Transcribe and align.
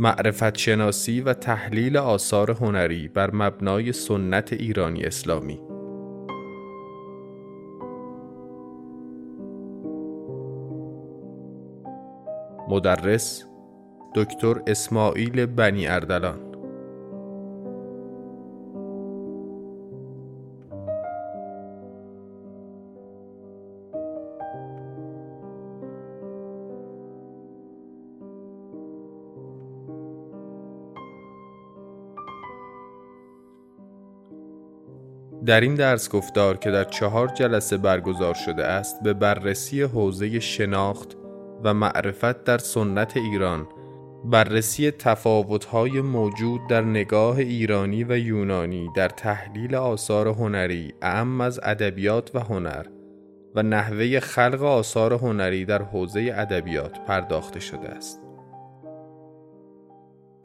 معرفت 0.00 0.56
شناسی 0.56 1.20
و 1.20 1.32
تحلیل 1.32 1.96
آثار 1.96 2.50
هنری 2.50 3.08
بر 3.08 3.30
مبنای 3.34 3.92
سنت 3.92 4.52
ایرانی 4.52 5.04
اسلامی. 5.04 5.60
مدرس 12.68 13.44
دکتر 14.14 14.62
اسماعیل 14.66 15.46
بنی 15.46 15.88
اردلان. 15.88 16.47
در 35.48 35.60
این 35.60 35.74
درس 35.74 36.10
گفتار 36.10 36.56
که 36.56 36.70
در 36.70 36.84
چهار 36.84 37.28
جلسه 37.28 37.76
برگزار 37.76 38.34
شده 38.34 38.64
است 38.64 39.02
به 39.02 39.14
بررسی 39.14 39.82
حوزه 39.82 40.40
شناخت 40.40 41.16
و 41.64 41.74
معرفت 41.74 42.44
در 42.44 42.58
سنت 42.58 43.16
ایران 43.16 43.68
بررسی 44.24 44.90
تفاوت‌های 44.90 46.00
موجود 46.00 46.60
در 46.68 46.82
نگاه 46.82 47.38
ایرانی 47.38 48.04
و 48.04 48.18
یونانی 48.18 48.88
در 48.96 49.08
تحلیل 49.08 49.74
آثار 49.74 50.28
هنری 50.28 50.94
اعم 51.02 51.40
از 51.40 51.60
ادبیات 51.62 52.30
و 52.34 52.40
هنر 52.40 52.86
و 53.54 53.62
نحوه 53.62 54.20
خلق 54.20 54.62
آثار 54.62 55.12
هنری 55.12 55.64
در 55.64 55.82
حوزه 55.82 56.32
ادبیات 56.36 56.98
پرداخته 57.06 57.60
شده 57.60 57.88
است. 57.88 58.27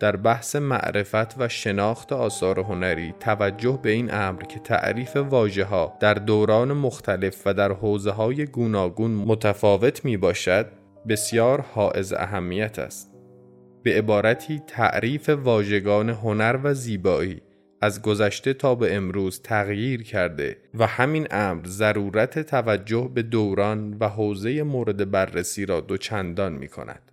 در 0.04 0.16
بحث 0.16 0.56
معرفت 0.56 1.40
و 1.40 1.50
شناخت 1.50 2.14
آثار 2.14 2.59
هنری 2.59 3.14
توجه 3.20 3.80
به 3.84 3.90
این 3.90 4.14
امر 4.14 4.44
که 4.44 4.59
تعریف 4.59 5.16
واجه 5.16 5.64
ها 5.64 5.98
در 6.00 6.14
دوران 6.14 6.73
مختلف 6.73 7.42
و 7.46 7.54
در 7.54 7.72
حوزه 7.72 8.12
های 8.12 8.46
گوناگون 8.46 9.12
متفاوت 9.12 10.06
می 10.06 10.18
باشد 10.18 10.66
بسیار 11.09 11.62
حائز 11.62 12.14
اهمیت 12.14 12.80
است. 12.80 13.14
به 13.84 13.98
عبارتی 13.98 14.62
تعریف 14.68 15.30
واژگان 15.30 16.09
هنر 16.09 16.59
و 16.64 16.74
زیبایی 16.74 17.42
از 17.81 18.02
گذشته 18.02 18.54
تا 18.54 18.76
به 18.76 18.96
امروز 18.96 19.42
تغییر 19.42 20.04
کرده 20.04 20.58
و 20.74 20.88
همین 20.88 21.28
امر 21.31 21.66
ضرورت 21.66 22.40
توجه 22.40 23.12
به 23.14 23.22
دوران 23.22 23.98
و 24.00 24.09
حوزه 24.09 24.64
مورد 24.64 25.12
بررسی 25.12 25.66
را 25.66 25.81
دوچندان 25.81 26.54
می 26.54 26.68
کند. 26.68 27.12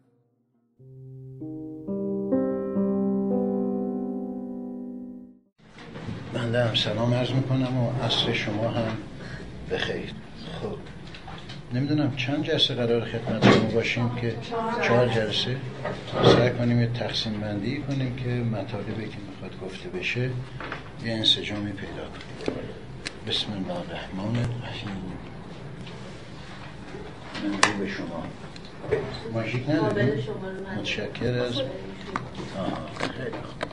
بنده 6.50 6.64
هم 6.64 6.74
سلام 6.74 7.14
عرض 7.14 7.30
می‌کنم 7.30 7.76
و 7.76 8.04
عصر 8.04 8.32
شما 8.32 8.70
هم 8.70 8.96
بخیر. 9.70 10.14
خب. 10.62 10.76
نمی‌دونم 11.74 12.16
چند 12.16 12.44
جلسه 12.44 12.74
قرار 12.74 13.04
خدمت 13.04 13.52
شما 13.52 13.64
باشیم 13.64 14.14
که 14.14 14.36
چهار 14.82 15.08
جلسه. 15.08 15.56
سعی 16.24 16.50
کنیم 16.50 16.80
یه 16.80 16.86
تقسیم 16.86 17.40
بندی 17.40 17.76
کنیم 17.76 18.16
که 18.16 18.28
مطالبی 18.28 19.08
که 19.08 19.16
می‌خواد 19.30 19.60
گفته 19.64 19.88
بشه 19.88 20.20
یه 20.20 21.12
انسجامی 21.12 21.72
پیدا 21.72 21.92
کنیم. 21.94 22.66
بسم 23.28 23.52
الله 23.52 23.78
الرحمن 23.78 24.36
الرحیم. 24.36 24.90
من 27.44 27.78
به 27.78 27.88
شما. 27.88 28.22
ماژیک 29.32 29.70
نداریم؟ 29.70 30.24
متشکر 30.78 31.38
از 31.38 31.60
خیلی 33.00 33.69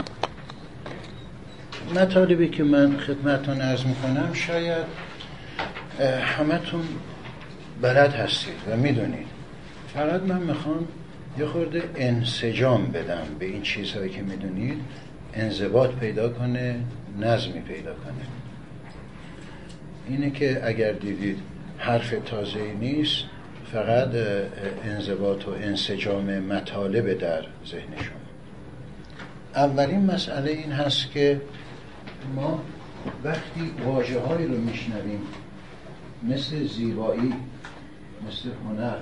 مطالبی 1.95 2.49
که 2.49 2.63
من 2.63 2.97
خدمتتون 2.97 3.61
ارز 3.61 3.85
می‌کنم 3.85 4.33
شاید 4.33 4.85
همتون 6.21 6.81
بلد 7.81 8.13
هستید 8.13 8.53
و 8.71 8.75
می‌دونید. 8.75 9.27
فقط 9.93 10.21
من 10.21 10.39
می‌خوام 10.39 10.87
یه 11.39 11.45
خورده 11.45 11.83
انسجام 11.95 12.85
بدم 12.85 13.23
به 13.39 13.45
این 13.45 13.61
چیزهایی 13.61 14.09
که 14.09 14.21
می‌دونید. 14.21 14.77
انضباط 15.33 15.91
پیدا 15.91 16.29
کنه 16.29 16.79
نظمی 17.19 17.59
پیدا 17.61 17.93
کنه. 17.93 18.13
اینه 20.09 20.29
که 20.29 20.61
اگر 20.63 20.91
دیدید 20.91 21.39
حرف 21.77 22.13
تازه 22.25 22.73
نیست 22.79 23.23
فقط 23.73 24.09
انضباط 24.83 25.47
و 25.47 25.51
انسجام 25.51 26.39
مطالب 26.39 27.13
در 27.13 27.41
ذهن 27.67 27.95
شما. 27.97 28.17
اولین 29.55 30.05
مسئله 30.05 30.51
این 30.51 30.71
هست 30.71 31.11
که 31.11 31.41
ما 32.35 32.59
وقتی 33.23 33.71
واجه 33.85 34.19
رو 34.45 34.57
میشنویم 34.57 35.21
مثل 36.23 36.67
زیبایی 36.67 37.33
مثل 38.27 38.49
هنر 38.65 38.97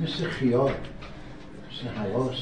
مثل 0.00 0.28
خیال 0.28 0.72
مثل 1.70 1.88
حواس. 1.88 2.36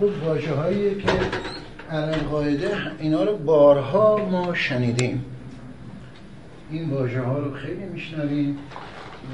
خب 0.00 0.24
واجه 0.24 0.54
هایی 0.54 0.94
که 0.94 1.08
الان 1.90 2.18
قاعده 2.18 2.76
اینا 2.98 3.24
رو 3.24 3.36
بارها 3.36 4.16
ما 4.16 4.54
شنیدیم. 4.54 5.24
این 6.70 6.90
واژه 6.90 7.20
ها 7.20 7.38
رو 7.38 7.54
خیلی 7.54 7.84
میشنویم 7.84 8.58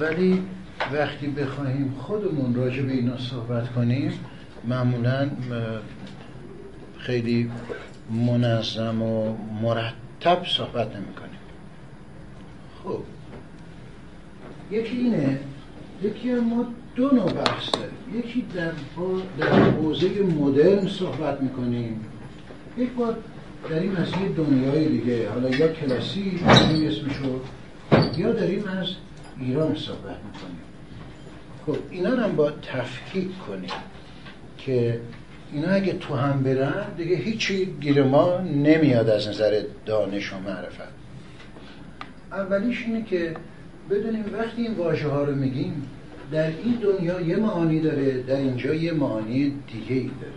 ولی 0.00 0.42
وقتی 0.92 1.26
بخواهیم 1.26 1.94
خودمون 1.98 2.54
راجع 2.54 2.82
به 2.82 2.92
اینا 2.92 3.18
صحبت 3.18 3.72
کنیم 3.72 4.12
معمولا 4.64 5.30
خیلی 6.98 7.50
منظم 8.10 9.02
و 9.02 9.36
مرتب 9.62 10.44
صحبت 10.46 10.96
نمی 10.96 11.14
کنیم. 11.14 11.40
خب. 12.84 13.00
یکی 14.70 14.96
اینه 14.96 15.38
یکی 16.02 16.34
ما 16.34 16.66
دو 16.96 17.14
نوع 17.14 17.32
بحث 17.32 17.70
داریم. 17.70 18.18
یکی 18.18 18.46
در, 18.54 18.72
در 19.38 19.70
حوزه 19.70 20.08
مدرن 20.22 20.88
صحبت 20.88 21.40
می‌کنیم 21.40 22.04
یک 22.78 22.92
بار 22.92 23.16
داریم 23.70 23.96
از 23.96 24.08
یه 24.08 24.28
دنیای 24.28 24.88
دیگه 24.88 25.30
حالا 25.30 25.48
یا 25.48 25.68
کلاسی 25.68 26.40
اسمشو 26.86 27.40
یا 28.16 28.32
داریم 28.32 28.64
از 28.68 28.88
ایران 29.40 29.74
صحبت 29.74 30.16
می‌کنیم 30.32 30.65
خب 31.66 31.76
اینا 31.90 32.14
رو 32.14 32.22
هم 32.22 32.36
با 32.36 32.50
تفکیک 32.50 33.38
کنیم 33.38 33.70
که 34.58 35.00
اینا 35.52 35.68
اگه 35.68 35.92
تو 35.92 36.14
هم 36.14 36.42
برن 36.42 36.84
دیگه 36.96 37.16
هیچی 37.16 37.66
گیر 37.80 38.02
ما 38.02 38.40
نمیاد 38.40 39.08
از 39.08 39.28
نظر 39.28 39.62
دانش 39.86 40.32
و 40.32 40.38
معرفت. 40.38 40.96
اولیش 42.32 42.82
اینه 42.86 43.04
که 43.04 43.36
بدونیم 43.90 44.24
وقتی 44.32 44.62
این 44.62 44.74
واژه 44.74 45.08
ها 45.08 45.24
رو 45.24 45.34
میگیم 45.34 45.82
در 46.32 46.46
این 46.46 46.78
دنیا 46.82 47.20
یه 47.20 47.36
معانی 47.36 47.80
داره 47.80 48.22
در 48.22 48.36
اینجا 48.36 48.74
یه 48.74 48.92
معانی 48.92 49.54
دیگه 49.72 49.94
ای 49.94 50.10
داره. 50.20 50.32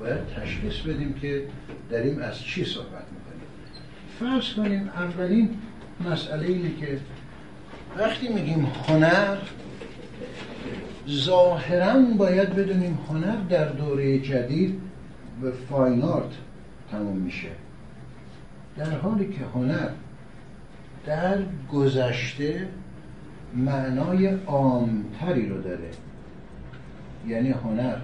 باید 0.00 0.26
تشخیص 0.26 0.80
بدیم 0.80 1.14
که 1.14 1.42
داریم 1.90 2.18
از 2.18 2.38
چی 2.38 2.64
صحبت 2.64 2.86
می‌کنیم. 3.12 3.46
فرض 4.20 4.54
کنیم 4.54 4.88
اولین 4.88 5.50
مسئله 6.10 6.46
اینه 6.46 6.70
که 6.80 6.98
وقتی 7.98 8.28
میگیم 8.28 8.66
هنر 8.88 9.36
ظاهرا 11.08 12.00
باید 12.18 12.54
بدونیم 12.54 12.98
هنر 13.08 13.36
در 13.36 13.68
دوره 13.68 14.18
جدید 14.18 14.80
به 15.42 15.50
فاین 15.50 16.02
آرت 16.02 16.32
تموم 16.90 17.16
میشه. 17.16 17.48
در 18.76 18.90
حالی 18.90 19.26
که 19.26 19.44
هنر 19.54 19.88
در 21.06 21.38
گذشته 21.72 22.68
معنای 23.54 24.26
عامتری 24.26 25.48
رو 25.48 25.62
داره. 25.62 25.90
یعنی 27.26 27.50
هنر 27.50 27.96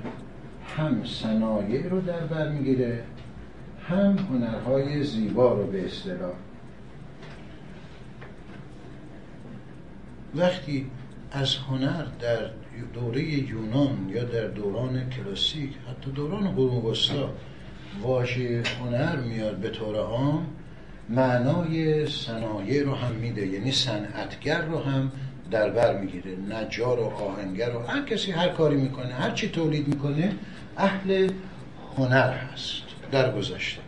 هم 0.76 1.04
صنایع 1.04 1.88
رو 1.88 2.00
در 2.00 2.20
بر 2.20 2.48
می‌گیره 2.48 3.02
هم 3.88 4.18
هنرهای 4.18 5.04
زیبا 5.04 5.54
رو 5.54 5.66
به 5.66 5.86
اصطلاح. 5.86 6.32
وقتی 10.34 10.90
از 11.32 11.56
هنر 11.56 12.04
در 12.20 12.61
دوره 12.94 13.22
یونان 13.22 14.08
یا 14.08 14.24
در 14.24 14.46
دوران 14.46 15.10
کلاسیک 15.10 15.70
حتی 15.90 16.10
دوران 16.10 16.54
قرون 16.54 16.84
وسطا 16.84 17.30
واژه 18.02 18.62
هنر 18.80 19.16
میاد 19.16 19.56
به 19.56 19.68
طور 19.68 19.96
عام 19.96 20.46
معنای 21.08 22.06
صنایع 22.06 22.82
رو 22.82 22.94
هم 22.94 23.12
میده 23.12 23.46
یعنی 23.46 23.72
صنعتگر 23.72 24.62
رو 24.62 24.78
هم 24.78 25.12
در 25.50 25.70
بر 25.70 25.98
می‌گیره 25.98 26.36
نجار 26.50 27.00
و 27.00 27.04
آهنگر 27.04 27.76
و 27.76 27.78
هر 27.78 28.02
کسی 28.02 28.30
هر 28.30 28.48
کاری 28.48 28.76
می‌کنه 28.76 29.14
هر 29.14 29.30
چی 29.30 29.48
تولید 29.48 29.88
می‌کنه 29.88 30.32
اهل 30.76 31.30
هنر 31.96 32.32
هست 32.32 32.82
در 33.12 33.36
گذشته. 33.36 33.80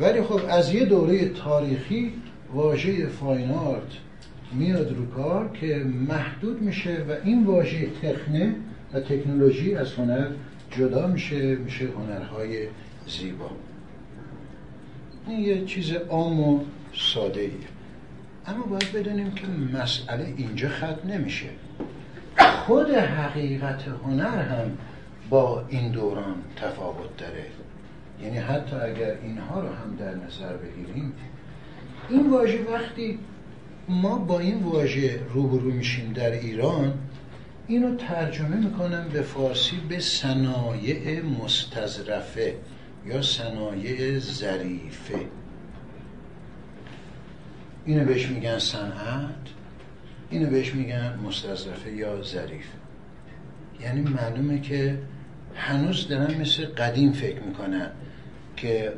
ولی 0.00 0.22
خب 0.22 0.40
از 0.48 0.74
یه 0.74 0.84
دوره 0.84 1.28
تاریخی 1.28 2.12
واژه 2.52 3.06
فاین 3.06 3.50
آرت 3.50 4.05
میاد 4.52 4.96
رو 4.96 5.06
کار 5.06 5.48
که 5.48 5.86
محدود 6.08 6.62
میشه 6.62 7.04
و 7.08 7.12
این 7.24 7.44
واژه 7.44 7.86
تکنه 8.02 8.54
و 8.92 9.00
تکنولوژی 9.00 9.74
از 9.74 9.92
هنر 9.92 10.28
جدا 10.70 11.06
میشه 11.06 11.54
میشه 11.56 11.88
هنرهای 11.88 12.68
زیبا. 13.06 13.50
این 15.26 15.40
یه 15.40 15.64
چیز 15.64 15.92
عام 15.92 16.40
و 16.40 16.60
ساده 16.94 17.40
ایه 17.40 17.50
اما 18.46 18.66
باید 18.66 18.92
بدونیم 18.92 19.30
که 19.30 19.46
مسئله 19.78 20.34
اینجا 20.36 20.68
ختم 20.68 21.08
نمیشه. 21.08 21.48
خود 22.38 22.90
حقیقت 22.90 23.84
هنر 24.04 24.42
هم 24.42 24.78
با 25.30 25.64
این 25.68 25.92
دوران 25.92 26.34
تفاوت 26.56 27.16
داره. 27.16 27.46
یعنی 28.22 28.36
حتی 28.36 28.76
اگر 28.76 29.14
اینها 29.22 29.60
رو 29.60 29.68
هم 29.68 29.96
در 29.98 30.14
نظر 30.14 30.56
بگیریم 30.56 31.12
این 32.08 32.30
واژه 32.30 32.58
وقتی 32.72 33.18
ما 33.88 34.18
با 34.18 34.38
این 34.40 34.62
واژه 34.62 35.20
روبرو 35.34 35.70
میشیم 35.70 36.12
در 36.12 36.30
ایران 36.30 36.94
اینو 37.66 37.96
ترجمه 37.96 38.56
می‌کنم 38.56 39.08
به 39.12 39.22
فارسی 39.22 39.76
به 39.88 40.00
صنایع 40.00 41.22
مستظرفه 41.22 42.54
یا 43.06 43.22
صنایع 43.22 44.18
ظریفه. 44.18 45.18
اینو 47.84 48.04
بهش 48.04 48.26
میگن 48.26 48.58
صنعت 48.58 49.34
اینو 50.30 50.50
بهش 50.50 50.74
میگن 50.74 51.18
مستظرفه 51.26 51.92
یا 51.92 52.22
ظریف. 52.22 52.66
یعنی 53.80 54.00
معلومه 54.00 54.60
که 54.60 54.98
هنوز 55.54 56.08
دارن 56.08 56.40
مثل 56.40 56.66
قدیم 56.66 57.12
فکر 57.12 57.40
می‌کنن 57.40 57.90
که 58.56 58.92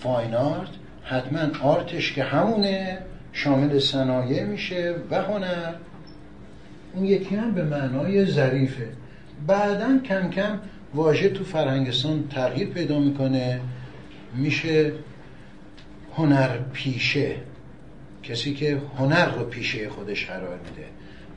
فاین 0.00 0.34
آرت 0.34 0.70
حتما 1.02 1.60
آرتش 1.62 2.12
که 2.12 2.24
همونه 2.24 2.98
شامل 3.32 3.78
صنایع 3.78 4.44
میشه 4.44 4.94
و 5.10 5.22
هنر. 5.22 5.74
اون 6.94 7.04
یکی 7.04 7.34
هم 7.36 7.54
به 7.54 7.64
معنای 7.64 8.26
ظریفه. 8.26 8.88
بعدا 9.46 9.98
کم 10.04 10.30
کم 10.30 10.58
واژه 10.94 11.28
تو 11.28 11.44
فرهنگستان 11.44 12.28
تغییر 12.28 12.68
پیدا 12.68 12.98
می‌کنه. 12.98 13.60
میشه 14.34 14.92
هنر 16.16 16.58
پیشه. 16.72 17.34
کسی 18.22 18.54
که 18.54 18.82
هنر 18.98 19.34
رو 19.34 19.44
پیشه 19.44 19.88
خودش 19.88 20.26
قرار 20.26 20.58
میده. 20.58 20.88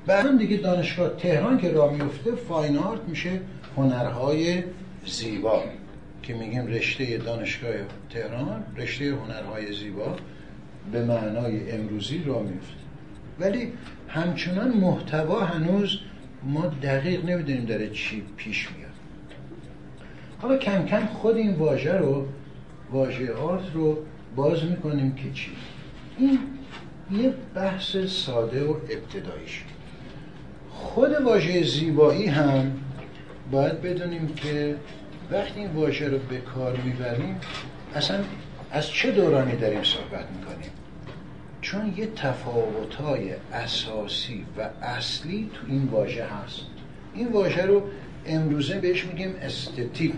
بعدا 0.05 0.37
دیگه 0.37 0.57
دانشگاه 0.57 1.09
تهران 1.09 1.57
که 1.57 1.71
راه 1.71 1.93
میفته 1.93 2.35
فاین 2.35 2.77
آرت 2.77 3.01
میشه 3.07 3.39
هنرهای 3.77 4.63
زیبا. 5.05 5.63
که 6.23 6.33
میگیم 6.33 6.67
رشته 6.67 7.17
دانشگاه 7.17 7.71
تهران 8.09 8.63
رشته 8.77 9.05
هنرهای 9.05 9.73
زیبا. 9.73 10.15
به 10.91 11.05
معنای 11.05 11.71
امروزی 11.71 12.23
را 12.23 12.39
میفته 12.39 12.73
ولی 13.39 13.71
همچنان 14.07 14.77
محتوا 14.77 15.45
هنوز 15.45 15.99
ما 16.43 16.65
دقیق 16.65 17.25
نمی‌دونیم 17.25 17.65
داره 17.65 17.89
چی 17.89 18.23
پیش 18.37 18.69
میاد. 18.77 18.91
حالا 20.41 20.57
کم 20.57 20.85
کم 20.85 21.05
خود 21.05 21.35
این 21.35 21.53
واژه 21.53 21.93
رو 21.93 22.27
واژه 22.91 23.33
آرت 23.33 23.73
رو 23.73 23.97
باز 24.35 24.63
می‌کنیم 24.63 25.15
که 25.15 25.31
چی؟ 25.31 25.51
این 26.17 26.39
یه 27.11 27.33
بحث 27.55 27.97
ساده 27.97 28.63
و 28.63 28.71
ابتدایی 28.71 29.47
خود 30.69 31.11
واژه 31.11 31.63
زیبایی 31.63 32.25
هم 32.27 32.71
باید 33.51 33.81
بدونیم 33.81 34.27
که 34.27 34.75
وقتی 35.31 35.59
این 35.59 35.71
واژه 35.71 36.09
رو 36.09 36.17
به 36.17 36.37
کار 36.37 36.77
می‌بریم 36.77 37.35
اصلا 37.95 38.19
از 38.73 38.89
چه 38.89 39.11
دورانی 39.11 39.55
داریم 39.55 39.83
صحبت 39.83 40.25
می‌کنیم؟ 40.31 40.71
چون 41.61 41.93
یه 41.97 42.07
تفاوتهای 42.15 43.33
اساسی 43.53 44.45
و 44.57 44.69
اصلی 44.81 45.49
تو 45.53 45.61
این 45.67 45.85
واژه 45.85 46.25
هست. 46.25 46.61
این 47.13 47.27
واژه 47.27 47.65
رو 47.65 47.83
امروزه 48.25 48.79
بهش 48.79 49.05
میگیم 49.05 49.35
استتیک. 49.41 50.13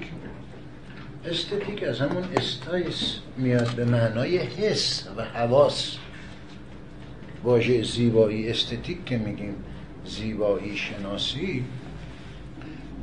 استتیک 1.26 1.84
از 1.84 2.00
همون 2.00 2.24
استایس 2.38 3.20
میاد 3.38 3.76
به 3.76 3.86
معنای 3.86 4.38
حس 4.38 5.08
و 5.18 5.24
حواس. 5.24 5.98
واژه 7.44 7.84
زیبایی 7.84 8.50
استتیک 8.50 9.06
که 9.06 9.18
میگیم 9.18 9.56
زیبایی 10.06 10.78
شناسی 10.78 11.66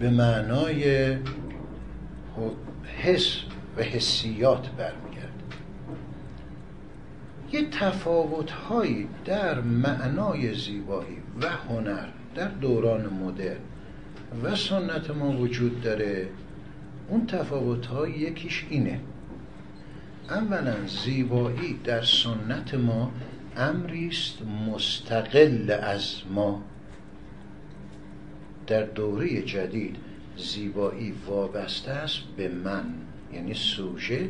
به 0.01 0.11
معنای 0.11 1.17
حس 3.03 3.37
و 3.77 3.83
حسیات 3.83 4.69
برمیگرد 4.69 5.02
یه 7.53 7.69
تفاوت 7.71 8.51
هایی 8.51 9.09
در 9.25 9.61
معنای 9.61 10.55
زیبایی 10.55 11.17
و 11.41 11.49
هنر 11.49 12.09
در 12.35 12.49
دوران 12.49 13.07
مدرن 13.07 13.57
و 14.43 14.57
سنت 14.57 15.11
ما 15.11 15.33
وجود 15.33 15.81
داره. 15.81 16.29
اون 17.09 17.27
تفاوت 17.27 17.87
های 17.87 18.13
یکیش 18.13 18.67
اینه. 18.71 19.01
اولا 20.31 20.87
زیبایی 21.05 21.81
در 21.85 22.03
سنت 22.03 22.75
ما 22.75 23.11
امری 23.57 24.09
است 24.09 24.39
مستقل 24.69 25.79
از 25.83 26.15
ما. 26.35 26.63
در 28.67 28.83
دوره 28.83 29.43
جدید 29.43 29.97
زیبایی 30.37 31.15
وابسته 31.27 31.91
است 31.91 32.21
به 32.37 32.49
من 32.49 32.85
یعنی 33.33 33.55
سوژه 33.55 34.29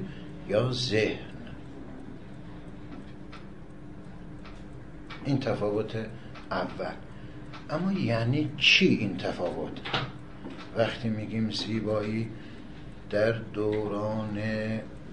یا 0.49 0.73
ذهن. 0.73 1.32
این 5.25 5.41
تفاوت 5.41 5.97
اول. 6.51 6.95
اما 7.71 7.93
یعنی 7.93 8.51
چی 8.57 8.87
این 8.89 9.17
تفاوت؟ 9.17 9.73
وقتی 10.77 11.09
میگیم 11.09 11.51
زیبایی 11.51 12.29
در 13.11 13.33
دوران 13.33 14.39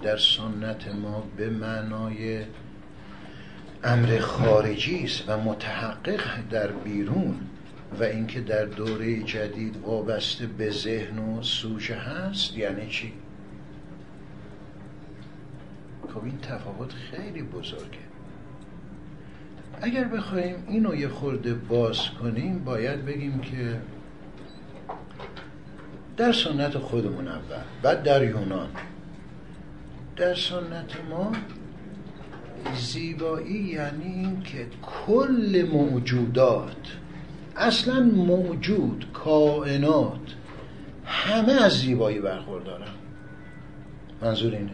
در 0.01 0.17
سنت 0.17 0.88
ما 0.88 1.23
به 1.38 1.50
معنای 1.50 2.45
امر 3.83 4.19
خارجی 4.19 5.03
است 5.03 5.29
و 5.29 5.38
متحقق 5.38 6.50
در 6.50 6.71
بیرون 6.71 7.39
و 8.00 8.03
اینکه 8.03 8.41
در 8.41 8.65
دوره 8.65 9.23
جدید 9.23 9.77
وابسته 9.77 10.47
به 10.47 10.71
ذهن 10.71 11.19
و 11.19 11.44
سوژه 11.44 11.95
هست 11.95 12.57
یعنی 12.57 12.88
چی؟ 12.88 13.13
خب 16.13 16.23
این 16.23 16.37
تفاوت 16.37 16.94
خیلی 16.94 17.42
بزرگه. 17.44 18.08
اگر 19.81 20.04
بخوایم 20.04 20.56
اینو 20.68 20.95
یه 20.95 21.07
خورده 21.07 21.54
باز 21.54 22.09
کنیم 22.21 22.64
باید 22.64 23.06
بگیم 23.06 23.40
که 23.40 23.81
در 26.18 26.31
سنت 26.31 26.78
خودمون 26.78 27.28
اول 27.28 27.64
بعد 27.81 28.04
در 28.04 28.24
یونان. 28.24 28.69
در 30.16 30.36
سنت 30.36 30.92
ما 31.09 31.31
زیبایی 32.76 33.64
یعنی 33.64 34.04
این 34.04 34.42
که 34.42 34.68
کل 34.81 35.68
موجودات 35.74 36.98
اصلا 37.56 38.00
موجود 38.00 39.06
کائنات 39.14 40.36
همه 41.06 41.54
از 41.54 41.80
زیبایی 41.80 42.19
برخوردارن. 42.19 42.88
منظور 44.21 44.54
اینه. 44.54 44.71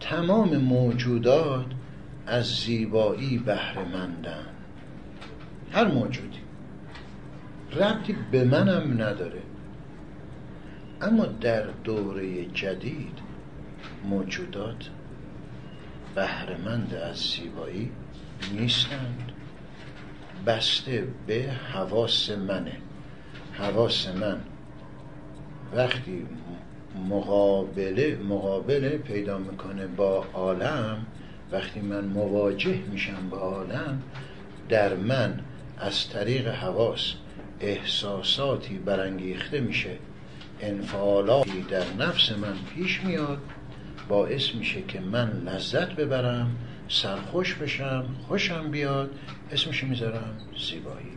تمام 0.00 0.56
موجودات 0.56 1.66
از 2.26 2.46
زیبایی 2.46 3.38
بهرهمندن 3.38 4.46
هر 5.72 5.84
موجودی. 5.84 6.38
ربطی 7.72 8.16
به 8.30 8.44
منم 8.44 9.02
نداره. 9.02 9.42
اما 11.00 11.26
در 11.26 11.66
دوره 11.66 12.44
جدید 12.44 13.18
موجودات 14.04 14.88
بهرهمند 16.14 16.94
از 16.94 17.16
زیبایی 17.16 17.90
نیستند. 18.52 19.32
بسته 20.46 21.06
به 21.26 21.50
حواس 21.72 22.30
منه. 22.30 22.76
حواس 23.52 24.08
من 24.08 24.40
وقتی 25.74 26.26
مقابله 27.10 28.16
مقابله 28.16 28.98
پیدا 28.98 29.38
می‌کنه 29.38 29.86
با 29.86 30.26
عالم 30.34 31.06
وقتی 31.52 31.80
من 31.80 32.04
مواجه 32.04 32.78
میشم 32.92 33.28
با 33.30 33.36
عالم 33.36 34.02
در 34.68 34.94
من 34.94 35.40
از 35.78 36.08
طریق 36.08 36.48
حواس 36.48 37.14
احساساتی 37.60 38.78
برانگیخته 38.78 39.60
میشه. 39.60 39.98
انفعالاتی 40.60 41.62
در 41.70 41.84
نفس 41.98 42.32
من 42.32 42.54
پیش 42.74 43.00
میاد 43.04 43.38
باعث 44.08 44.54
میشه 44.54 44.82
که 44.82 45.00
من 45.00 45.42
لذت 45.46 45.92
ببرم 45.92 46.56
سرخوش 46.88 47.54
بشم 47.54 48.04
خوشم 48.28 48.70
بیاد. 48.70 49.10
اسمش 49.52 49.84
می‌ذارم 49.84 50.34
زیبایی. 50.68 51.12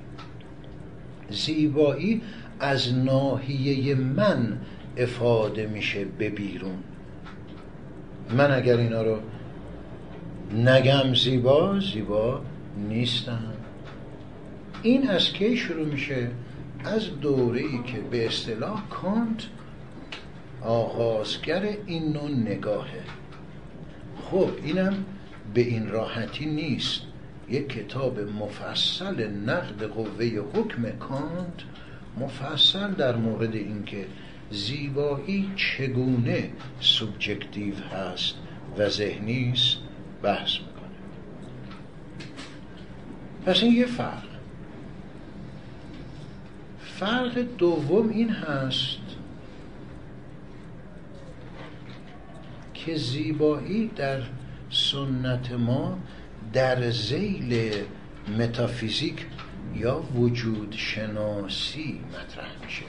زیبایی 1.30 2.22
از 2.60 2.94
ناحیه 2.94 3.96
من 3.96 4.58
افاده 4.98 5.68
میشه 5.68 6.06
به 6.06 6.30
بیرون. 6.30 6.78
من 8.38 8.52
اگر 8.52 8.78
اینا 8.78 9.02
رو 9.04 9.20
نگم 10.56 11.14
زیبا 11.14 11.80
زیبا 11.80 12.42
نیستم. 12.90 13.54
این 14.84 15.10
از 15.10 15.34
کی 15.34 15.58
شروع 15.58 15.86
میشه؟ 15.86 16.32
از 16.86 17.20
دوره 17.22 17.60
ای 17.60 17.84
که 17.84 18.00
به 18.12 18.26
اصطلاح 18.26 18.90
کانت 18.90 19.44
آغازگر 20.62 21.70
این 21.86 22.14
نوع 22.14 22.32
نگاهه. 22.32 23.04
خب 24.22 24.50
اینم 24.64 25.06
به 25.54 25.62
این 25.62 25.88
راحتی 25.90 26.46
نیست. 26.46 27.02
یک 27.50 27.70
کتاب 27.70 28.20
مفصل 28.20 29.28
نقد 29.28 29.84
قوه 29.84 30.26
حکم 30.54 30.90
کانت 30.90 31.64
مفصل 32.18 32.92
در 32.92 33.16
مورد 33.16 33.56
اینکه 33.56 34.06
زیبایی 34.52 35.52
چگونه 35.56 36.50
subjective 36.80 37.76
هست 37.76 38.36
و 38.78 38.90
ذهنی 38.90 39.52
است. 39.54 39.85
بحث 40.26 40.54
می‌کنه. 40.60 40.96
پس 43.46 43.64
این 43.64 43.74
یه 43.74 43.86
فرق. 43.86 44.24
فرق 46.80 47.40
دوم 47.58 48.10
این 48.10 48.30
هست 48.30 48.98
که 52.74 52.98
زیبایی 52.98 53.88
در 53.88 54.22
سنت 54.70 55.52
ما 55.52 55.98
در 56.54 56.90
ذیل 56.90 57.74
متافیزیک 58.40 59.26
یا 59.76 60.00
وجود 60.00 60.76
شناسی 60.78 62.00
مطرح 62.10 62.66
میشه. 62.66 62.86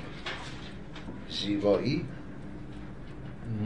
زیبایی 1.31 2.05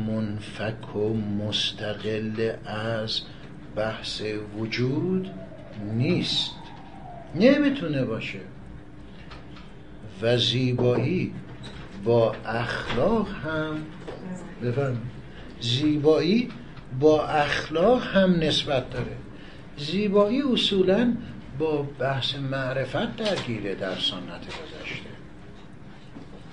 منفک 0.06 0.96
و 0.96 1.14
مستقل 1.14 2.52
از 2.64 3.20
بحث 3.76 4.22
وجود 4.58 5.30
نیست. 5.94 6.54
نمی‌تونه 7.34 8.04
باشه. 8.04 8.40
و 10.22 10.36
زیبایی 10.38 11.32
با 12.04 12.34
اخلاق 12.46 13.28
هم 13.28 13.76
بفرم 14.62 15.00
زیبایی 15.60 16.48
با 17.00 17.26
اخلاق 17.26 18.02
هم 18.02 18.30
نسبت 18.30 18.90
داره. 18.90 19.16
زیبایی 19.76 20.42
اصولا 20.42 21.16
با 21.58 21.82
بحث 21.82 22.34
معرفت 22.34 23.16
درگیره 23.16 23.74
در 23.74 23.94
سنت 23.94 24.46
گذشته. 24.46 25.10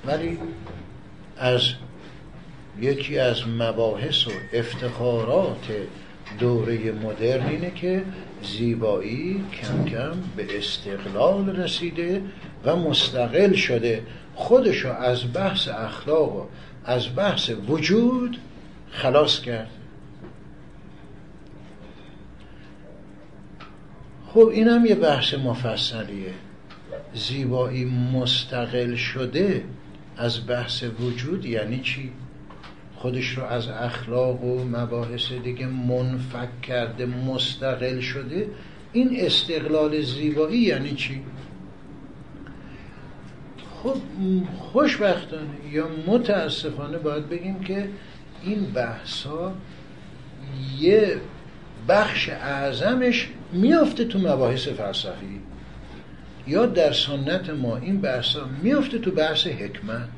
ولی 0.06 0.38
از 1.38 1.62
یکی 2.82 3.20
از 3.20 3.48
مباحث 3.48 4.28
و 4.28 4.32
افتخارات 4.54 5.68
دوره 6.40 6.92
مدرن 6.92 7.48
اینه 7.48 7.72
که 7.72 8.04
زیبایی 8.44 9.44
کم 9.62 9.86
کم 9.86 10.14
به 10.36 10.58
استقلال 10.58 11.50
رسیده 11.50 12.22
و 12.66 12.76
مستقل 12.76 13.54
شده. 13.54 14.04
خودشو 14.36 14.90
از 14.90 15.34
بحث 15.34 15.68
اخلاق 15.68 16.36
و 16.36 16.46
از 16.86 17.16
بحث 17.16 17.52
وجود 17.68 18.38
خلاص 18.90 19.42
کرد. 19.42 19.70
خب 24.28 24.48
این 24.54 24.68
هم 24.68 24.86
یه 24.86 24.96
بحث 24.96 25.34
مفصلیه. 25.34 26.34
زیبایی 27.14 27.86
مستقل 27.86 28.96
شده 28.96 29.64
از 30.18 30.48
بحث 30.48 30.84
وجود 31.00 31.46
یعنی 31.46 31.80
چی؟ 31.80 32.12
خودش 32.98 33.38
رو 33.38 33.44
از 33.44 33.68
اخلاق 33.68 34.44
و 34.44 34.64
مباحث 34.64 35.32
دیگه 35.32 35.66
منفک 35.68 36.62
کرده 36.62 37.06
مستقل 37.06 38.00
شده. 38.00 38.50
این 38.94 39.10
استقلال 39.20 40.02
زیبایی 40.02 40.60
یعنی 40.60 40.92
چی؟ 40.92 41.24
خب 43.84 43.96
خوشبختانه 44.58 45.48
یا 45.72 45.88
متاسفانه 46.08 46.98
باید 46.98 47.30
بگیم 47.30 47.60
که 47.60 47.90
این 48.44 48.64
بحث 48.64 49.24
ها 49.24 49.54
یه 50.80 51.18
بخش 51.88 52.30
اعظمش 52.30 53.30
میافته 53.54 54.06
تو 54.06 54.20
مباحث 54.20 54.68
فلسفی. 54.68 55.42
یا 56.48 56.66
در 56.66 56.92
سنت 56.92 57.50
ما 57.50 57.78
این 57.78 58.02
بحث 58.02 58.36
ها 58.36 58.46
میافته 58.64 59.00
تو 59.00 59.12
بحث 59.12 59.48
حکمت. 59.48 60.10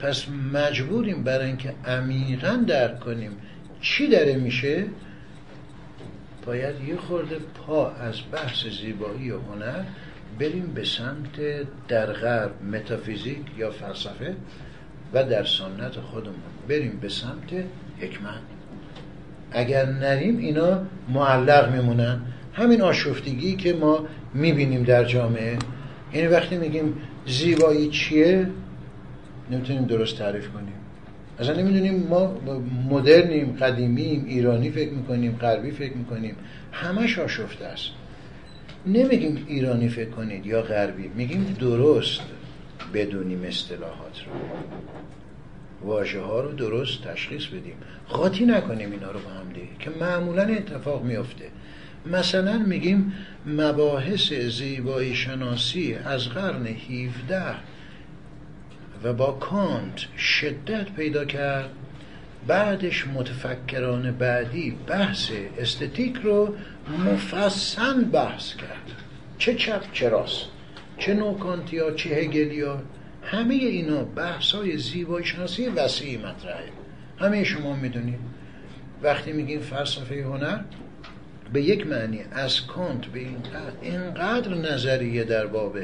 پس 0.00 0.26
مجبوریم 0.52 1.22
برای 1.22 1.46
اینکه 1.46 1.74
عمیقا 1.86 2.64
درک 2.66 3.00
کنیم 3.00 3.30
چی 3.80 4.06
داره 4.06 4.36
میشه. 4.36 4.84
باید 6.46 6.74
یه 6.88 6.96
خورده 6.96 7.36
پا 7.38 7.90
از 7.90 8.14
بحث 8.32 8.66
زیبایی 8.80 9.30
و 9.30 9.38
هنر 9.40 9.82
بریم 10.38 10.66
به 10.74 10.84
سمت 10.84 11.66
در 11.88 12.06
غرب 12.06 12.62
متافیزیک 12.62 13.38
یا 13.58 13.70
فلسفه 13.70 14.36
و 15.14 15.24
در 15.24 15.44
سنت 15.44 15.94
خودمون. 16.00 16.34
بریم 16.68 16.98
به 17.00 17.08
سمت 17.08 17.64
حکمت. 18.00 18.40
اگر 19.52 19.86
نریم 19.86 20.38
اینا 20.38 20.82
معلق 21.08 21.72
میمونن. 21.72 22.20
همین 22.52 22.82
آشفتگی 22.82 23.56
که 23.56 23.72
ما 23.72 24.06
می‌بینیم 24.34 24.82
در 24.82 25.04
جامعه. 25.04 25.58
یعنی 26.14 26.26
وقتی 26.26 26.56
میگیم 26.56 26.94
زیبایی 27.26 27.88
چیه؟ 27.90 28.46
نمی‌تونیم 29.50 29.84
درست 29.84 30.18
تعریف 30.18 30.48
کنیم. 30.48 30.74
اصلا 31.38 31.54
نمی‌دونیم 31.54 32.06
ما 32.10 32.40
مدرنیم 32.90 33.56
قدیمیم 33.60 34.24
ایرانی 34.24 34.70
فکر 34.70 34.92
می‌کنیم 34.92 35.36
غربی 35.40 35.70
فکر 35.70 35.96
می‌کنیم. 35.96 36.36
همش 36.72 37.18
آشفته 37.18 37.64
است. 37.64 37.90
نمیگیم 38.86 39.44
ایرانی 39.46 39.88
فکر 39.88 40.10
کنید 40.10 40.46
یا 40.46 40.62
غربی 40.62 41.10
میگیم 41.14 41.56
درست 41.60 42.20
بدونیم 42.94 43.42
اصطلاحات 43.42 44.22
رو. 44.26 44.32
واژه 45.88 46.20
ها 46.20 46.40
رو 46.40 46.52
درست 46.52 47.02
تشخیص 47.02 47.46
بدیم. 47.46 47.74
خاطی 48.06 48.46
نکنیم 48.46 48.90
اینا 48.90 49.10
رو 49.10 49.18
با 49.20 49.30
هم 49.30 49.52
دیگه 49.52 49.66
که 49.78 49.90
معمولا 50.00 50.42
اتفاق 50.42 51.04
میفته 51.04 51.44
مثلا 52.12 52.58
میگیم 52.58 53.12
مباحث 53.46 54.32
زیبایی 54.32 55.14
شناسی 55.14 55.94
از 55.94 56.28
قرن 56.28 56.66
17 56.66 57.54
و 59.02 59.12
با 59.12 59.32
کانت 59.32 59.96
شدت 60.18 60.92
پیدا 60.92 61.24
کرد. 61.24 61.70
بعدش 62.46 63.06
متفکران 63.06 64.10
بعدی 64.12 64.76
بحث 64.86 65.30
استتیک 65.58 66.16
رو 66.16 66.54
مفصل 67.06 68.04
بحث 68.04 68.54
کرد. 68.54 68.92
چه 69.38 69.54
چپ 69.54 69.92
چه 69.92 70.08
راست 70.08 70.44
چه 70.98 71.14
نوکانتیا 71.14 71.90
چه 71.90 72.10
هگلیا 72.10 72.82
همه 73.22 73.54
اینا 73.54 74.04
بحث 74.04 74.52
های 74.52 74.78
زیبایی 74.78 75.26
شناسی 75.26 75.68
وسیعی 75.68 76.16
مطرحه. 76.16 76.70
همه 77.18 77.44
شما 77.44 77.76
می‌دونید 77.76 78.18
وقتی 79.02 79.32
میگیم 79.32 79.60
فلسفه 79.60 80.24
هنر 80.24 80.60
به 81.52 81.62
یک 81.62 81.86
معنی 81.86 82.20
از 82.32 82.66
کانت 82.66 83.06
به 83.06 83.18
این 83.18 83.36
اینقدر 83.82 84.54
نظریه 84.54 85.24
در 85.24 85.46
باب 85.46 85.78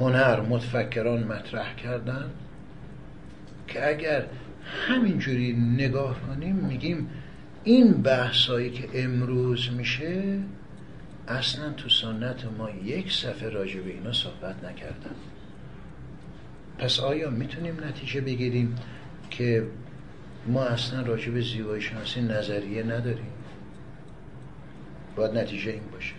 هنر 0.00 0.40
متفکران 0.40 1.24
مطرح 1.24 1.74
کردن 1.74 2.30
که 3.68 3.88
اگر 3.88 4.26
همینجوری 4.88 5.52
نگاه 5.52 6.20
کنیم 6.20 6.54
میگیم 6.54 7.08
این 7.64 7.92
بحثایی 7.92 8.70
که 8.70 9.04
امروز 9.04 9.72
میشه 9.72 10.38
اصلا 11.28 11.72
تو 11.72 11.88
سنت 11.88 12.44
ما 12.58 12.70
یک 12.70 13.12
صفحه 13.12 13.48
راجع 13.48 13.80
به 13.80 13.90
اینا 13.90 14.12
صحبت 14.12 14.64
نکردن. 14.64 15.14
پس 16.78 17.00
آیا 17.00 17.30
می‌تونیم 17.30 17.84
نتیجه 17.84 18.20
بگیریم 18.20 18.74
که 19.30 19.66
ما 20.46 20.64
اصلا 20.64 21.02
راجع 21.02 21.30
به 21.30 21.40
زیبایی 21.40 21.82
شناسی 21.82 22.20
نظریه 22.20 22.82
نداریم؟ 22.82 23.32
باید 25.16 25.38
نتیجه 25.38 25.70
این 25.70 25.82
باشه 25.92 26.14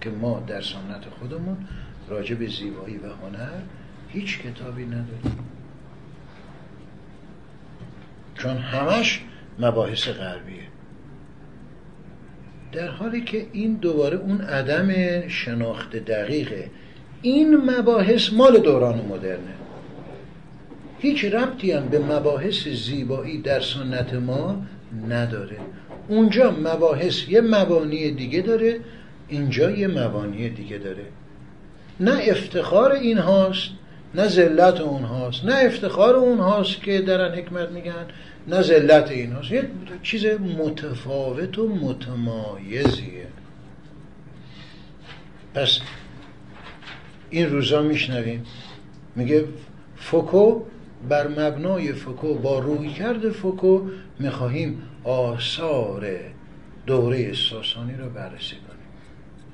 که 0.00 0.10
ما 0.10 0.44
در 0.46 0.60
سنت 0.60 1.04
خودمون 1.20 1.56
راجع 2.08 2.34
به 2.34 2.46
زیبایی 2.46 2.96
و 2.96 3.06
هنر 3.06 3.60
هیچ 4.08 4.38
کتابی 4.38 4.84
نداریم. 4.86 5.38
چون 8.38 8.56
همش 8.56 9.20
مباحث 9.58 10.08
غربیه. 10.08 10.62
در 12.72 12.88
حالی 12.88 13.20
که 13.20 13.46
این 13.52 13.74
دوباره 13.74 14.16
اون 14.16 14.40
عدم 14.40 14.88
شناخت 15.28 15.96
دقیقه 15.96 16.70
این 17.22 17.56
مباحث 17.56 18.32
مال 18.32 18.58
دوران 18.58 19.04
مدرنه. 19.08 19.54
هیچ 20.98 21.24
ربطی 21.24 21.72
هم 21.72 21.88
به 21.88 21.98
مباحث 21.98 22.68
زیبایی 22.68 23.38
در 23.38 23.60
سنت 23.60 24.14
ما 24.14 24.62
نداره. 25.08 25.56
اونجا 26.08 26.50
مباحث 26.50 27.28
یه 27.28 27.40
مبانی 27.40 28.10
دیگه 28.10 28.40
داره 28.40 28.80
اینجا 29.28 29.70
یه 29.70 29.86
مبانی 29.86 30.48
دیگه 30.48 30.78
داره. 30.78 31.04
نه 32.00 32.18
افتخار 32.30 32.92
این 32.92 33.18
هاست 33.18 33.68
نه 34.16 34.28
ذلت 34.28 34.80
اونهاست 34.80 35.44
نه 35.44 35.54
افتخار 35.54 36.14
اونهاست 36.14 36.80
که 36.82 37.00
درن 37.00 37.34
حکمت 37.34 37.70
میگن 37.70 38.06
نه 38.46 38.62
ذلت 38.62 39.10
اینهاست. 39.10 39.50
یه 39.50 39.70
چیز 40.02 40.26
متفاوت 40.26 41.58
و 41.58 41.68
متمایزیه. 41.68 43.26
پس 45.54 45.80
این 47.30 47.50
روزا 47.50 47.82
میشنویم. 47.82 48.44
میگه 49.16 49.44
فوکو 49.96 50.62
بر 51.08 51.28
مبنای 51.28 51.92
فوکو 51.92 52.34
با 52.34 52.58
روی 52.58 52.88
کرد 52.88 53.30
فوکو 53.30 53.88
می‌خواهیم 54.18 54.82
آثار 55.04 56.06
دوره 56.86 57.32
ساسانی 57.32 57.94
رو 57.94 58.10
بررسی 58.10 58.56
کنیم. 58.56 58.86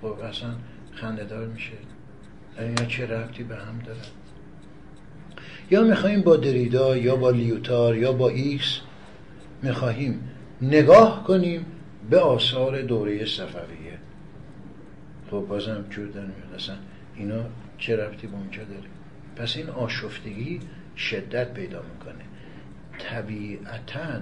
خب 0.03 0.21
اصلا 0.21 0.51
خنده‌دار 0.95 1.47
میشه. 1.47 1.73
اینا 2.59 2.85
چه 2.85 3.07
ربطی 3.07 3.43
به 3.43 3.57
هم 3.57 3.79
داره؟ 3.87 4.01
یا 5.73 5.83
می‌خواهیم 5.83 6.21
با 6.23 6.37
دریدا 6.37 6.97
یا 6.97 7.17
با 7.17 7.31
لیوتار 7.31 7.97
یا 7.97 8.13
با 8.13 8.29
ایکس 8.29 8.81
می‌خواهیم 9.63 10.31
نگاه 10.63 11.25
کنیم 11.25 11.67
به 12.11 12.19
آثار 12.19 12.83
دوره 12.83 13.25
صفویه. 13.25 13.99
خب 15.31 15.47
بازم 15.49 15.85
میاد. 16.27 16.55
اصلا 16.55 16.75
اینا 17.17 17.45
چه 17.79 17.97
ربطی 17.97 18.27
به 18.27 18.35
اونجا 18.35 18.65
داره؟ 18.65 18.89
پس 19.37 19.57
این 19.57 19.69
آشفتگی 19.69 20.61
شدت 20.97 21.55
پیدا 21.55 21.83
می‌کنه. 21.83 22.25
طبیعتا 22.99 24.21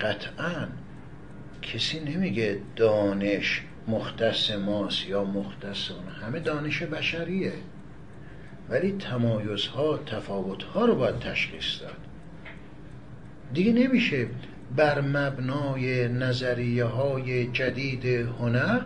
قطعا 0.00 0.66
کسی 1.62 2.00
نمیگه 2.00 2.60
دانش 2.76 3.62
مختص 3.88 4.50
ماست 4.50 5.08
یا 5.08 5.24
مختص 5.24 5.90
اون. 5.90 6.08
همه 6.08 6.40
دانش 6.40 6.82
بشریه. 6.82 7.52
ولی 8.70 8.92
تمایزها 8.92 9.98
تفاوتها 10.06 10.84
رو 10.84 10.94
باید 10.94 11.18
تشخیص 11.18 11.80
داد. 11.80 11.96
دیگه 13.54 13.72
نمیشه 13.72 14.26
بر 14.76 15.00
مبنای 15.00 16.08
نظریه 16.08 16.84
های 16.84 17.46
جدید 17.46 18.06
هنر 18.06 18.80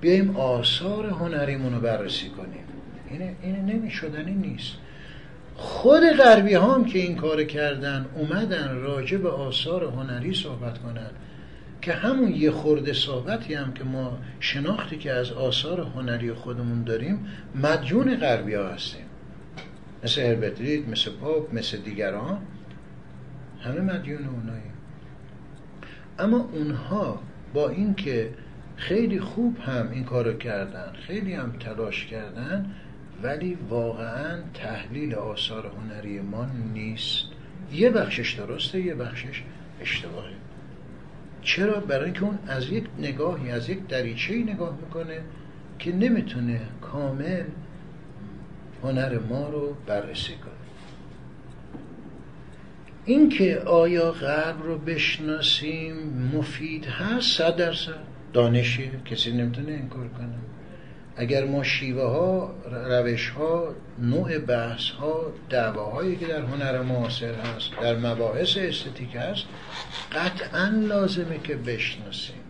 بیایم 0.00 0.36
آثار 0.36 1.06
هنریمون 1.06 1.74
رو 1.74 1.80
بررسی 1.80 2.28
کنیم. 2.28 2.64
اینه, 3.10 3.36
اینه 3.42 3.62
نمیشدنی 3.62 4.34
نیست. 4.34 4.72
خود 5.54 6.02
غربی 6.02 6.54
هم 6.54 6.84
که 6.84 6.98
این 6.98 7.16
کار 7.16 7.44
کردن 7.44 8.06
اومدن 8.14 8.76
راجع 8.76 9.16
به 9.16 9.30
آثار 9.30 9.84
هنری 9.84 10.34
صحبت 10.34 10.78
کنن 10.78 11.10
که 11.82 11.92
همون 11.92 12.32
یه 12.32 12.50
خورده 12.50 12.92
صحبتی 12.92 13.54
هم 13.54 13.72
که 13.72 13.84
ما 13.84 14.18
شناختی 14.40 14.96
که 14.96 15.12
از 15.12 15.32
آثار 15.32 15.80
هنری 15.80 16.32
خودمون 16.32 16.84
داریم 16.84 17.26
مدیون 17.54 18.16
غربی 18.16 18.54
ها 18.54 18.68
هستیم. 18.68 19.05
مثل 20.06 20.22
هربترید 20.22 20.88
مثل 20.88 21.10
پاپ 21.10 21.54
مثل 21.54 21.76
دیگران. 21.76 22.38
همه 23.60 23.80
مدیون 23.80 24.24
اونایی. 24.24 24.70
اما 26.18 26.48
اونها 26.52 27.22
با 27.54 27.68
اینکه 27.68 28.30
خیلی 28.76 29.20
خوب 29.20 29.58
هم 29.58 29.90
این 29.90 30.04
کارو 30.04 30.32
کردن 30.32 30.92
خیلی 31.06 31.32
هم 31.32 31.52
تلاش 31.60 32.06
کردن 32.06 32.70
ولی 33.22 33.58
واقعا 33.68 34.38
تحلیل 34.54 35.14
آثار 35.14 35.66
هنری 35.66 36.20
ما 36.20 36.46
نیست. 36.74 37.24
یه 37.72 37.90
بخشش 37.90 38.32
درسته 38.32 38.80
یه 38.80 38.94
بخشش 38.94 39.42
اشتباهه. 39.80 40.34
چرا؟ 41.42 41.80
برای 41.80 42.04
اینکه 42.04 42.22
اون 42.22 42.38
از 42.46 42.70
یک 42.70 42.84
نگاهی 42.98 43.50
از 43.50 43.68
یک 43.68 43.86
دریچه 43.86 44.34
نگاه 44.34 44.78
می‌کنه 44.80 45.20
که 45.78 45.92
نمی‌تونه 45.92 46.60
کامل 46.80 47.44
هنر 48.86 49.18
ما 49.18 49.48
رو 49.48 49.76
بررسی 49.86 50.32
کنه 50.32 50.52
اینکه 53.04 53.58
آیا 53.58 54.12
غرب 54.12 54.62
رو 54.62 54.78
بشناسیم 54.78 55.96
مفید 56.34 56.86
هست؟ 56.86 57.38
صد 57.38 57.56
درصد. 57.56 57.98
دانشی 58.32 58.90
کسی 59.04 59.32
نمی‌تونه 59.32 59.72
انکار 59.72 60.08
کنه. 60.08 60.38
اگر 61.16 61.44
ما 61.44 61.62
شیوه 61.62 62.02
ها 62.02 62.54
روش 62.70 63.28
ها 63.28 63.74
نوع 63.98 64.38
بحث 64.38 64.90
ها 64.90 65.32
دعواهایی 65.50 66.16
که 66.16 66.26
در 66.26 66.40
هنر 66.40 66.82
معاصر 66.82 67.34
هست 67.34 67.70
در 67.82 67.96
مباحث 67.96 68.56
استتیک 68.56 69.16
هست 69.16 69.44
قطعا 70.12 70.68
لازمه 70.68 71.38
که 71.38 71.56
بشناسیم. 71.56 72.45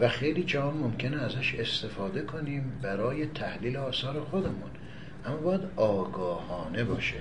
و 0.00 0.08
خیلی 0.08 0.42
جا 0.42 0.70
ممکنه 0.70 1.22
ازش 1.22 1.54
استفاده 1.54 2.22
کنیم 2.22 2.72
برای 2.82 3.26
تحلیل 3.26 3.76
آثار 3.76 4.20
خودمون. 4.20 4.70
اما 5.26 5.36
باید 5.36 5.60
آگاهانه 5.76 6.84
باشه. 6.84 7.16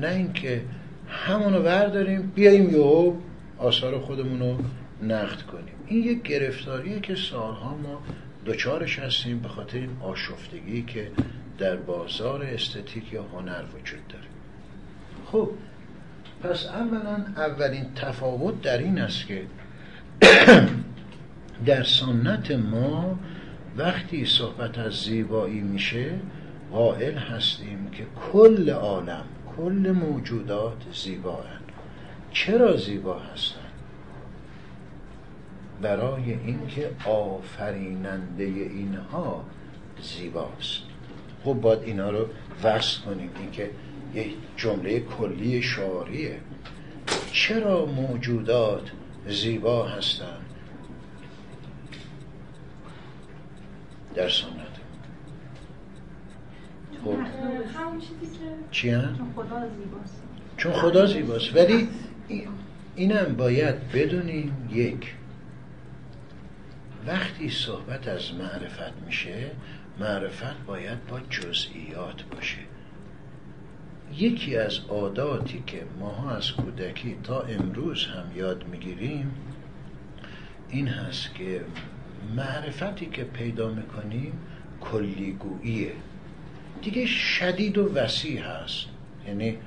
نه 0.00 0.08
اینکه 0.08 0.62
همونو 1.08 1.62
برداریم 1.62 2.32
بیاییم 2.34 2.70
یهو 2.70 3.14
آثار 3.58 3.98
خودمون 3.98 4.40
رو 4.40 4.58
نقد 5.02 5.42
کنیم. 5.42 5.74
این 5.86 6.04
یک 6.04 6.22
گرفتاریه 6.22 7.00
که 7.00 7.14
سالها 7.14 7.76
ما 7.76 8.02
دوچارش 8.44 8.98
هستیم 8.98 9.38
به 9.38 9.48
خاطر 9.48 9.78
این 9.78 9.96
آشفتگی 10.00 10.82
که 10.82 11.10
در 11.58 11.76
بازار 11.76 12.42
استتیک 12.42 13.12
یا 13.12 13.22
هنر 13.22 13.62
وجود 13.74 14.08
داره. 14.08 14.24
خب 15.32 15.50
پس 16.42 16.66
اولا 16.66 17.24
اولین 17.36 17.94
تفاوت 17.94 18.62
در 18.62 18.78
این 18.78 18.98
است 18.98 19.26
که 19.26 19.42
در 21.66 21.82
سنت 21.82 22.50
ما 22.50 23.18
وقتی 23.76 24.26
صحبت 24.26 24.78
از 24.78 24.92
زیبایی 24.92 25.60
میشه 25.60 26.10
قائل 26.72 27.14
هستیم 27.14 27.90
که 27.92 28.06
کل 28.32 28.70
عالم 28.70 29.24
کل 29.56 29.90
موجودات 29.90 30.76
زیبا 30.92 31.44
چرا 32.32 32.76
زیبا 32.76 33.18
هستن 33.18 33.62
برای 35.82 36.32
اینکه 36.32 36.90
آفریننده 37.06 38.44
اینها 38.44 39.44
زیباست. 40.02 40.82
خب 41.44 41.52
باید 41.52 41.82
اینا 41.82 42.10
رو 42.10 42.26
وصل 42.64 43.00
کنیم. 43.00 43.30
اینکه 43.40 43.70
یه 44.14 44.26
جمله 44.56 45.00
کلی 45.00 45.62
شعاریه. 45.62 46.36
چرا 47.32 47.86
موجودات 47.86 48.90
زیبا 49.28 49.88
هستند؟ 49.88 50.41
در 54.14 54.28
سنت 54.28 54.72
خب. 57.04 57.16
چی 58.70 58.96
چون 60.56 60.72
خدا 60.72 61.06
زیباست. 61.06 61.56
ولی 61.56 61.88
اینم 62.96 63.34
باید 63.36 63.88
بدونیم 63.92 64.68
یک 64.72 65.14
وقتی 67.06 67.50
صحبت 67.50 68.08
از 68.08 68.34
معرفت 68.34 68.92
میشه 69.06 69.50
معرفت 70.00 70.66
باید 70.66 71.06
با 71.06 71.20
جزئیات 71.20 72.22
باشه. 72.22 72.58
یکی 74.18 74.56
از 74.56 74.78
عاداتی 74.88 75.62
که 75.66 75.82
ماها 76.00 76.30
از 76.30 76.52
کودکی 76.52 77.16
تا 77.24 77.40
امروز 77.40 78.06
هم 78.06 78.36
یاد 78.36 78.64
می‌گیریم 78.66 79.34
این 80.70 80.88
هست 80.88 81.34
که 81.34 81.64
معرفتی 82.36 83.06
که 83.06 83.24
پیدا 83.24 83.70
می‌کنیم 83.70 84.32
کلیگوییه. 84.80 85.92
دیگه 86.82 87.06
شدید 87.06 87.78
و 87.78 87.94
وسیع 87.94 88.40
هست. 88.40 88.86
یعنی 89.28 89.58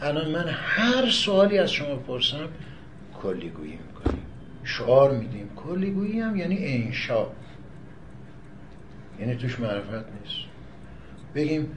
الان 0.00 0.30
من 0.30 0.48
هر 0.48 1.10
سوالی 1.10 1.58
از 1.58 1.72
شما 1.72 1.96
پرسم 1.96 2.48
کلیگویی 3.22 3.78
می‌کنیم. 3.88 4.22
شعار 4.64 5.16
میدیم. 5.16 5.50
کلیگویی 5.56 6.20
هم 6.20 6.36
یعنی 6.36 6.58
انشا 6.60 7.26
یعنی 9.20 9.36
توش 9.36 9.60
معرفت 9.60 9.90
نیست. 9.90 10.38
بگیم 11.34 11.76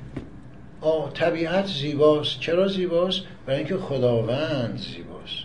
آ 0.81 1.09
طبیعت 1.09 1.65
زیباست. 1.65 2.39
چرا 2.39 2.67
زیباست؟ 2.67 3.21
برای 3.45 3.59
اینکه 3.59 3.77
خداوند 3.77 4.77
زیباست. 4.77 5.43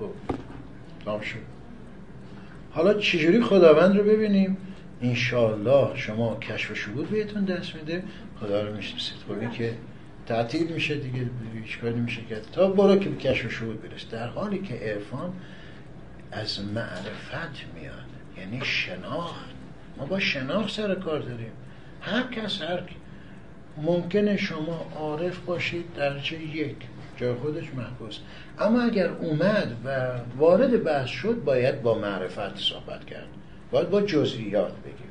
خب 0.00 0.10
تمام 1.04 1.20
شد. 1.20 1.49
حالا 2.70 2.94
چجوری 2.94 3.42
خداوند 3.42 3.96
رو 3.96 4.04
ببینیم؟ 4.04 4.56
انشالله 5.02 5.96
شما 5.96 6.36
کشف 6.36 6.70
و 6.70 6.74
شهود 6.74 7.10
بهتون 7.10 7.44
دست 7.44 7.74
میده. 7.74 8.02
خدا 8.40 8.62
رو 8.62 8.76
می‌شناسید. 8.76 9.16
خب 9.28 9.52
که 9.52 9.74
تعطیل 10.26 10.72
میشه 10.72 10.94
دیگه 10.94 11.30
هیچ 11.64 11.78
کاری 11.78 11.94
نمیشه 11.94 12.20
کرد. 12.30 12.46
تا 12.52 12.68
برو 12.70 12.96
که 12.96 13.16
کشف 13.16 13.46
و 13.46 13.50
شهود 13.50 13.82
برس 13.82 14.08
در 14.10 14.26
حالی 14.26 14.58
که 14.58 14.74
عرفان 14.74 15.32
از 16.32 16.64
معرفت 16.64 17.64
میاد. 17.74 17.94
یعنی 18.38 18.60
شناخت. 18.64 19.50
ما 19.98 20.04
با 20.04 20.18
شناخت 20.18 20.70
سر 20.70 20.94
کار 20.94 21.20
داریم. 21.20 21.52
هر 22.00 22.22
کس 22.22 22.62
هر 22.62 22.80
ممکنه 23.82 24.36
شما 24.36 24.92
عارف 24.96 25.38
باشید 25.38 25.84
درجه 25.96 26.42
یک. 26.42 26.76
جای 27.20 27.34
خودش 27.34 27.74
محبوس. 27.74 28.18
اما 28.58 28.82
اگر 28.82 29.08
اومد 29.08 29.76
و 29.84 30.10
وارد 30.38 30.84
بحث 30.84 31.08
شد 31.08 31.44
باید 31.44 31.82
با 31.82 31.98
معرفت 31.98 32.56
صحبت 32.56 33.04
کرد. 33.04 33.28
باید 33.70 33.90
با 33.90 34.02
جزئیات 34.02 34.72
بگیم. 34.72 35.10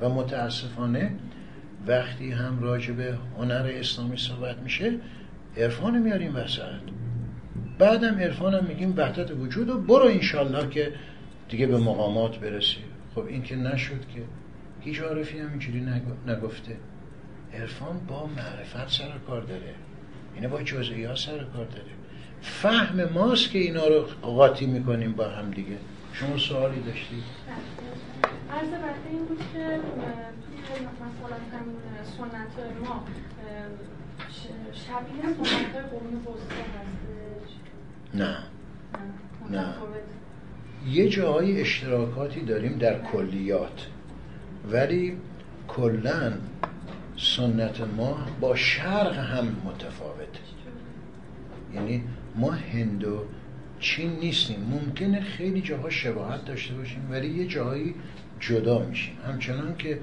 و 0.00 0.08
متاسفانه 0.08 1.12
وقتی 1.86 2.30
هم 2.30 2.62
راجع 2.62 2.92
به 2.92 3.18
هنر 3.38 3.70
اسلامی 3.74 4.16
صحبت 4.16 4.58
میشه 4.58 4.92
عرفان 5.56 5.98
میاریم 5.98 6.36
وسط. 6.36 6.62
بعدم 7.78 8.18
عرفان 8.18 8.54
هم 8.54 8.64
میگیم 8.64 8.94
وحدت 8.96 9.30
وجود 9.30 9.68
و 9.68 9.78
برو 9.78 10.04
انشالله 10.04 10.68
که 10.68 10.92
دیگه 11.48 11.66
به 11.66 11.78
مقامات 11.78 12.38
برسی. 12.38 12.84
خب 13.14 13.26
این 13.26 13.42
که 13.42 13.56
نشد 13.56 14.08
که. 14.14 14.22
هیچ 14.80 15.00
عارفی 15.00 15.38
هم 15.38 15.50
اینجوری 15.50 15.86
نگفته. 16.26 16.76
عرفان 17.54 18.00
با 18.08 18.26
معرفت 18.26 18.90
سر 18.90 19.12
کار 19.26 19.42
داره. 19.42 19.74
اینه 20.36 20.48
با 20.48 20.62
جزئیات 20.62 21.16
سر 21.18 21.44
کار 21.44 21.64
داره 21.64 21.96
فهم 22.42 23.04
ماست 23.14 23.50
که 23.50 23.58
اینا 23.58 23.86
رو 23.86 24.00
قاطی 24.22 24.66
می‌کنیم 24.66 25.12
با 25.12 25.28
هم 25.28 25.50
دیگه. 25.50 25.76
شما 26.12 26.38
سوالی 26.38 26.80
داشتید؟ 26.80 27.22
عرض 28.50 28.68
بعد 28.68 28.94
این 29.10 29.24
بود 29.24 29.38
که 29.38 29.58
مثلا 29.58 31.36
همین 31.58 31.76
سنت 32.18 32.88
ما 32.88 33.04
شبیه 34.72 35.34
سنت 35.34 35.84
قرون 35.90 36.16
وسطا 36.20 36.62
هستش. 36.78 37.52
نه. 38.14 38.36
نه. 39.50 39.74
یه 40.88 41.08
جاهای 41.08 41.60
اشتراکاتی 41.60 42.40
داریم 42.40 42.78
در 42.78 43.02
کلیات. 43.02 43.86
ولی 44.70 45.16
کلا 45.68 46.32
سنت 47.16 47.80
ما 47.96 48.18
با 48.40 48.56
شرق 48.56 49.18
هم 49.18 49.56
متفاوته 49.64 50.40
یعنی 51.74 52.02
ما 52.36 52.50
هند 52.50 53.04
و 53.04 53.22
چین 53.80 54.10
نیستیم. 54.10 54.60
ممکنه 54.70 55.20
خیلی 55.20 55.60
جاها 55.60 55.90
شباهت 55.90 56.44
داشته 56.44 56.74
باشیم 56.74 57.10
ولی 57.10 57.28
یه 57.28 57.46
جاهایی 57.46 57.94
جدا 58.40 58.78
میشیم. 58.78 59.14
همچنان 59.26 59.76
که 59.76 60.00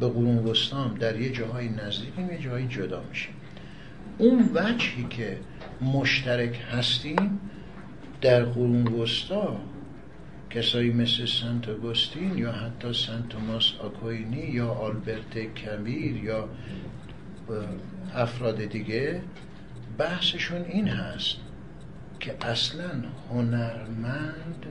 به 0.00 0.08
قرون 0.08 0.38
وسطام 0.38 0.94
در 0.94 1.20
یه 1.20 1.32
جاهای 1.32 1.68
نزدیکیم 1.68 2.30
یه 2.30 2.38
جاهایی 2.38 2.66
جدا 2.66 3.02
میشیم. 3.08 3.34
اون 4.18 4.50
وجهی 4.54 5.06
که 5.10 5.38
مشترک 5.80 6.60
هستیم 6.72 7.40
در 8.20 8.44
قرون 8.44 8.86
وسطا 8.86 9.60
کسایی 10.50 10.90
مثل 10.90 11.26
سنت 11.26 11.68
اگوستین 11.68 12.38
یا 12.38 12.52
حتی 12.52 12.92
سنت 12.92 13.28
توماس 13.28 13.72
آکوینی 13.80 14.46
یا 14.46 14.68
آلبرت 14.68 15.38
کبیر 15.38 16.16
یا 16.16 16.48
افراد 18.14 18.64
دیگه 18.64 19.22
بحثشون 19.98 20.62
این 20.62 20.88
هست 20.88 21.36
که 22.20 22.36
اصلا 22.40 22.90
هنرمند 23.30 24.66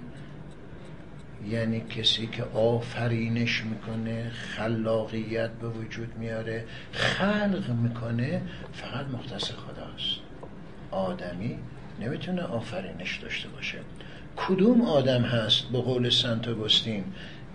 یعنی 1.49 1.79
کسی 1.81 2.27
که 2.27 2.43
آفرینش 2.43 3.63
می‌کنه 3.63 4.29
خلاقیت 4.29 5.51
به 5.51 5.67
وجود 5.69 6.17
میاره 6.17 6.65
خلق 6.91 7.69
می‌کنه 7.69 8.41
فقط 8.73 9.05
مختص 9.07 9.51
خداست. 9.51 10.19
آدمی 10.91 11.59
نمی‌تونه 12.01 12.41
آفرینش 12.41 13.17
داشته 13.17 13.49
باشه. 13.49 13.79
کدوم 14.37 14.81
آدم 14.81 15.21
هست 15.21 15.63
به 15.63 15.81
قول 15.81 16.09
سنت 16.09 16.47
اگوستین 16.47 17.03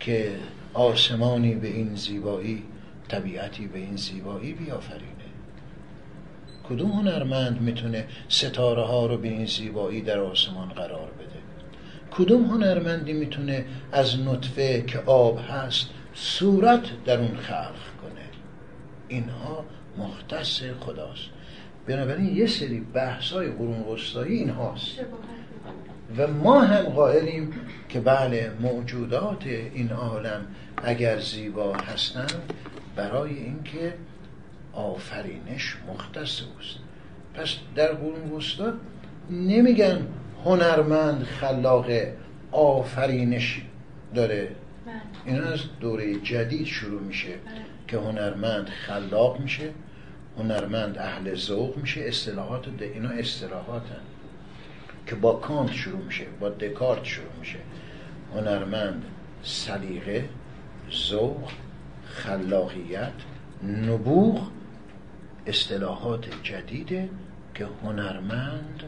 که 0.01 0.33
آسمانی 0.75 1.55
به 1.55 1.69
این 1.69 1.95
زیبایی 1.95 2.63
طبیعتی 3.09 3.67
به 3.67 3.79
این 3.79 3.97
زیبایی 3.97 4.53
بیافرینه؟ 4.53 5.11
کدوم 6.69 6.91
هنرمند 6.91 7.61
می‌تونه 7.61 8.07
ستاره 8.29 8.83
ها 8.83 9.07
رو 9.07 9.17
به 9.17 9.29
این 9.29 9.47
زیبایی 9.47 10.03
در 10.03 10.19
آسمان 10.19 10.69
قرار 10.69 11.11
بده؟ 11.11 11.41
کدوم 12.11 12.45
هنرمندی 12.45 13.13
می‌تونه 13.13 13.65
از 13.93 14.21
نطفه 14.21 14.83
که 14.83 14.99
آب 14.99 15.39
هست 15.49 15.91
صورت 16.15 17.05
در 17.05 17.19
اون 17.19 17.37
خلق 17.37 17.75
کنه؟ 18.03 18.25
اینها 19.09 19.65
مختص 19.99 20.63
خداست. 20.81 21.29
بنابراین 21.87 22.37
یه 22.37 22.47
سری 22.47 22.81
بحث 22.81 23.33
های 23.33 23.49
قرون 23.49 23.81
وسطایی 23.81 24.39
این 24.39 24.51
هاست 24.51 25.01
و 26.19 26.27
ما 26.27 26.61
هم 26.61 26.83
قائلیم 26.83 27.53
که 27.89 28.01
بله 28.01 28.51
موجودات 28.61 29.47
این 29.47 29.93
عالم 29.93 30.47
اگر 30.85 31.21
زیبا 31.21 31.75
هستند 31.75 32.53
برای 32.97 33.35
اینکه 33.35 33.95
آفرینش 34.73 35.77
مختص 35.89 36.43
اوست 36.43 36.79
پس 37.35 37.57
در 37.75 37.93
قرون 37.93 38.31
وسطا 38.33 38.73
نمیگن 39.31 40.07
هنرمند 40.45 41.25
خلاق 41.25 41.87
آفرینش 42.53 43.63
داره 44.15 44.51
بله. 44.87 44.95
این 45.25 45.43
از 45.43 45.61
دوره 45.81 46.15
جدید 46.15 46.67
شروع 46.67 47.03
میشه 47.03 47.29
بله. 47.29 47.37
که 47.89 47.97
هنرمند 47.99 48.69
خلاق 48.69 49.41
میشه 49.41 49.71
هنرمند 50.39 50.99
اهل 50.99 51.35
ذوق 51.35 51.77
میشه 51.77 52.01
اصطلاحات 52.01 52.69
ده 52.77 52.85
اینا 52.85 53.09
اصطلاحاتن 53.09 54.01
که 55.11 55.17
با 55.17 55.33
کانت 55.33 55.73
شروع 55.73 56.03
میشه 56.03 56.25
با 56.41 56.49
دکارت 56.49 57.05
شروع 57.05 57.33
میشه. 57.41 57.59
هنرمند 58.35 59.05
سلیقه 59.43 60.29
ذوق 61.09 61.51
خلاقیت 62.05 63.13
نبوغ 63.67 64.51
اصطلاحات 65.47 66.27
جدیده 66.43 67.09
که 67.55 67.67
هنرمند 67.85 68.83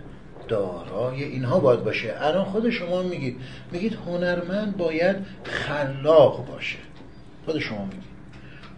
دارای 0.48 1.24
اینها 1.24 1.60
باید 1.60 1.84
باشه. 1.84 2.14
الان 2.18 2.44
خود 2.44 2.70
شما 2.70 3.02
میگید 3.02 3.40
میگید 3.72 3.94
هنرمند 4.06 4.76
باید 4.76 5.16
خلاق 5.44 6.46
باشه. 6.46 6.78
خود 7.46 7.58
شما 7.58 7.84
میگید. 7.84 8.12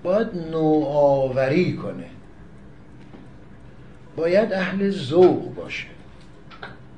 باید 0.02 0.28
نوآوری 0.50 1.76
کنه. 1.76 2.06
باید 4.16 4.52
اهل 4.52 4.90
ذوق 4.90 5.54
باشه. 5.54 5.93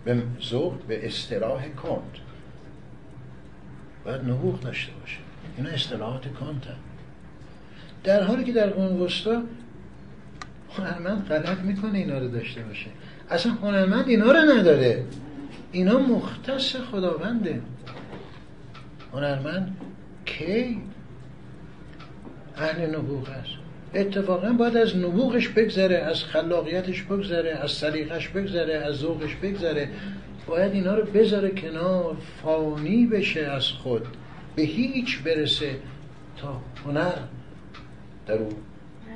به 0.07 0.23
ذوق 0.43 0.83
به 0.89 1.07
اصطلاح 1.07 1.69
کانت. 1.69 2.03
باید 4.05 4.21
نبوغ 4.21 4.61
داشته 4.61 4.93
باشه. 5.01 5.19
اینا 5.57 5.71
اصطلاحات 5.71 6.29
کانت 6.29 6.63
در 8.05 8.23
حالی 8.23 8.45
که 8.45 8.53
در 8.53 8.73
اون 8.73 9.01
وسطا 9.01 9.43
هنرمند 10.79 11.29
غلط 11.29 11.59
می‌کنه 11.59 11.99
اینا 11.99 12.19
رو 12.19 12.29
داشته 12.29 12.63
باشه. 12.63 12.87
اصلا 13.31 13.53
هنرمند 13.53 14.09
اینا 14.09 14.33
رو 14.33 14.39
نداره. 14.39 15.05
اینا 15.73 15.99
مختص 15.99 16.77
خداونده. 16.77 17.61
هنرمند 19.13 19.77
کی؟ 20.25 20.83
اهل 22.57 22.97
نبوغ 22.97 23.31
است 23.31 23.66
اتفاقا 23.95 24.53
باید 24.53 24.77
از 24.77 24.97
نبوغش 24.97 25.49
بگذره 25.49 25.97
از 25.97 26.25
خلاقیتش 26.25 27.03
بگذره 27.03 27.51
از 27.51 27.71
سلیقش 27.71 28.29
بگذره 28.29 28.75
از 28.75 28.95
ذوقش 28.95 29.35
بگذره 29.35 29.89
باید 30.47 30.73
اینا 30.73 30.95
رو 30.95 31.05
بذاره 31.05 31.51
کنار 31.51 32.17
فانی 32.43 33.07
بشه 33.07 33.41
از 33.41 33.69
خود 33.69 34.07
به 34.57 34.63
هیچ 34.63 35.23
برسه 35.23 35.77
تا 36.37 36.61
هنر 36.85 37.19
در 38.27 38.35
او 38.35 38.49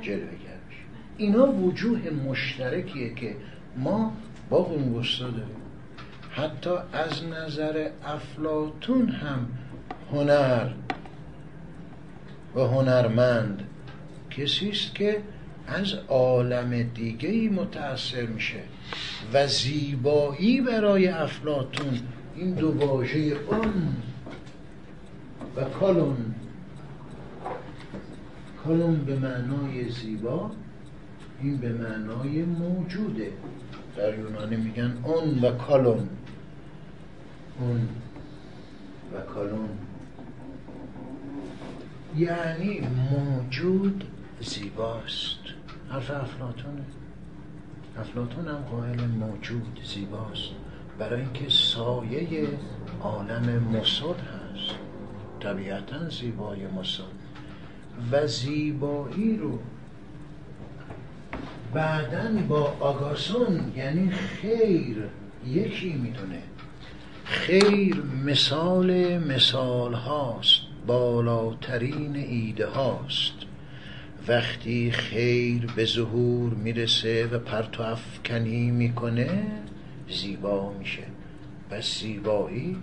جلوه 0.01 0.41
اینا 1.21 1.51
وجوه 1.51 2.09
مشترکیه 2.27 3.13
که 3.13 3.35
ما 3.77 4.13
با 4.49 4.57
اون 4.57 5.03
داریم 5.19 5.61
حتی 6.31 6.69
از 6.93 7.23
نظر 7.23 7.89
افلاتون 8.05 9.09
هم 9.09 9.47
هنر 10.11 10.69
و 12.55 12.59
هنرمند 12.59 13.63
کسی 14.37 14.69
است 14.69 14.95
که 14.95 15.21
از 15.67 15.93
عالم 15.93 16.83
دیگه 16.83 17.29
ای 17.29 17.49
متاثر 17.49 18.25
میشه 18.25 18.59
و 19.33 19.47
زیبایی 19.47 20.61
برای 20.61 21.07
افلاتون 21.07 21.99
این 22.35 22.53
دو 22.53 22.71
واژه 22.71 23.19
اون 23.19 23.95
و 25.55 25.63
کالون. 25.63 26.35
کالون 28.63 28.95
به 28.95 29.19
معنای 29.19 29.89
زیبا 29.89 30.51
این 31.41 31.57
به 31.57 31.73
معنای 31.73 32.43
موجوده. 32.43 33.31
در 33.97 34.19
یونانی 34.19 34.55
میگن 34.55 34.97
اون 35.03 35.39
و 35.39 35.51
کالون. 35.51 36.09
اون 37.59 37.89
و 39.13 39.21
کالون. 39.33 39.69
یعنی 42.17 42.87
موجود 43.11 44.03
زیباست. 44.41 45.39
حرف 45.89 46.11
افلاتونه 46.11 46.85
افلاتون 47.99 48.47
هم 48.47 48.55
قائل 48.71 49.01
موجود 49.01 49.79
زیباست. 49.83 50.51
برای 50.99 51.21
اینکه 51.21 51.49
سایه 51.49 52.47
عالم 53.01 53.63
مسد 53.63 54.19
هست. 54.19 54.75
طبیعتا 55.39 56.09
زیبای 56.09 56.67
مسد 56.67 57.03
و 58.11 58.27
زیبایی 58.27 59.37
رو 59.37 59.59
بعدا 61.73 62.41
با 62.49 62.75
آگاسون 62.79 63.71
یعنی 63.75 64.11
خیر 64.11 65.03
یکی 65.47 65.93
می‌دونه. 65.93 66.41
خیر 67.23 68.03
مثال 68.25 69.17
مثال 69.17 69.93
هاست 69.93 70.61
بالاترین 70.87 72.15
ایده 72.15 72.67
هاست 72.67 73.33
وقتی 74.27 74.91
خیر 74.91 75.65
به 75.75 75.85
ظهور 75.85 76.53
می‌رسه 76.53 77.27
و 77.27 77.39
پرتو 77.39 77.83
افکنی 77.83 78.71
می‌کنه 78.71 79.43
زیبا 80.09 80.73
میشه. 80.79 81.03
و 81.71 81.81
زیبایی 81.81 82.77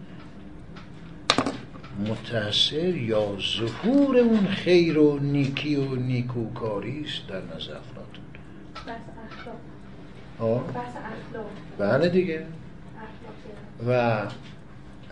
متأثر 2.08 2.96
یا 2.96 3.36
ظهور 3.58 4.16
اون 4.16 4.46
خیر 4.46 4.98
و 4.98 5.18
نیکی 5.18 5.76
و 5.76 5.94
نیکوکاری 5.94 7.04
است 7.04 7.26
در 7.28 7.36
نزد 7.36 7.70
افلاطون 7.70 8.24
بحث 10.74 10.92
اخلاق. 10.96 11.46
بله 11.78 12.08
دیگه. 12.08 12.46
و 13.88 14.22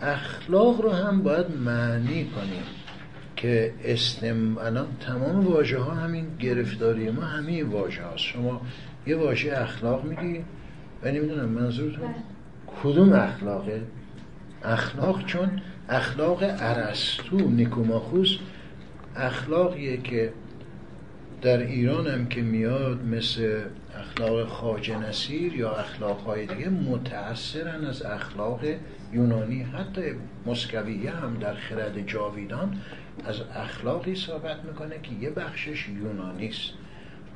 اخلاق 0.01 0.81
رو 0.81 0.91
هم 0.91 1.23
باید 1.23 1.51
معنی 1.51 2.25
کنیم. 2.25 2.63
که 3.37 3.73
استم 3.85 4.57
الان 4.57 4.87
تمام 4.99 5.47
واژه 5.47 5.79
ها 5.79 5.91
همین 5.91 6.25
گرفتاری 6.39 7.11
ما 7.11 7.21
همین 7.21 7.67
واژه 7.67 8.03
هاست. 8.03 8.17
شما 8.17 8.61
یه 9.07 9.15
واژه 9.15 9.53
اخلاق 9.57 10.03
میگی 10.05 10.43
و 11.03 11.11
نمی‌دونم 11.11 11.49
منظورتون 11.49 12.07
بله. 12.07 12.15
کدوم 12.83 13.13
اخلاقه؟ 13.13 13.81
اخلاق 14.63 15.25
چون 15.25 15.61
اخلاق 15.89 16.39
ارسطو 16.41 17.37
نیکوماخوس 17.37 18.37
اخلاقیه 19.15 19.97
که 19.97 20.33
در 21.41 21.57
ایران 21.57 22.07
هم 22.07 22.27
که 22.27 22.41
میاد 22.41 23.05
مثل 23.05 23.61
اخلاق 23.99 24.47
خاج 24.47 24.91
نصیر 24.91 25.53
یا 25.53 25.71
اخلاق 25.71 26.19
های 26.19 26.45
دیگه 26.45 26.69
متأثرن 26.69 27.85
از 27.85 28.01
اخلاق 28.01 28.59
یونانی. 29.13 29.63
حتی 29.63 30.01
مسکویه 30.45 31.11
هم 31.11 31.37
در 31.39 31.55
خرد 31.55 32.07
جاویدان 32.07 32.77
از 33.25 33.41
اخلاقی 33.55 34.15
صحبت 34.15 34.63
می‌کنه 34.63 34.99
که 35.03 35.11
یه 35.21 35.29
بخشش 35.29 35.89
یونانی 35.89 36.47
است. 36.47 36.73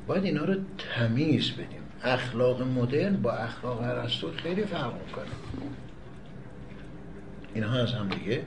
باید 0.06 0.24
اینا 0.24 0.44
رو 0.44 0.54
تمیز 0.78 1.52
بدیم. 1.52 1.82
اخلاق 2.04 2.62
مدرن 2.62 3.16
با 3.16 3.32
اخلاق 3.32 3.80
ارسطو 3.80 4.30
خیلی 4.30 4.64
فرق 4.64 4.94
می‌کنه. 5.06 5.24
اینها 7.54 7.78
از 7.78 7.92
هم 7.92 8.08
دیگه 8.08 8.42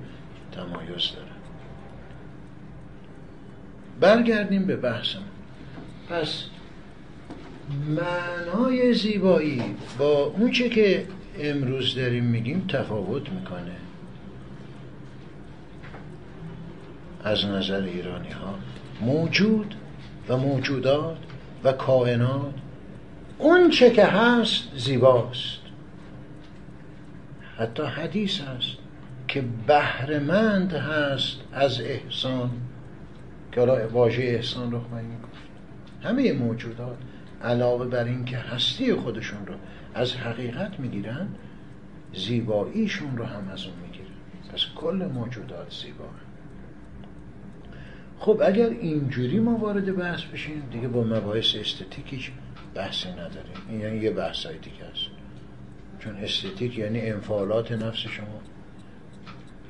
تمایز 0.52 1.12
دارن. 1.16 1.28
برگردیم 4.00 4.66
به 4.66 4.76
بحثم 4.76 5.24
پس 6.10 6.44
معنای 7.88 8.94
زیبایی 8.94 9.64
با 9.98 10.24
اون 10.24 10.52
چه 10.52 10.70
که 10.70 11.08
امروز 11.40 11.96
داریم 11.96 12.24
میگیم 12.24 12.66
تفاوت 12.68 13.30
می‌کنه. 13.30 13.76
از 17.26 17.46
نظر 17.46 17.82
ایرانی 17.82 18.30
ها 18.30 18.56
موجود 19.02 19.76
و 20.30 20.38
موجودات 20.38 21.18
و 21.64 21.72
کائنات. 21.72 22.54
اون 23.38 23.70
چه 23.70 23.92
که 23.92 24.06
هست 24.06 24.78
زیباست. 24.78 25.60
حتی 27.58 27.84
حدیث 27.84 28.42
هست 28.42 28.78
که 29.28 29.44
بهرمند 29.68 30.74
هست 30.74 31.38
از 31.54 31.82
احسان 31.82 32.50
که 33.52 33.60
حالا 33.60 33.88
واژه 33.88 34.24
احسان 34.24 34.72
رو 34.72 34.80
خواهیم 34.80 35.22
گفت 35.24 35.42
همه 36.04 36.34
موجودات 36.34 36.98
علاوه 37.44 37.86
بر 37.86 38.04
این 38.04 38.26
که 38.26 38.38
هستی 38.38 38.94
خودشون 38.94 39.46
رو 39.46 39.54
از 39.94 40.14
حقیقت 40.14 40.80
می‌گیرن 40.80 41.28
زیباییشون 42.14 43.18
رو 43.18 43.26
هم 43.26 43.50
از 43.54 43.64
اون 43.64 43.74
می‌گیرن. 43.84 44.06
پس 44.54 44.66
کل 44.76 45.10
موجودات 45.14 45.74
زیبا 45.82 46.06
خب 48.20 48.42
اگر 48.46 48.70
اینجوری 48.70 49.40
ما 49.40 49.58
وارد 49.58 49.96
بحث 49.96 50.22
بشیم 50.24 50.64
دیگه 50.72 50.88
با 50.88 51.04
مباحث 51.04 51.56
استتیکیش 51.56 52.32
بحثی 52.76 53.10
نداریم. 53.10 53.56
این 53.70 53.80
یعنی 53.82 53.98
یه 53.98 54.12
بحث 54.12 54.46
های 54.46 54.58
دیگه 54.58 54.86
است. 54.92 55.06
چون 56.00 56.16
استتیک 56.16 56.78
یعنی 56.78 57.02
انفعالات 57.02 57.72
نفس 57.72 58.00
شما. 58.00 58.42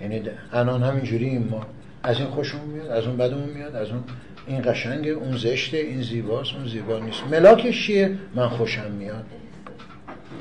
یعنی 0.02 0.22
الان 0.52 0.84
همینجوری 0.84 1.38
ما 1.38 1.66
از 2.04 2.20
این 2.20 2.28
خوشمون 2.28 2.66
میاد 2.66 2.88
از 2.88 3.06
اون 3.06 3.18
بدمون 3.18 3.50
میاد 3.50 3.76
از 3.76 3.90
اون 3.90 4.04
این 4.48 4.62
قشنگه 4.62 5.12
اون 5.12 5.38
زشته 5.38 5.78
این 5.78 6.02
زیباست 6.02 6.56
اون 6.56 6.68
زیبا 6.68 7.00
نیست. 7.00 7.24
ملاکش 7.32 7.86
چیه؟ 7.86 8.18
من 8.36 8.50
خوشم 8.50 8.92
میاد. 8.92 9.26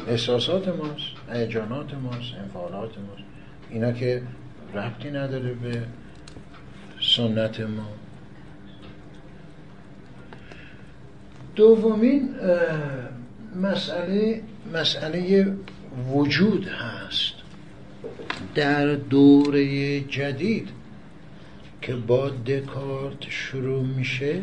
احساسات 0.09 0.69
ماست 0.69 1.33
هیجانات 1.33 1.95
ماست 1.95 2.35
انفعالات 2.43 2.91
ماست. 2.99 3.25
اینا 3.71 3.93
که 3.93 4.23
ربطی 4.75 5.11
نداره 5.11 5.55
به 5.55 5.83
سنت 7.05 7.61
ما. 7.61 7.89
دومین 11.57 12.29
مسئله 13.63 14.43
مسئله 14.75 15.53
وجود 16.15 16.69
هست 16.69 17.35
در 18.55 18.95
دوره 18.95 20.01
جدید 20.01 20.69
که 21.83 21.95
با 21.95 22.29
دکارت 22.29 23.23
شروع 23.29 23.87
میشه 23.87 24.41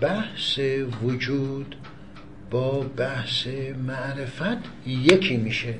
بحث 0.00 0.58
وجود 1.02 1.76
با 2.50 2.80
بحث 2.80 3.46
معرفت 3.86 4.58
یکی 4.86 5.36
میشه. 5.36 5.74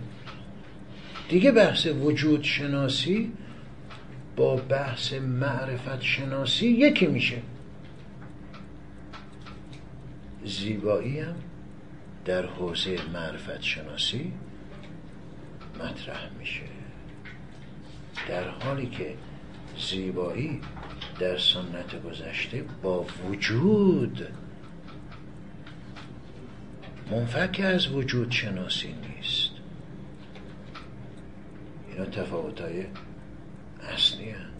دیگه 1.28 1.52
بحث 1.52 1.86
وجود 1.86 2.42
شناسی 2.42 3.32
با 4.36 4.56
بحث 4.56 5.12
معرفت 5.12 6.00
شناسی 6.00 6.66
یکی 6.66 7.06
میشه. 7.06 7.42
زیبایی 10.44 11.20
هم 11.20 11.34
در 12.24 12.46
حوزه 12.46 12.96
معرفت 13.12 13.62
شناسی 13.62 14.32
مطرح 15.74 16.30
میشه. 16.38 16.62
در 18.28 18.48
حالی 18.48 18.86
که 18.86 19.14
زیبایی 19.78 20.60
در 21.18 21.38
سنت 21.38 22.02
گذشته 22.02 22.64
با 22.82 23.06
وجود 23.28 24.28
منفک 27.10 27.60
از 27.64 27.88
وجود 27.88 28.30
شناسی 28.30 28.94
نیست. 29.16 29.50
اینا 31.92 32.04
تفاوت 32.04 32.60
اصلی 33.88 34.30
هم. 34.30 34.50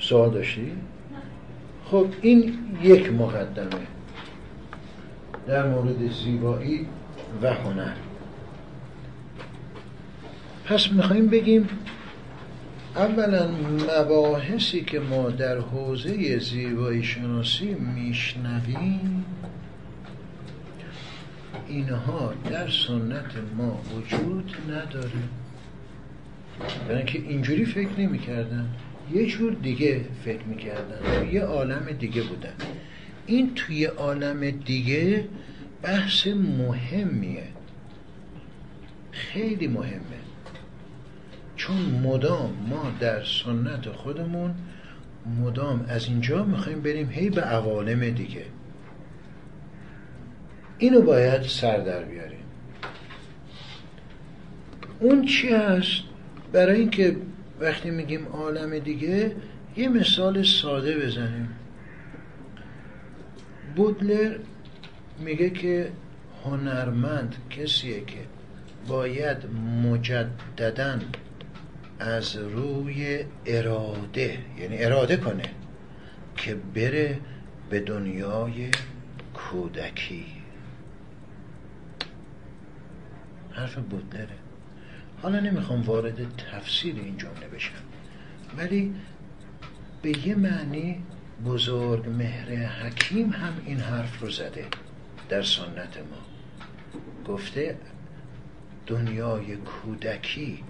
سوال 0.00 0.30
داشتی؟ 0.30 0.72
خب 1.84 2.06
این 2.22 2.58
یک 2.82 3.12
مقدمه 3.12 3.86
در 5.46 5.68
مورد 5.68 6.12
زیبایی 6.12 6.86
و 7.42 7.54
هنر 7.54 7.92
پس 10.64 10.92
می‌خوایم 10.92 11.26
بگیم 11.26 11.68
اولا 12.96 13.50
مباحثی 13.98 14.84
که 14.84 15.00
ما 15.00 15.30
در 15.30 15.58
حوزه 15.58 16.38
زیبایی 16.38 17.02
شناسی 17.02 17.74
میشنویم 17.74 19.24
اینها 21.68 22.34
در 22.50 22.68
سنت 22.68 23.32
ما 23.56 23.82
وجود 23.96 24.56
نداره. 24.70 25.10
برای 26.88 27.04
که 27.04 27.18
اینجوری 27.18 27.64
فکر 27.64 28.00
نمی‌کردن 28.00 28.70
یه 29.12 29.26
جور 29.26 29.52
دیگه 29.52 30.04
فکر 30.24 30.42
می‌کردن. 30.42 31.28
یه 31.32 31.42
عالم 31.42 31.92
دیگه 31.98 32.22
بودن. 32.22 32.54
این 33.26 33.54
توی 33.54 33.84
عالم 33.84 34.50
دیگه 34.50 35.28
بحث 35.82 36.26
مهمیه. 36.26 37.48
خیلی 39.10 39.66
مهمه. 39.66 40.22
چون 41.56 41.76
مدام 41.76 42.52
ما 42.68 42.92
در 43.00 43.24
سنت 43.24 43.88
خودمون 43.88 44.54
مدام 45.40 45.84
از 45.88 46.06
اینجا 46.06 46.44
می‌خوایم 46.44 46.80
بریم 46.80 47.10
هی 47.10 47.30
به 47.30 47.40
عوالم 47.40 48.10
دیگه. 48.10 48.44
اینو 50.82 51.02
باید 51.02 51.42
سر 51.42 51.76
در 51.76 52.02
بیاریم. 52.02 52.44
اون 55.00 55.26
چی 55.26 55.48
هست؟ 55.48 56.02
برای 56.52 56.80
اینکه 56.80 57.16
وقتی 57.60 57.90
میگیم 57.90 58.26
عالم 58.26 58.78
دیگه 58.78 59.36
یه 59.76 59.88
مثال 59.88 60.42
ساده 60.42 60.98
بزنیم. 60.98 61.48
بودلر 63.76 64.36
میگه 65.18 65.50
که 65.50 65.92
هنرمند 66.44 67.36
کسیه 67.50 68.00
که 68.00 68.18
باید 68.88 69.36
مجددا 69.84 70.98
از 71.98 72.36
روی 72.36 73.24
اراده 73.46 74.38
یعنی 74.58 74.84
اراده 74.84 75.16
کنه 75.16 75.50
که 76.36 76.56
بره 76.74 77.18
به 77.70 77.80
دنیای 77.80 78.70
کودکی. 79.34 80.41
حرف 83.52 83.78
بودلره 83.78 84.36
حالا 85.22 85.40
نمی‌خوام 85.40 85.82
وارد 85.82 86.36
تفسیر 86.36 86.96
این 86.96 87.16
جمله 87.16 87.48
بشم. 87.54 87.72
ولی 88.56 88.94
به 90.02 90.26
یه 90.26 90.34
معنی 90.34 91.02
بزرگ 91.44 92.08
مهر 92.08 92.66
حکیم 92.66 93.30
هم 93.30 93.52
این 93.64 93.80
حرف 93.80 94.22
رو 94.22 94.30
زده 94.30 94.66
در 95.28 95.42
سنت 95.42 95.96
ما. 95.96 96.22
گفته 97.34 97.78
دنیای 98.86 99.56
کودکی 99.56 100.64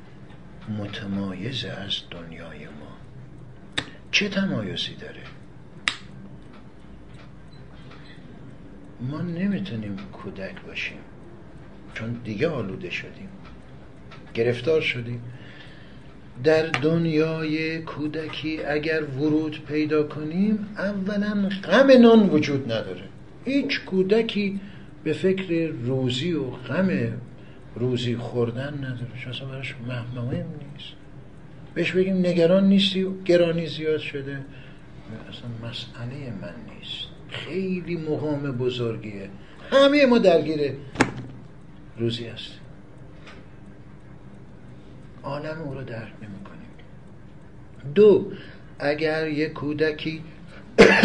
متمایز 0.78 1.64
از 1.64 2.00
دنیای 2.10 2.64
ما. 2.64 2.96
چه 4.10 4.28
تمایزی 4.28 4.94
داره؟ 4.94 5.22
ما 9.00 9.20
نمی‌تونیم 9.20 9.96
کودک 9.96 10.62
باشیم. 10.62 10.98
چون 11.94 12.20
دیگه 12.24 12.48
آلوده 12.48 12.90
شدیم. 12.90 13.28
گرفتار 14.34 14.80
شدیم. 14.80 15.22
در 16.44 16.66
دنیای 16.66 17.82
کودکی 17.82 18.60
اگر 18.64 19.02
ورود 19.04 19.64
پیدا 19.68 20.02
کنیم 20.02 20.66
اولا 20.78 21.48
غم 21.64 21.90
نان 22.02 22.28
وجود 22.28 22.72
نداره. 22.72 23.04
هیچ 23.44 23.80
کودکی 23.80 24.60
به 25.04 25.12
فکر 25.12 25.66
روزی 25.66 26.32
و 26.32 26.44
غم 26.44 26.88
روزی 27.76 28.16
خوردن 28.16 28.74
نداره. 28.74 29.28
اصلا 29.30 29.48
براش 29.48 29.74
مهم 30.16 30.32
نیست. 30.32 30.92
بهش 31.74 31.92
بگیم 31.92 32.16
نگران 32.16 32.68
نیستی 32.68 33.06
گرانی 33.24 33.66
زیاد 33.66 34.00
شده. 34.00 34.38
اصلا 35.28 35.68
مسئله 35.70 36.32
من 36.42 36.54
نیست. 36.74 37.06
خیلی 37.28 37.96
مقام 37.96 38.52
بزرگیه. 38.52 39.30
همه 39.70 40.06
ما 40.06 40.18
درگیر 40.18 40.60
روزی 41.98 42.26
هستیم 42.26 42.60
عالم 45.22 45.62
او 45.64 45.74
رو 45.74 45.84
درک 45.84 46.12
نمی 46.22 46.44
کنیم. 46.44 46.68
دو 47.94 48.32
اگر 48.78 49.28
یک 49.28 49.52
کودکی 49.52 50.22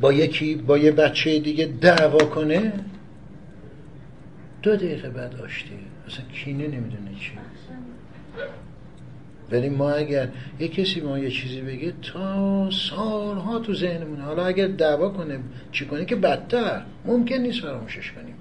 با 0.00 0.12
یکی 0.12 0.54
با 0.54 0.78
یه 0.78 0.92
بچه 0.92 1.38
دیگه 1.38 1.66
دعوا 1.66 2.18
کنه 2.18 2.72
دو 4.62 4.76
دقیقه 4.76 5.10
بعد 5.10 5.34
آشتی. 5.34 5.78
اصلا 6.06 6.24
کینه 6.24 6.66
نمی‌دونه 6.66 7.10
چی. 7.20 7.32
ولی 9.50 9.68
ما 9.68 9.90
اگر 9.90 10.28
یه 10.60 10.68
کسی 10.68 11.00
ما 11.00 11.18
یه 11.18 11.30
چیزی 11.30 11.60
بگه 11.60 11.94
تا 12.02 12.70
سالها 12.70 13.58
تو 13.58 13.74
ذهنمونه. 13.74 14.22
حالا 14.22 14.46
اگر 14.46 14.66
دعوا 14.66 15.08
کنه 15.08 15.38
چی 15.72 15.86
کنه 15.86 16.04
که 16.04 16.16
بدتر. 16.16 16.82
ممکن 17.04 17.36
نیست 17.36 17.60
فراموشش 17.60 18.12
کنیم. 18.12 18.33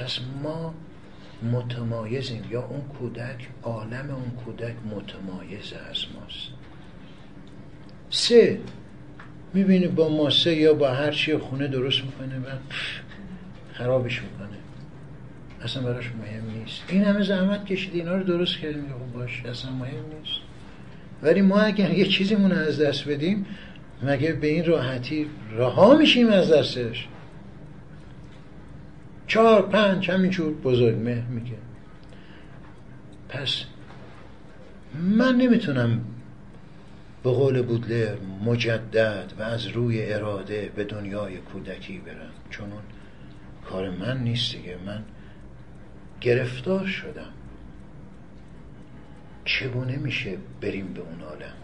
پس 0.00 0.18
ما 0.42 0.74
متمایزیم 1.52 2.42
یا 2.50 2.62
اون 2.62 2.80
کودک 2.80 3.48
عالم 3.62 4.10
اون 4.10 4.30
کودک 4.44 4.74
متمایز 4.84 5.72
از 5.72 6.04
ماست. 6.14 6.48
سه 8.10 8.60
می‌بینی 9.54 9.86
با 9.86 10.08
ماسه 10.08 10.54
یا 10.54 10.74
با 10.74 10.90
هر 10.90 11.10
چی 11.10 11.36
خونه 11.36 11.66
درست 11.66 12.02
می‌کنه 12.04 12.38
و 12.38 12.48
خرابش 13.72 14.22
می‌کنه. 14.22 14.58
اصلا 15.62 15.82
براش 15.82 16.04
مهم 16.04 16.58
نیست. 16.58 16.82
این 16.88 17.04
همه 17.04 17.22
زحمت 17.22 17.66
کشید 17.66 17.94
اینا 17.94 18.16
رو 18.16 18.24
درست 18.24 18.58
کردیم 18.58 18.86
خب 18.86 19.18
باش 19.18 19.42
اصلا 19.44 19.70
مهم 19.70 20.04
نیست. 20.20 20.40
ولی 21.22 21.42
ما 21.42 21.60
اگر 21.60 21.90
یه 21.90 22.06
چیزیمون 22.06 22.52
از 22.52 22.80
دست 22.80 23.08
بدیم 23.08 23.46
مگه 24.02 24.32
به 24.32 24.46
این 24.46 24.64
راحتی 24.64 25.26
رها 25.52 25.96
میشیم 25.96 26.28
از 26.28 26.52
دستش؟ 26.52 27.08
چهار 29.30 29.62
پنج 29.62 30.10
همینجور 30.10 30.54
بزرگ 30.54 30.96
مه 30.96 31.24
میگه. 31.28 31.56
پس 33.28 33.64
من 34.94 35.36
نمی‌تونم 35.36 36.04
به 37.22 37.30
قول 37.30 37.62
بودلر 37.62 38.16
مجدد 38.44 39.32
و 39.38 39.42
از 39.42 39.66
روی 39.66 40.12
اراده 40.12 40.72
به 40.76 40.84
دنیای 40.84 41.36
کودکی 41.36 41.98
برم. 41.98 42.30
چون 42.50 42.72
اون 42.72 42.82
کار 43.70 43.90
من 43.90 44.18
نیست 44.18 44.52
دیگه. 44.56 44.76
من 44.86 45.04
گرفتار 46.20 46.86
شدم. 46.86 47.32
چگونه 49.44 49.96
میشه 49.96 50.36
بریم 50.60 50.92
به 50.92 51.00
اون 51.00 51.20
عالم؟ 51.20 51.54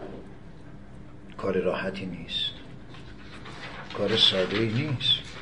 کار 1.37 1.57
راحتی 1.57 2.05
نیست. 2.05 2.51
کار 3.97 4.17
ساده 4.17 4.59
نیست. 4.59 5.36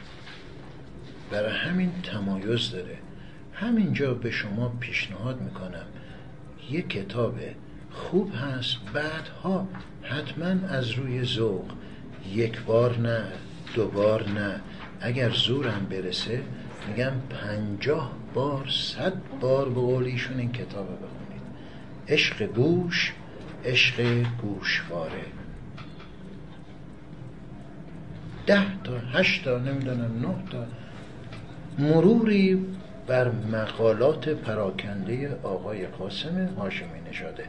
برای 1.32 1.58
همین 1.58 1.92
تمایز 2.04 2.72
داره. 2.72 2.98
همینجا 3.54 4.14
به 4.14 4.32
شما 4.32 4.70
پیشنهاد 4.80 5.42
می‌کنم. 5.42 5.86
یک 6.72 6.90
کتاب 6.90 7.40
خوب 7.92 8.32
هست 8.36 8.78
بعدها 8.94 9.68
حتما 10.04 10.68
از 10.68 10.92
روی 10.92 11.24
ذوق. 11.24 11.66
یک 12.34 12.62
بار 12.62 12.98
نه 12.98 13.24
دو 13.74 13.88
بار 13.88 14.30
نه. 14.30 14.62
اگر 15.02 15.30
زورم 15.30 15.88
برسه 15.90 16.44
میگم 16.88 17.12
پنجاه 17.30 18.12
بار 18.34 18.68
صد 18.70 19.14
بار 19.42 19.70
به 19.70 19.76
قول 19.76 20.04
ایشون 20.04 20.40
این 20.40 20.52
کتاب 20.52 20.86
بخونید. 20.86 21.42
عشق 22.08 22.44
گوش 22.44 23.14
عشق 23.66 24.24
گوشواره. 24.42 25.26
ده 28.48 28.82
تا 28.84 29.00
هشت 29.14 29.44
تا 29.44 29.58
نمی‌دونم 29.58 30.20
نه 30.22 30.50
تا. 30.52 30.66
مروری 31.80 32.66
بر 33.08 33.32
مقالات 33.52 34.30
پراکنده 34.30 35.40
آقای 35.44 35.88
قاسم 35.88 36.46
هاشمی 36.46 37.10
نشاده 37.10 37.46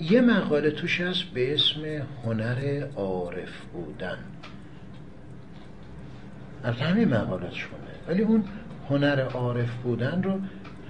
یه 0.00 0.20
مقاله 0.20 0.70
توش 0.70 1.00
هست 1.00 1.24
به 1.24 1.54
اسم 1.54 1.80
هنر 2.24 2.86
عارف 2.96 3.60
بودن. 3.72 4.18
از 6.64 6.74
همین 6.74 7.08
مقالات 7.08 7.52
خونده 7.52 7.94
ولی 8.08 8.22
اون 8.22 8.44
هنر 8.90 9.20
عارف 9.20 9.74
بودن 9.74 10.22
رو 10.22 10.40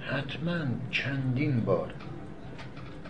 حتما 0.07 0.65
چندین 0.91 1.59
بار 1.59 1.93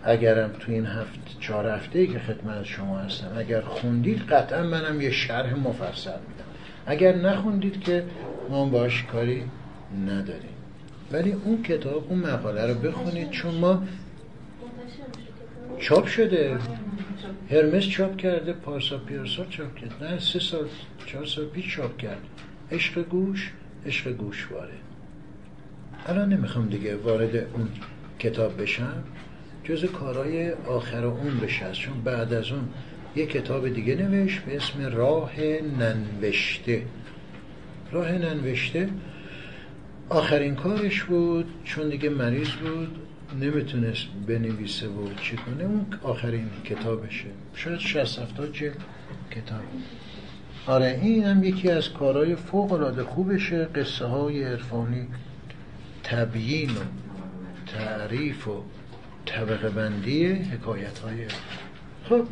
اگرم 0.04 0.52
تو 0.60 0.72
این 0.72 0.86
هفت 0.86 1.40
چهار 1.40 1.68
هفته 1.68 2.08
که 2.08 2.20
خدمت 2.20 2.64
شما 2.64 3.00
هستم 3.00 3.28
اگر 3.38 3.62
خوندید 3.62 4.20
قطعا 4.20 4.64
منم 4.64 5.02
یه 5.02 5.12
شرح 5.12 5.56
مفصل 5.56 6.12
میدم. 6.12 6.46
اگر 6.86 7.16
نخوندید 7.16 7.80
که 7.84 8.04
ما 8.50 8.66
باش 8.66 9.04
کاری 9.04 9.44
نداریم. 10.08 10.56
ولی 11.12 11.32
اون 11.32 11.64
کتاب 11.64 12.08
اون 12.10 12.20
مقاله 12.20 12.68
رو 12.68 12.74
بخونید 12.74 13.30
چون 13.30 13.56
ما 13.56 13.84
چاپ 15.80 16.06
شده. 16.06 16.58
هرمس 17.52 17.84
چاپ 17.84 18.18
کرده 18.18 18.54
پارسا 18.54 18.98
پیارسا 18.98 19.46
چاپ 19.46 19.76
کرده. 19.76 20.04
نه 20.04 20.20
سه 20.20 20.40
سال 20.40 20.68
چهار 21.06 21.26
سال 21.26 21.46
پیش 21.46 21.76
چاپ 21.76 21.98
کرد. 21.98 22.22
عشق 22.72 23.02
گوش 23.02 23.52
عشق 23.86 24.12
گوشواره. 24.12 24.74
الان 26.08 26.34
نمی‌خوام 26.34 26.70
دیگه 26.70 26.96
وارد 26.96 27.36
اون 27.36 27.68
کتاب 28.20 28.62
بشم. 28.62 29.04
جز 29.64 29.86
کارهای 29.86 30.52
آخر 30.52 31.04
عمرش 31.04 31.62
هست 31.62 31.80
چون 31.80 32.02
بعد 32.02 32.34
از 32.34 32.52
اون 32.52 32.70
یه 33.16 33.26
کتاب 33.26 33.70
دیگه 33.70 33.96
نوشت 33.96 34.42
به 34.42 34.56
اسم 34.56 34.86
راه 34.86 35.40
ننوشته. 35.80 36.82
راه 37.92 38.12
ننوشته 38.12 38.90
آخرین 40.10 40.56
کارش 40.56 41.04
بود 41.04 41.46
چون 41.64 41.90
دیگه 41.90 42.10
مریض 42.10 42.50
بود 42.50 43.00
نمی‌تونست 43.42 44.08
بنویسه 44.28 44.88
و 44.88 45.14
چی 45.22 45.36
کنه 45.36 45.64
اون 45.64 45.86
آخرین 46.04 46.50
کتابشه. 46.66 47.26
شاید 47.54 47.80
60 47.80 48.20
70 48.20 48.52
جلد 48.54 48.84
کتاب. 49.32 49.62
آره 50.68 51.00
این 51.02 51.24
هم 51.24 51.44
یکی 51.44 51.72
از 51.72 51.90
کارهای 51.90 52.36
فوق 52.36 52.72
العاده 52.72 53.04
خوبشه 53.04 53.66
قصه 53.66 54.06
های 54.06 54.44
عرفانی 54.44 55.08
تبیین 56.04 56.70
و 56.70 56.82
تعریف 57.68 58.48
و 58.48 58.64
طبقه 59.26 59.70
بندی 59.70 60.26
حکایت 60.26 61.00
های 61.00 61.26
خب. 62.10 62.26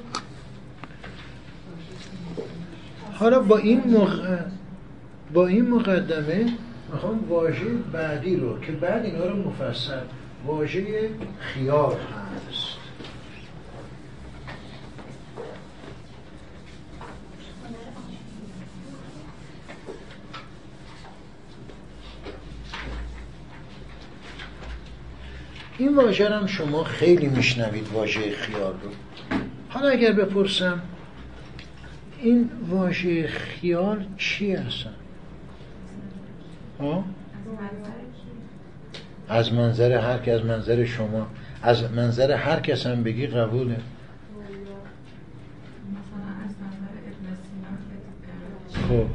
حالا 3.14 3.40
با 3.40 3.58
این 3.58 3.98
مق... 3.98 4.40
با 5.34 5.48
این 5.48 5.70
مقدمه 5.70 6.46
می‌خوام 6.94 7.30
واژه 7.30 7.66
بعدی 7.92 8.36
رو 8.36 8.60
که 8.60 8.72
بعد 8.72 9.06
اینا 9.06 9.26
رو 9.26 9.36
مفصل 9.50 10.02
واژه 10.46 11.10
خیال 11.40 11.94
هست 11.94 12.78
این 25.78 25.96
واژه 25.96 26.30
هم 26.30 26.48
شما 26.48 26.84
خیلی 26.84 27.28
میشنوید 27.28 27.88
واژه 27.94 28.32
خیال 28.32 28.74
رو 28.74 28.90
حالا 29.70 29.90
اگر 29.90 30.12
بپرسم 30.12 30.82
این 32.22 32.50
واژه 32.70 33.28
خیال 33.28 34.06
چی 34.18 34.56
هستن؟ 34.56 35.03
ها؟ 36.84 37.04
از 39.30 39.54
منظر 39.54 39.92
هر 39.92 40.18
که 40.18 40.32
از 40.32 40.46
منظر 40.46 40.86
شما 40.86 41.28
از 41.62 41.92
منظر 41.92 42.32
هر 42.32 42.60
کس 42.60 42.86
هم 42.86 43.04
بگی 43.04 43.28
قبوله. 43.28 43.78
خب. 48.90 49.06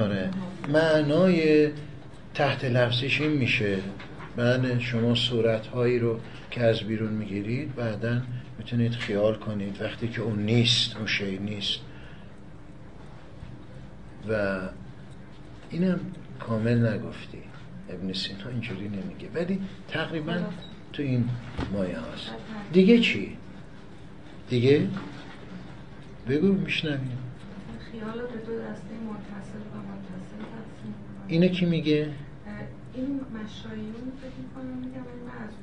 آره. 0.00 0.30
معنای 0.68 1.68
تحت 2.34 2.64
لفظش 2.64 3.20
این 3.20 3.30
میشه. 3.30 3.78
بعد 4.36 4.78
شما 4.78 5.14
صورت 5.14 5.66
هایی 5.66 5.98
رو 5.98 6.20
که 6.50 6.60
از 6.60 6.80
بیرون 6.80 7.12
می‌گیرید 7.12 7.74
بعدا 7.74 8.20
می‌تونید 8.58 8.92
خیال 8.92 9.34
کنید. 9.34 9.82
وقتی 9.82 10.08
که 10.08 10.20
اون 10.20 10.38
نیست 10.38 10.96
اون 10.96 11.06
شی 11.06 11.38
نیست. 11.38 11.80
و 14.30 14.60
اینم 15.70 16.00
کامل 16.40 16.88
نگفتی. 16.88 17.38
ابن 17.90 18.12
سینا 18.12 18.48
اینجوری 18.48 18.88
نمیگه. 18.88 19.28
ولی 19.34 19.60
تقریبا 19.88 20.42
تو 20.92 21.02
این 21.02 21.28
مایه 21.72 21.98
هاست 21.98 22.30
دیگه 22.72 23.00
چی؟ 23.00 23.36
دیگه؟ 24.48 24.88
بگو 26.28 26.46
میشنویم. 26.46 27.18
خیال 27.92 28.12
به 28.12 28.38
دو 28.46 28.58
دسته 28.60 28.94
متصل 29.06 29.58
و 29.58 29.78
متصل 29.78 30.38
تقسیم 30.38 30.94
اینه 31.26 31.48
کی 31.48 31.66
میگه؟ 31.66 32.08
این 32.94 33.20
مشایون 33.34 34.12
فکر 34.20 34.38
می‌کنم 34.42 34.78
میگم 34.78 35.00
من 35.00 35.44
از 35.44 35.54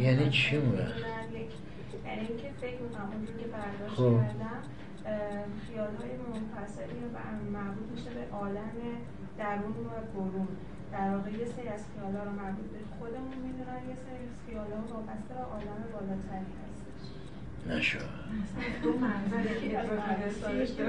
یعنی 0.00 0.30
چی 0.30 0.56
اون 0.56 0.78
یعنی 2.12 2.26
اینکه 2.28 2.48
فکر 2.60 2.80
می‌کنم 2.84 3.08
اونجور 3.12 3.36
که 3.42 3.48
برداشت 3.56 3.94
خب. 3.94 4.14
کردم 4.22 4.60
خیال 5.66 5.92
های 6.00 6.12
منفصلی 6.28 7.00
و 7.14 7.18
مربوط 7.58 7.86
میشه 7.94 8.10
به 8.18 8.24
عالم 8.36 8.76
درون 9.38 9.76
و 9.86 9.94
برون. 10.14 10.48
در 10.92 11.08
واقع 11.14 11.30
یه 11.30 11.46
سری 11.54 11.68
از 11.68 11.84
خیال 11.92 12.12
ها 12.16 12.22
رو 12.28 12.32
مربوط 12.42 12.66
به 12.74 12.78
خودمون 12.98 13.38
می‌دونن 13.46 13.80
یه 13.90 13.96
سری 14.04 14.20
از 14.28 14.34
خیال 14.46 14.68
ها 14.76 14.80
وابسته 14.94 15.34
به 15.38 15.44
عالم 15.54 15.80
بالاتری 15.92 16.52
هستش 16.62 17.02
نشو. 17.70 17.98
دو 18.82 18.92
منظره 18.98 19.60
که 19.60 19.68
داشته 20.58 20.84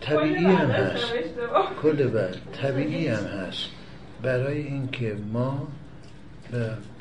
طبیعی 0.00 0.44
هم 0.44 0.70
هست. 0.70 1.12
کل 1.82 2.08
بعد 2.08 2.36
طبیعی 2.52 3.08
هم 3.08 3.24
هست. 3.24 3.68
برای 4.22 4.62
اینکه 4.62 5.16
ما 5.32 5.68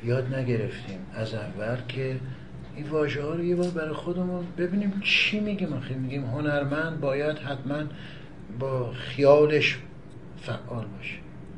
یاد 0.04 0.36
نگرفتیم 0.36 1.00
از 1.14 1.34
اول 1.34 1.78
که 1.88 2.20
این 2.76 2.90
واژه 2.90 3.24
ها 3.24 3.36
رو 3.36 3.44
یه 3.44 3.56
بار 3.56 3.70
برای 3.70 3.94
خودمون 3.94 4.46
ببینیم 4.58 5.02
چی 5.04 5.40
میگیم 5.40 5.74
آخه. 5.74 5.94
میگیم 5.94 6.26
هنرمند 6.26 7.00
باید 7.00 7.38
حتما 7.38 7.84
با 8.60 8.92
خیالش 8.92 9.78
فعال 10.42 10.86
باشه. 10.86 11.16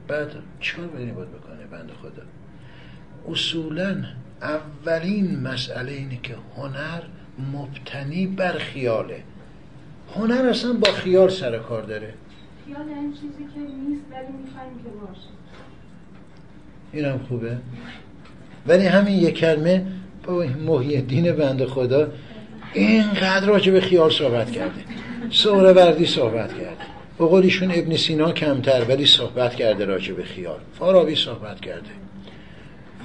بعد 0.08 0.36
چیکار 0.60 0.88
باید 0.88 1.16
باید 1.16 1.30
بکنه 1.30 1.66
بند 1.72 1.92
خدا؟ 2.02 2.24
اصولا 3.32 4.04
اولین 4.42 5.40
مسئله 5.40 5.92
اینه 5.92 6.20
که 6.24 6.36
هنر 6.58 7.02
مبتنی 7.54 8.28
بر 8.28 8.58
خیاله. 8.58 9.24
هنر 10.16 10.50
اصلا 10.50 10.74
با 10.74 10.92
خیال 10.92 11.30
سر 11.30 11.58
کار 11.58 11.82
داره. 11.82 12.14
خیال 12.66 12.82
این 12.82 13.14
چیزی 13.14 13.44
که 13.54 13.60
نیست 13.60 14.04
ولی 14.12 14.44
می‌خوایم 14.44 14.78
که 14.84 14.90
باشه. 14.90 15.28
اینم 16.94 17.18
خوبه؟ 17.18 17.58
ولی 18.68 18.86
همین 18.86 19.20
یک 19.20 19.38
کلمه 19.38 19.86
محی 20.66 21.02
دین 21.02 21.32
بند 21.32 21.66
خدا 21.66 22.08
اینقدر 22.74 23.46
راجع 23.46 23.72
به 23.72 23.82
خیال 23.82 24.10
صحبت 24.10 24.52
کرده. 24.52 24.82
سهره 25.32 25.74
وردی 25.74 26.06
صحبت 26.06 26.50
کرده. 26.50 26.92
به 27.18 27.80
ابن 27.80 27.96
سینا 27.96 28.32
کمتر 28.32 28.86
ولی 28.90 29.06
صحبت 29.06 29.56
کرده 29.56 29.86
راجع 29.86 30.14
به 30.14 30.24
خیال 30.24 30.60
فارابی 30.80 31.16
صحبت 31.16 31.62
کرده. 31.62 31.90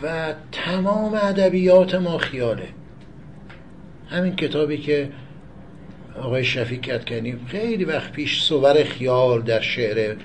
و 0.03 0.35
تمام 0.53 1.15
ادبیات 1.15 1.95
ما 1.95 2.19
خیاله. 2.19 2.69
همین 4.11 4.37
کتابی 4.37 4.79
که 4.79 5.11
آقای 6.23 6.45
شفیق 6.45 6.81
کتکنی 6.81 7.37
خیلی 7.49 7.85
وقت 7.85 8.13
پیش 8.13 8.43
صور 8.43 8.85
خیال 8.85 9.43
در 9.43 9.61
شعر 9.61 10.17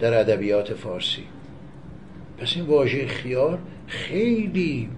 در 0.00 0.20
ادبیات 0.20 0.74
فارسی. 0.74 1.24
پس 2.38 2.56
این 2.56 2.64
واژه 2.64 3.06
خیال 3.06 3.58
خیلی. 3.86 4.88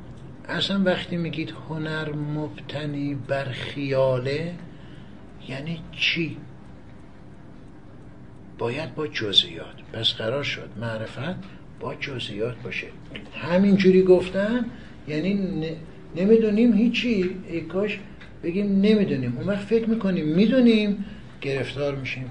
اصلا 0.49 0.83
وقتی 0.85 1.17
میگید 1.17 1.55
هنر 1.69 2.13
مبتنی 2.13 3.15
بر 3.29 3.45
خیاله 3.45 4.55
یعنی 5.49 5.79
چی؟ 5.93 6.37
باید 8.59 8.95
با 8.95 9.07
جزئیات. 9.07 9.75
پس 9.93 10.13
قرار 10.13 10.43
شد 10.43 10.69
معرفت 10.81 11.35
با 11.81 11.95
جزئیات 11.95 12.57
باشه. 12.63 12.87
همینجوری 13.35 14.03
گفتن 14.03 14.65
یعنی 15.09 15.39
نمی‌دونیم 16.17 16.73
هیچی. 16.73 17.31
ای 17.49 17.61
کاش 17.61 17.99
بگیم 18.43 18.81
نمی‌دونیم. 18.81 19.37
اون 19.37 19.47
وقت 19.47 19.65
فکر 19.65 19.89
می‌کنیم 19.89 20.27
می‌دونیم 20.27 21.05
گرفتار 21.41 21.95
میشیم. 21.95 22.31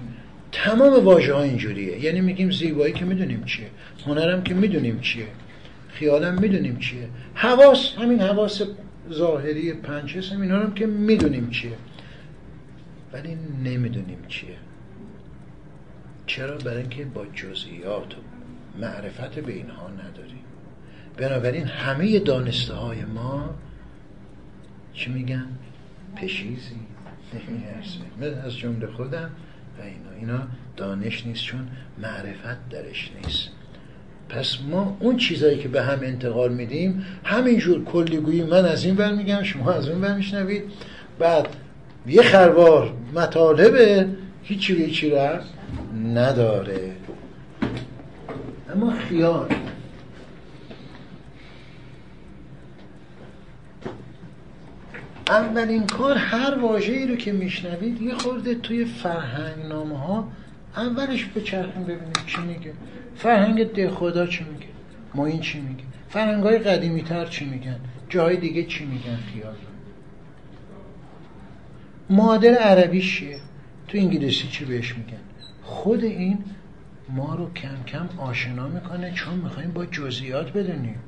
تمام 0.52 1.04
واژه 1.04 1.34
ها 1.34 1.42
اینجوریه. 1.42 2.04
یعنی 2.04 2.20
میگیم 2.20 2.50
زیبایی 2.50 2.92
که 2.92 3.04
می‌دونیم 3.04 3.44
چیه. 3.44 3.66
هنرم 4.06 4.42
که 4.42 4.54
می‌دونیم 4.54 5.00
چیه. 5.00 5.26
خیالم 5.94 6.40
می‌دونیم 6.40 6.78
چیه. 6.78 7.08
حواس 7.34 7.94
همین 7.98 8.20
حواس 8.20 8.62
ظاهری 9.12 9.72
پنج 9.72 10.16
حسم 10.16 10.40
اینا 10.40 10.58
هم 10.58 10.74
که 10.74 10.86
می‌دونیم 10.86 11.50
چیه. 11.50 11.76
ولی 13.12 13.38
نمی‌دونیم 13.64 14.18
چیه. 14.28 14.56
چرا؟ 16.26 16.56
برای 16.56 16.80
اینکه 16.80 17.04
با 17.04 17.26
جزئیات 17.26 18.14
و 18.14 18.16
معرفت 18.80 19.38
به 19.38 19.52
اینها 19.52 19.88
نداریم. 19.88 20.44
بنابراین 21.16 21.64
همه 21.64 22.18
دانسته 22.18 22.74
های 22.74 23.04
ما 23.04 23.54
چی 24.92 25.10
میگن؟ 25.10 25.46
پشیزی. 26.16 26.80
نمی‌رسه 27.34 28.46
از 28.46 28.56
جمله 28.56 28.86
خودم 28.86 29.30
و 29.78 29.82
اینا. 29.82 30.10
اینا 30.20 30.46
دانش 30.76 31.26
نیست 31.26 31.42
چون 31.42 31.68
معرفت 31.98 32.68
درش 32.68 33.10
نیست. 33.16 33.48
پس 34.28 34.56
ما 34.70 34.96
اون 35.00 35.16
چیزایی 35.16 35.58
که 35.58 35.68
به 35.68 35.82
هم 35.82 36.00
انتقال 36.02 36.52
میدیم 36.52 37.06
همینجور 37.24 37.84
کلیگویی 37.84 38.42
من 38.42 38.64
از 38.64 38.84
این 38.84 38.96
ور 38.96 39.12
میگم 39.12 39.42
شما 39.42 39.72
از 39.72 39.88
اون 39.88 40.00
ور 40.00 40.14
میشنوید. 40.14 40.62
بعد 41.18 41.48
یه 42.06 42.22
خروار 42.22 42.92
مطالبه 43.14 44.08
هیچی 44.42 44.74
به 44.74 44.84
هیچی 44.84 45.10
رفت 45.10 45.46
نداره. 46.14 46.92
اما 48.74 48.90
خیال. 48.90 49.48
اولین 55.28 55.86
کار 55.86 56.16
هر 56.16 56.58
واژه‌ای 56.58 57.06
رو 57.06 57.16
که 57.16 57.32
میشنوید 57.32 58.02
یه 58.02 58.14
خورده 58.14 58.54
توی 58.54 58.84
فرهنگ 58.84 59.66
نامه 59.68 59.98
ها 59.98 60.28
اولش 60.76 61.24
به 61.24 61.40
چرخیم 61.40 61.82
ببینید 61.82 62.18
چی 62.26 62.40
میگه. 62.40 62.72
فرهنگ 63.16 63.72
ده 63.72 63.90
خدا 63.90 64.26
چی 64.26 64.44
میگه؟ 64.44 64.66
ما 65.14 65.26
این 65.26 65.40
چی 65.40 65.60
میگه 65.60 65.84
فرهنگ 66.08 66.42
های 66.42 66.58
قدیمی 66.58 67.02
تر 67.02 67.26
چی 67.26 67.44
میگن؟ 67.44 67.80
جای 68.08 68.36
دیگه 68.36 68.64
چی 68.64 68.84
میگن 68.84 69.16
خیال؟ 69.16 69.54
مادر 72.10 72.54
عربی 72.54 73.02
چیه؟ 73.02 73.38
تو 73.88 73.98
انگلیسی 73.98 74.48
چی 74.48 74.64
بهش 74.64 74.94
میگن؟ 74.94 75.20
خود 75.62 76.04
این 76.04 76.38
ما 77.08 77.34
رو 77.34 77.52
کم 77.52 77.84
کم 77.86 78.08
آشنا 78.18 78.68
می‌کنه 78.68 79.12
چون 79.12 79.34
می‌خوایم 79.34 79.70
با 79.70 79.86
جزئیات 79.86 80.52
بدونیم. 80.52 80.98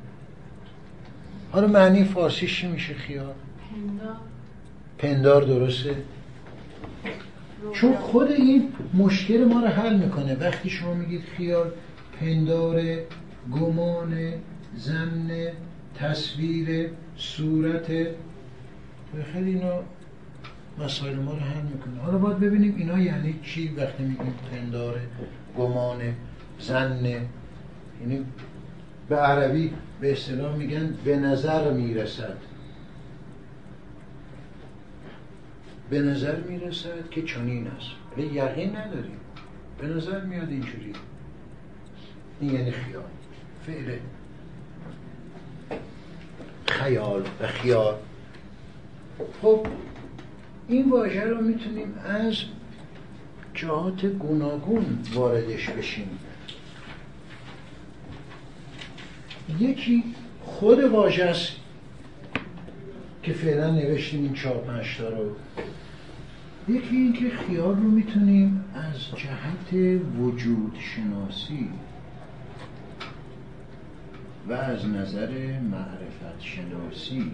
حالا 1.52 1.66
معنی 1.66 2.04
فارسی 2.04 2.46
چی 2.46 2.66
میشه 2.66 2.94
خیال؟ 2.94 3.34
پندار 4.98 5.42
درسته؟ 5.42 5.96
چون 7.72 7.96
خود 7.96 8.30
این 8.30 8.72
مشکل 8.94 9.44
ما 9.44 9.61
رو 9.61 9.66
حل 9.66 9.96
می‌کنه. 9.96 10.34
وقتی 10.34 10.70
شما 10.70 10.94
میگید 10.94 11.22
خیال 11.36 11.70
پندار 12.20 12.82
گمان 13.52 14.32
زن 14.76 15.30
تصویر 15.94 16.90
صورت. 17.16 17.86
خیلی 19.32 19.50
اینا 19.50 19.80
مسائل 20.78 21.16
ما 21.16 21.32
رو 21.32 21.38
حل 21.38 21.62
می‌کنه. 21.62 22.00
حالا 22.02 22.18
باید 22.18 22.38
ببینیم 22.38 22.74
اینا 22.76 22.98
یعنی 22.98 23.40
چی 23.42 23.68
وقتی 23.68 24.02
میگیم 24.02 24.34
پندار 24.50 25.00
گمان 25.58 25.98
زن 26.58 27.04
یعنی 28.00 28.24
به 29.08 29.16
عربی 29.16 29.72
به 30.00 30.12
اصطلاح 30.12 30.56
میگن 30.56 30.94
به 31.04 31.16
نظر 31.16 31.72
می‌رسد. 31.72 32.36
به 35.90 36.00
نظر 36.00 36.40
می‌رسد 36.40 37.10
که 37.10 37.22
چنین 37.22 37.66
است. 37.66 37.90
ولی 38.16 38.26
یقین 38.26 38.76
نداریم. 38.76 39.16
به 39.80 39.86
نظر 39.86 40.24
میاد 40.24 40.48
اینجوری. 40.48 40.92
این 42.41 42.55
یعنی 42.55 42.70
خیال. 42.70 43.03
فعل 43.66 43.99
خیال 46.66 47.22
و 47.41 47.47
خیال. 47.47 47.95
خب 49.43 49.66
این 50.68 50.91
واژه 50.91 51.24
رو 51.24 51.41
می‌تونیم 51.41 51.95
از 52.05 52.34
جهات 53.55 54.07
گوناگون 54.07 54.99
واردش 55.14 55.70
بشیم. 55.70 56.18
یکی 59.61 60.05
خود 60.45 60.84
واژه 60.84 61.24
است 61.24 61.53
که 63.22 63.32
فعلا 63.32 63.70
نوشتیم 63.70 64.22
این 64.22 64.32
چهار 64.32 64.57
پنج 64.57 64.87
رو. 65.01 65.37
یکی 66.74 66.97
این 66.97 67.12
که 67.12 67.30
خیال 67.30 67.76
رو 67.76 67.91
می‌تونیم 67.91 68.64
از 68.74 69.16
جهت 69.16 70.01
وجود 70.18 70.78
شناسی 70.80 71.70
و 74.49 74.53
از 74.53 74.88
نظر 74.88 75.61
معرفت 75.61 76.40
شناسی 76.40 77.32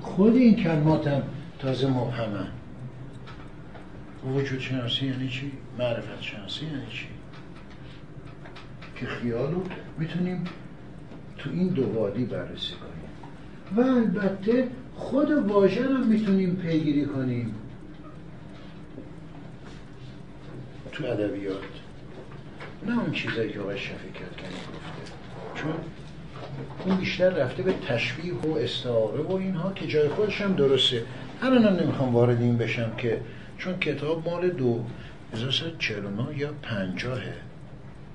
خود 0.00 0.36
این 0.36 0.56
کلمات 0.56 1.06
هم 1.06 1.22
تازه 1.58 1.90
مبهمن 1.90 2.48
وجود 4.34 4.60
شناسی 4.60 5.06
یعنی 5.06 5.28
چی؟ 5.28 5.52
معرفت 5.78 6.22
شناسی 6.22 6.66
یعنی 6.66 6.86
چی؟ 6.90 7.06
که 8.96 9.06
خیال 9.06 9.52
رو 9.52 9.62
می‌تونیم 9.98 10.44
تو 11.38 11.50
این 11.50 11.68
دو 11.68 11.92
وادی 11.92 12.24
بررسی 12.24 12.72
کنیم. 12.72 12.96
و 13.76 13.80
البته 13.80 14.68
خود 14.94 15.30
واژه 15.30 15.86
رو 15.86 16.04
می‌تونیم 16.04 16.56
پیگیری 16.56 17.04
کنیم. 17.04 17.54
تو 20.92 21.04
ادبیات. 21.06 21.56
نه 22.86 23.00
اون 23.00 23.12
چیزایی 23.12 23.52
که 23.52 23.60
آقای 23.60 23.78
شفیع 23.78 24.12
کنیم 24.12 24.85
چون 25.56 25.72
اون 26.84 26.96
بیشتر 26.96 27.30
رفته 27.30 27.62
به 27.62 27.74
تشبیه 27.88 28.34
و 28.34 28.56
استعاره 28.56 29.22
و 29.22 29.32
اینها 29.32 29.72
که 29.72 29.86
جای 29.86 30.08
خودش 30.08 30.40
هم 30.40 30.54
درسته. 30.54 31.02
الان 31.42 31.64
هم 31.64 31.76
نمی‌خوام 31.76 32.14
وارد 32.14 32.40
این 32.40 32.56
بشم 32.56 32.90
که 32.98 33.20
چون 33.58 33.78
کتاب 33.78 34.28
مال 34.28 34.50
دو 34.50 34.84
1949 35.32 36.38
یا 36.38 36.50
پنجاهه. 36.62 37.34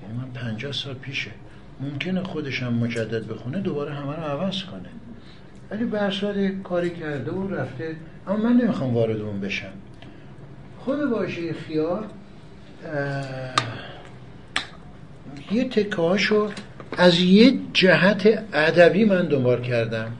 یعنی 0.02 0.18
من 0.18 0.32
پنجاه 0.34 0.72
سال 0.72 0.94
پیشه. 0.94 1.32
ممکنه 1.80 2.24
خودش 2.24 2.64
هم 2.64 2.74
مجدد 2.74 3.28
بخونه 3.28 3.60
دوباره 3.60 3.94
همه 3.94 4.16
رو 4.16 4.24
عوض 4.24 4.64
کنه. 4.64 4.90
ولی 5.72 5.86
برساد 5.86 6.62
کاری 6.64 6.90
کرده 6.90 7.32
و 7.32 7.56
رفته. 7.56 7.96
اما 8.28 8.38
من 8.38 8.54
نمی‌خوام 8.54 8.94
وارد 8.94 9.22
اون 9.22 9.42
بشم. 9.42 9.74
خود 10.80 11.00
واژه 11.00 11.54
خیال 11.54 12.04
یه 15.52 15.70
تکاشو 15.70 16.50
از 16.98 17.20
یه 17.20 17.54
جهت 17.74 18.44
ادبی 18.54 19.06
من 19.06 19.28
دنبال 19.28 19.62
کردم. 19.62 20.12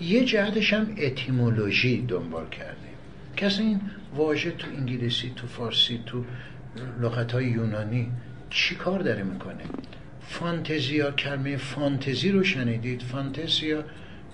یه 0.00 0.24
جهتش 0.24 0.72
هم 0.72 0.86
اتیمولوژی 0.98 2.02
دنبال 2.08 2.48
کردیم. 2.48 2.96
کسی 3.36 3.62
این 3.62 3.80
واژه 4.16 4.50
تو 4.50 4.66
انگلیسی 4.76 5.32
تو 5.36 5.46
فارسی 5.46 6.00
تو 6.06 6.24
لغت 7.00 7.32
های 7.32 7.46
یونانی 7.46 8.08
چی 8.50 8.74
کار 8.74 9.00
داره 9.00 9.22
می‌کنه؟ 9.22 9.64
فانتزیا 10.20 11.10
کلمه 11.10 11.56
فانتزی 11.56 12.30
رو 12.30 12.44
شنیدید؟ 12.44 13.02
فانتزیا 13.02 13.84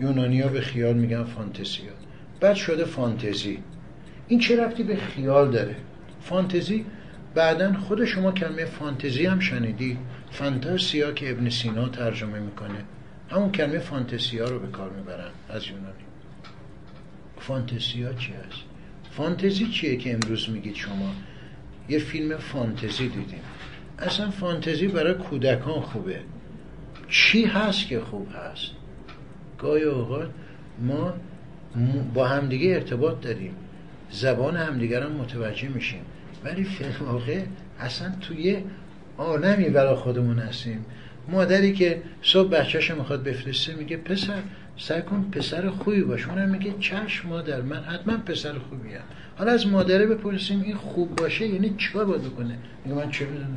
یونانیا 0.00 0.48
به 0.48 0.60
خیال 0.60 0.94
میگن 0.94 1.24
فانتزیا 1.24 1.92
بعد 2.40 2.56
شده 2.56 2.84
فانتزی. 2.84 3.58
این 4.28 4.40
چه 4.40 4.64
رفتی 4.64 4.82
به 4.82 4.96
خیال 4.96 5.50
داره؟ 5.50 5.76
فانتزی 6.20 6.84
بعدا 7.34 7.72
خود 7.72 8.04
شما 8.04 8.32
کلمه 8.32 8.64
فانتزی 8.64 9.26
هم 9.26 9.40
شنیدید. 9.40 9.98
فانتاسیا 10.32 11.12
که 11.12 11.30
ابن 11.30 11.48
سینا 11.48 11.88
ترجمه 11.88 12.38
می‌کنه. 12.40 12.84
همون 13.30 13.52
کلمه 13.52 13.78
فانتزیا 13.78 14.44
رو 14.44 14.58
به 14.58 14.66
کار 14.66 14.90
می‌برن 14.90 15.30
از 15.48 15.66
یونانی. 15.66 16.04
فانتزیا 17.38 18.12
چی 18.12 18.32
هست؟ 18.32 18.62
فانتزی 19.10 19.66
چیه 19.66 19.96
که 19.96 20.12
امروز 20.14 20.50
میگید 20.50 20.74
شما؟ 20.74 21.14
یه 21.88 21.98
فیلم 21.98 22.36
فانتزی 22.36 23.08
دیدیم. 23.08 23.40
اصلا 23.98 24.30
فانتزی 24.30 24.88
برای 24.88 25.14
کودکان 25.14 25.80
خوبه. 25.80 26.20
چی 27.08 27.44
هست 27.44 27.86
که 27.86 28.00
خوب 28.00 28.28
هست؟ 28.34 28.70
گاهی 29.58 29.82
اوقات 29.82 30.30
ما 30.78 31.14
با 32.14 32.28
همدیگه 32.28 32.74
ارتباط 32.74 33.20
داریم. 33.20 33.54
زبان 34.10 34.56
همدیگر 34.56 35.02
هم 35.02 35.12
متوجه 35.12 35.68
میشیم. 35.68 36.02
ولی 36.44 36.64
فیلم 36.64 36.92
واقع 37.00 37.42
اصلا 37.80 38.12
توی 38.20 38.64
عالمی 39.22 39.68
برای 39.68 39.94
خودمون 39.94 40.38
هستیم. 40.38 40.84
مادری 41.28 41.72
که 41.72 42.02
صبح 42.22 42.48
بچهش 42.50 42.90
می‌خواد 42.90 43.22
بفرسته 43.22 43.74
میگه 43.74 43.96
پسر 43.96 44.38
سعی 44.78 45.02
کن 45.02 45.28
پسر 45.32 45.68
خوبی 45.68 46.02
باش. 46.02 46.28
اونم 46.28 46.48
میگه 46.48 46.74
چشم 46.80 47.28
مادر 47.28 47.60
من 47.60 47.76
حتما 47.76 48.16
پسر 48.16 48.52
خوبیم. 48.52 48.92
حالا 49.38 49.52
از 49.52 49.66
مادره 49.66 50.06
بپرسیم 50.06 50.62
این 50.62 50.76
خوب 50.76 51.16
باشه 51.16 51.46
یعنی 51.46 51.74
چیکار 51.78 52.04
باید 52.04 52.22
بکنه؟ 52.22 52.58
میگه 52.84 52.96
من 52.96 53.10
چه 53.10 53.24
بدونم 53.24 53.56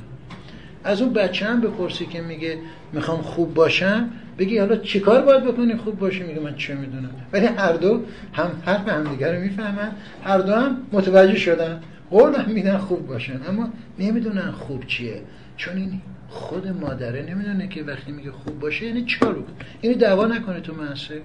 از 0.83 1.01
اون 1.01 1.13
بچه 1.13 1.45
هم 1.45 1.61
بپرسی 1.61 2.05
که 2.05 2.21
میگه 2.21 2.57
می‌خوام 2.93 3.21
خوب 3.21 3.53
باشم 3.53 4.09
بگی 4.37 4.57
حالا 4.57 4.75
چیکار 4.75 5.21
باید 5.21 5.43
بکنی 5.43 5.75
خوب 5.75 5.99
باشه؟ 5.99 6.23
میگه 6.23 6.39
من 6.39 6.55
چه 6.55 6.75
می‌دونم. 6.75 7.09
ولی 7.33 7.45
هر 7.45 7.73
دو 7.73 8.01
هم 8.33 8.51
حرف 8.65 8.87
همدیگه 8.87 9.31
رو 9.31 9.41
می‌فهمن. 9.41 9.91
هر 10.23 10.37
دو 10.37 10.53
هم 10.53 10.77
متوجه 10.91 11.35
شدن. 11.35 11.81
قول 12.11 12.35
هم 12.35 12.51
میدن 12.51 12.77
خوب 12.77 13.07
باشن. 13.07 13.39
اما 13.49 13.69
نمی‌دونن 13.99 14.51
خوب 14.51 14.87
چیه. 14.87 15.21
چون 15.57 15.77
این 15.77 16.01
خود 16.27 16.67
مادره 16.67 17.21
نمی‌دونه 17.21 17.67
که 17.67 17.83
وقتی 17.83 18.11
میگه 18.11 18.31
خوب 18.31 18.59
باشه 18.59 18.85
یعنی 18.85 19.05
چیکار 19.05 19.33
بکن 19.33 19.53
یعنی 19.83 19.95
دعوا 19.95 20.25
نکنه 20.25 20.59
تو 20.59 20.73
منصه 20.75 21.21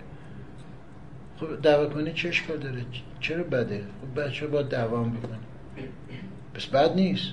خب 1.40 1.62
دعوا 1.62 1.86
کنه 1.86 2.12
چه 2.12 2.28
اشکال 2.28 2.56
داره؟ 2.56 2.84
چرا 3.20 3.42
بده؟ 3.42 3.82
خب 4.00 4.20
بچه 4.20 4.46
با 4.46 4.62
دعوا 4.62 5.02
بکنه 5.02 5.38
پس 6.54 6.66
بد 6.66 6.94
نیست. 6.94 7.28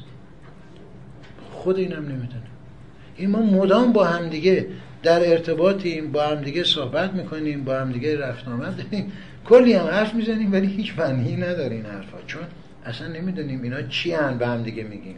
خود 1.51 1.77
اینم 1.77 2.03
نمی‌دونه. 2.03 2.41
این 3.15 3.29
ما 3.29 3.41
مدام 3.41 3.93
با 3.93 4.05
هم 4.05 4.29
دیگه 4.29 4.67
در 5.03 5.31
ارتباطیم 5.31 6.11
با 6.11 6.27
هم 6.27 6.41
دیگه 6.41 6.63
صحبت 6.63 7.13
می‌کنیم 7.13 7.63
با 7.63 7.79
هم 7.79 7.91
دیگه 7.91 8.19
رفت 8.19 8.47
آمد 8.47 8.77
داریم. 8.77 9.11
کلی 9.45 9.73
هم 9.73 9.85
حرف 9.85 10.13
می‌زنیم 10.15 10.53
ولی 10.53 10.67
هیچ 10.67 10.99
معنی 10.99 11.35
نداره 11.35 11.75
این 11.75 11.85
حرفا. 11.85 12.17
چون 12.27 12.41
اصلا 12.85 13.07
نمی‌دونیم 13.07 13.61
اینا 13.61 13.81
چی 13.81 14.11
هن 14.11 14.37
به 14.37 14.47
هم 14.47 14.63
دیگه 14.63 14.83
میگیم. 14.83 15.15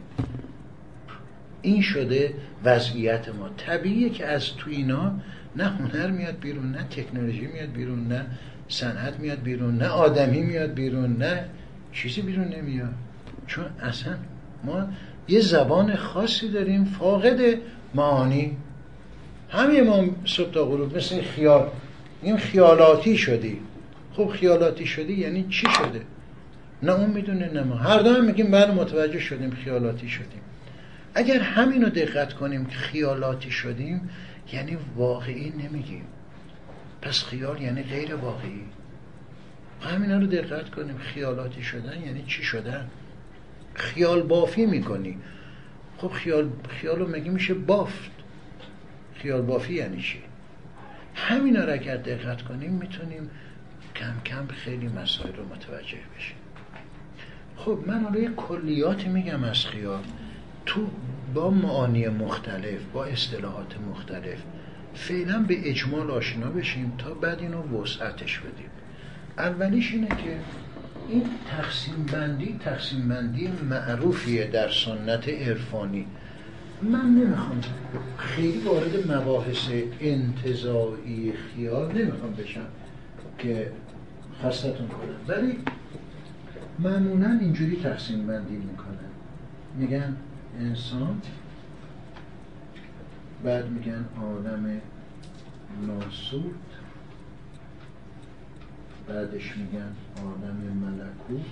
این 1.61 1.81
شده 1.81 2.33
وضعیت 2.63 3.29
ما. 3.29 3.49
طبیعیه 3.57 4.09
که 4.09 4.25
از 4.25 4.55
تو 4.55 4.69
اینا 4.69 5.11
نه 5.55 5.65
هنر 5.65 6.11
میاد 6.11 6.39
بیرون 6.39 6.71
نه 6.71 6.83
تکنولوژی 6.83 7.47
میاد 7.47 7.71
بیرون 7.71 8.07
نه 8.07 8.25
صنعت 8.69 9.19
میاد 9.19 9.41
بیرون 9.41 9.77
نه 9.77 9.87
آدمی 9.87 10.41
میاد 10.41 10.73
بیرون 10.73 11.17
نه 11.17 11.45
چیزی 11.93 12.21
بیرون 12.21 12.47
نمیاد. 12.47 12.93
چون 13.47 13.65
اصلا 13.81 14.13
ما 14.63 14.87
یه 15.27 15.39
زبان 15.39 15.95
خاصی 15.95 16.49
داریم 16.49 16.85
فاقد 16.85 17.39
معانی. 17.95 18.57
همه 19.49 19.81
ما 19.81 20.05
صبح 20.25 20.51
تا 20.51 20.65
غروب 20.65 20.97
مثل 20.97 21.21
خیال 21.21 21.69
این 22.21 22.37
خیالاتی 22.37 23.17
شدی. 23.17 23.59
خب 24.13 24.27
خیالاتی 24.27 24.85
شدی 24.85 25.13
یعنی 25.13 25.45
چی 25.49 25.67
شده؟ 25.77 26.01
نه 26.83 26.91
اون 26.91 27.09
می‌دونه 27.09 27.49
نه 27.53 27.63
ما. 27.63 27.75
هر 27.75 27.99
دو 27.99 28.13
هم 28.13 28.25
میگیم 28.25 28.51
بله 28.51 28.71
متوجه 28.71 29.19
شدیم 29.19 29.51
خیالاتی 29.51 30.09
شدیم. 30.09 30.41
اگر 31.15 31.39
همین 31.39 31.81
رو 31.81 31.89
دقت 31.89 32.33
کنیم 32.33 32.65
که 32.65 32.77
خیالاتی 32.77 33.51
شدیم 33.51 34.09
یعنی 34.53 34.77
واقعی 34.95 35.49
نمیگیم. 35.49 36.05
پس 37.01 37.23
خیال 37.23 37.61
یعنی 37.61 37.83
غیر 37.83 38.15
واقعی. 38.15 38.65
همین 39.81 40.11
رو 40.11 40.27
دقت 40.27 40.69
کنیم 40.69 40.97
خیالاتی 40.97 41.63
شدن 41.63 42.01
یعنی 42.01 42.23
چی 42.27 42.43
شدن؟ 42.43 42.89
خیال 43.73 44.21
بافی 44.21 44.65
می‌کنی. 44.65 45.17
خب 45.97 46.07
خیال 46.07 46.49
خیال 46.69 46.99
رو 46.99 47.09
مگه 47.09 47.31
میشه 47.31 47.53
بافت. 47.53 48.11
خیال 49.15 49.41
بافی 49.41 49.73
یعنی 49.73 50.01
چی؟ 50.01 50.19
همین 51.15 51.55
رو 51.55 51.73
اگر 51.73 51.97
دقت 51.97 52.41
کنیم 52.41 52.71
می‌تونیم 52.71 53.29
کم 53.95 54.13
کم 54.25 54.47
خیلی 54.47 54.87
مسائل 54.87 55.35
رو 55.35 55.45
متوجه 55.45 55.97
بشیم. 56.17 56.37
خب 57.57 57.79
من 57.87 58.03
حالا 58.03 58.19
یه 58.19 58.29
کلیاتی 58.29 59.07
میگم 59.07 59.43
از 59.43 59.65
خیال. 59.65 60.03
تو 60.65 60.87
با 61.33 61.49
معانی 61.49 62.07
مختلف 62.07 62.79
با 62.93 63.05
اصطلاحات 63.05 63.75
مختلف 63.91 64.43
فعلا 64.93 65.39
به 65.39 65.69
اجمال 65.69 66.11
آشنا 66.11 66.49
بشیم 66.49 66.93
تا 66.97 67.13
بعد 67.13 67.39
اینو 67.39 67.81
وسعتش 67.81 68.39
بدیم. 68.39 68.69
اولیش 69.37 69.91
اینه 69.93 70.07
که 70.07 70.37
این 71.09 71.23
تقسیم 71.49 72.05
بندی 72.13 72.59
تقسیم 72.65 73.07
بندی 73.07 73.49
معروفیه 73.69 74.47
در 74.47 74.69
سنت 74.69 75.29
عرفانی. 75.29 76.05
من 76.81 77.05
نمی‌خوام 77.05 77.61
خیلی 78.17 78.57
وارد 78.57 79.11
مباحث 79.11 79.69
انتظایی 79.99 81.33
خیال 81.33 81.91
نمی‌خوام 81.91 82.33
بشم 82.33 82.65
که 83.37 83.71
خستتون 84.43 84.87
کنم. 84.87 85.19
ولی 85.27 85.57
معمولا 86.79 87.37
اینجوری 87.41 87.75
تقسیم 87.83 88.27
بندی 88.27 88.55
می‌کنن. 88.55 89.09
میگن 89.77 90.15
انسان 90.59 91.21
بعد 93.43 93.69
میگن 93.69 94.05
عالم 94.21 94.81
ناسود 95.87 96.59
بعدش 99.07 99.57
میگن 99.57 99.95
عالم 100.23 100.55
ملکوت 100.55 101.45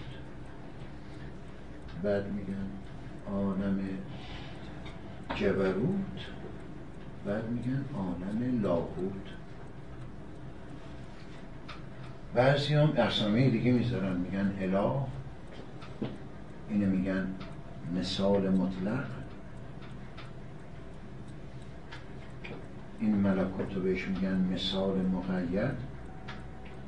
بعد 2.03 2.31
میگن 2.31 2.67
عالم 3.31 3.79
جبروت 5.35 6.25
بعد 7.25 7.49
میگن 7.49 7.85
عالم 7.95 8.61
لاهوت. 8.61 9.27
بعضی 12.35 12.73
هم 12.73 12.89
اسامی 12.97 13.49
دیگه 13.49 13.71
می‌ذارن 13.71 14.17
میگن 14.17 14.53
اله 14.61 14.91
اینو 16.69 16.85
میگن 16.85 17.27
مثال 17.95 18.49
مطلق. 18.49 19.05
این 22.99 23.15
ملکوت 23.15 23.75
رو 23.75 23.81
بهش 23.81 24.07
میگن 24.07 24.47
مثال 24.53 25.01
مقید 25.01 25.71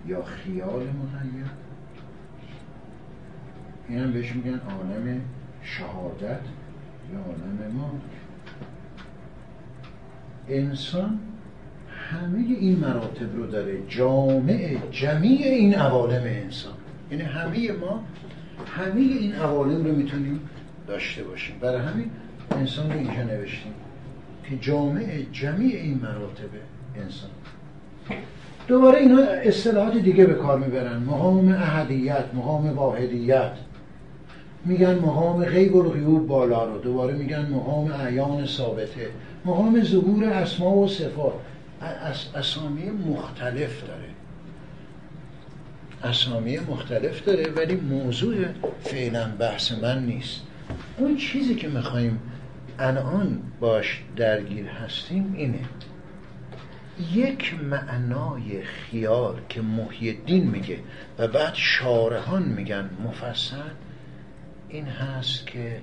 یا 0.08 0.24
خیال 0.24 0.82
مقید. 0.82 1.50
این 3.90 4.00
هم 4.00 4.14
بهش 4.14 4.36
میگن 4.36 4.60
عالم 4.60 5.22
شهادت 5.64 6.42
یا 7.14 7.20
عالم 7.20 7.72
ما 7.74 7.92
انسان 10.48 11.20
همه 12.12 12.40
این 12.40 12.80
مراتب 12.80 13.36
رو 13.36 13.48
داره. 13.48 13.88
جامع 13.88 14.78
جمیع 14.92 15.48
این 15.48 15.76
عوالم 15.76 16.24
انسان. 16.24 16.74
یعنی 17.12 17.24
همه 17.24 17.72
ما 17.72 18.04
همه 18.68 19.00
این 19.00 19.34
عوالم 19.34 19.86
رو 19.86 19.96
می‌تونیم 19.96 20.40
داشته 20.90 21.24
باشیم. 21.24 21.56
برای 21.60 21.82
همین 21.82 22.12
انسان 22.52 22.92
رو 22.92 22.98
اینجا 22.98 23.24
نوشتیم 23.24 23.74
که 24.50 24.58
جامع 24.58 25.22
جمیع 25.32 25.76
این 25.76 26.00
مراتب 26.04 26.50
انسان. 26.96 27.30
دوباره 28.68 29.00
اینا 29.00 29.22
اصطلاحات 29.22 29.98
دیگه 29.98 30.26
به 30.26 30.34
کار 30.34 30.60
می‌برن. 30.60 30.98
مقام 30.98 31.48
احدیت 31.48 32.26
مقام 32.34 32.70
واحدیت. 32.70 33.52
میگن 34.66 34.96
مقام 34.96 35.46
غیب 35.46 35.76
و 35.76 35.84
غیوب 35.90 36.28
بالا 36.28 36.66
رو. 36.66 36.78
دوباره 36.78 37.14
میگن 37.14 37.50
مقام 37.50 37.92
اعیان 37.92 38.46
ثابته. 38.46 39.08
مقام 39.46 39.84
ظهور 39.84 40.24
اسما 40.24 40.76
و 40.76 40.88
صفات. 40.88 41.34
اسامی 42.36 42.90
مختلف 42.90 43.88
داره. 43.88 44.10
اسامی 46.04 46.60
مختلف 46.60 47.26
داره 47.26 47.50
ولی 47.50 47.76
موضوع 47.76 48.36
فعلا 48.84 49.30
بحث 49.40 49.72
من 49.72 50.06
نیست. 50.06 50.42
اون 50.98 51.18
چیزی 51.18 51.56
که 51.56 51.68
می‌خوایم 51.68 52.20
الان 52.80 53.42
باش 53.60 54.04
درگیر 54.16 54.68
هستیم 54.68 55.34
اینه. 55.34 55.60
یک 57.14 57.54
معنای 57.64 58.64
خیال 58.64 59.42
که 59.50 59.62
محی 59.62 60.10
الدین 60.10 60.50
میگه 60.50 60.80
و 61.18 61.28
بعد 61.28 61.54
شارحان 61.54 62.44
میگن 62.44 62.90
مفصل 63.04 63.70
این 64.70 64.86
هست 64.86 65.48
که 65.48 65.82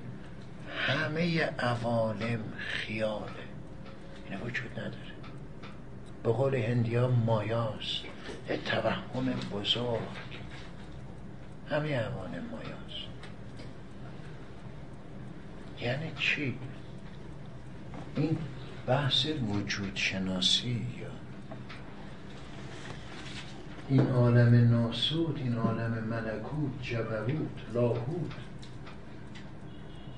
همه 0.77 1.43
عوالم 1.59 2.39
خیاله. 2.57 3.47
این 4.29 4.39
وجود 4.39 4.71
نداره. 4.71 4.93
به 6.23 6.31
قول 6.31 6.55
هندیا 6.55 7.07
مایاست. 7.07 8.03
یه 8.49 8.57
توهم 8.57 9.33
بزرگ. 9.51 9.99
همه 11.69 11.95
عوالم 11.95 12.43
مایاست. 12.51 13.06
یعنی 15.81 16.11
چی؟ 16.19 16.55
این 18.15 18.37
بحث 18.87 19.25
وجود 19.25 19.91
شناسی 19.95 20.87
یا 21.01 21.07
این 23.89 24.07
عالم 24.07 24.71
ناسود 24.71 25.37
این 25.37 25.55
عالم 25.55 25.91
ملکوت 25.91 26.81
جبروت 26.81 27.73
لاهوت 27.73 28.31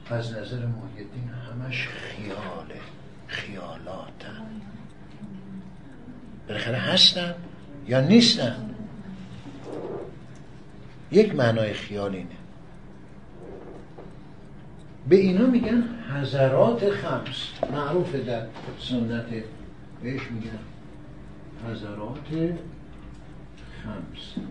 از 0.10 0.32
نظر 0.32 0.66
محیدین 0.66 1.30
همش 1.30 1.88
خیاله 1.88 2.82
خیالاتن. 3.28 4.46
بالاخره 6.48 6.78
هستن 6.78 7.36
یا 7.88 8.02
نیستن؟ 8.02 8.76
یک 11.12 11.36
معنای 11.36 11.74
خیال 11.74 12.16
اینه. 12.16 12.39
به 15.10 15.16
اینا 15.16 15.46
میگن 15.46 15.84
حضرات 16.16 16.90
خمس. 16.90 17.72
معروف 17.72 18.16
در 18.16 18.46
سنت 18.80 19.26
بهش 20.04 20.22
میگن 20.32 20.60
حضرات 21.70 22.54
خمس. 23.84 24.46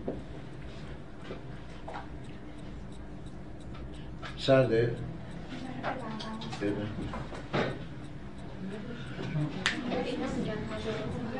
سرده؟ 4.37 4.95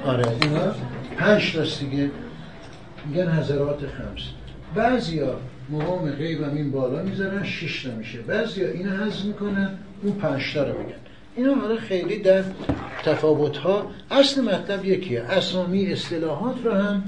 آره. 0.05 0.27
اینا 0.41 0.73
پنج 1.17 1.53
تاست 1.53 1.79
دیگه. 1.79 2.11
میگن 3.05 3.31
حضرات 3.31 3.87
خمس. 3.87 4.21
بعضیا 4.75 5.39
مقام 5.71 6.11
غیب 6.11 6.43
هم 6.43 6.55
این 6.55 6.71
بالا 6.71 7.03
می‌ذارن 7.03 7.43
شش 7.43 7.83
تا 7.83 7.95
میشه. 7.95 8.21
بعضیا 8.21 8.69
اینو 8.69 8.89
حذف 8.89 9.25
می‌کنن 9.25 9.77
اون 10.03 10.13
پنج 10.13 10.53
تا 10.53 10.63
رو 10.63 10.77
میگن. 10.77 10.95
اینا 11.35 11.55
حالا 11.55 11.75
خیلی 11.75 12.19
در 12.19 12.43
تفاوت 13.03 13.57
ها 13.57 13.91
اصل 14.11 14.41
مطلب 14.41 14.85
یکیه. 14.85 15.21
اسامی 15.23 15.91
اصطلاحات 15.91 16.55
رو 16.63 16.71
هم 16.71 17.03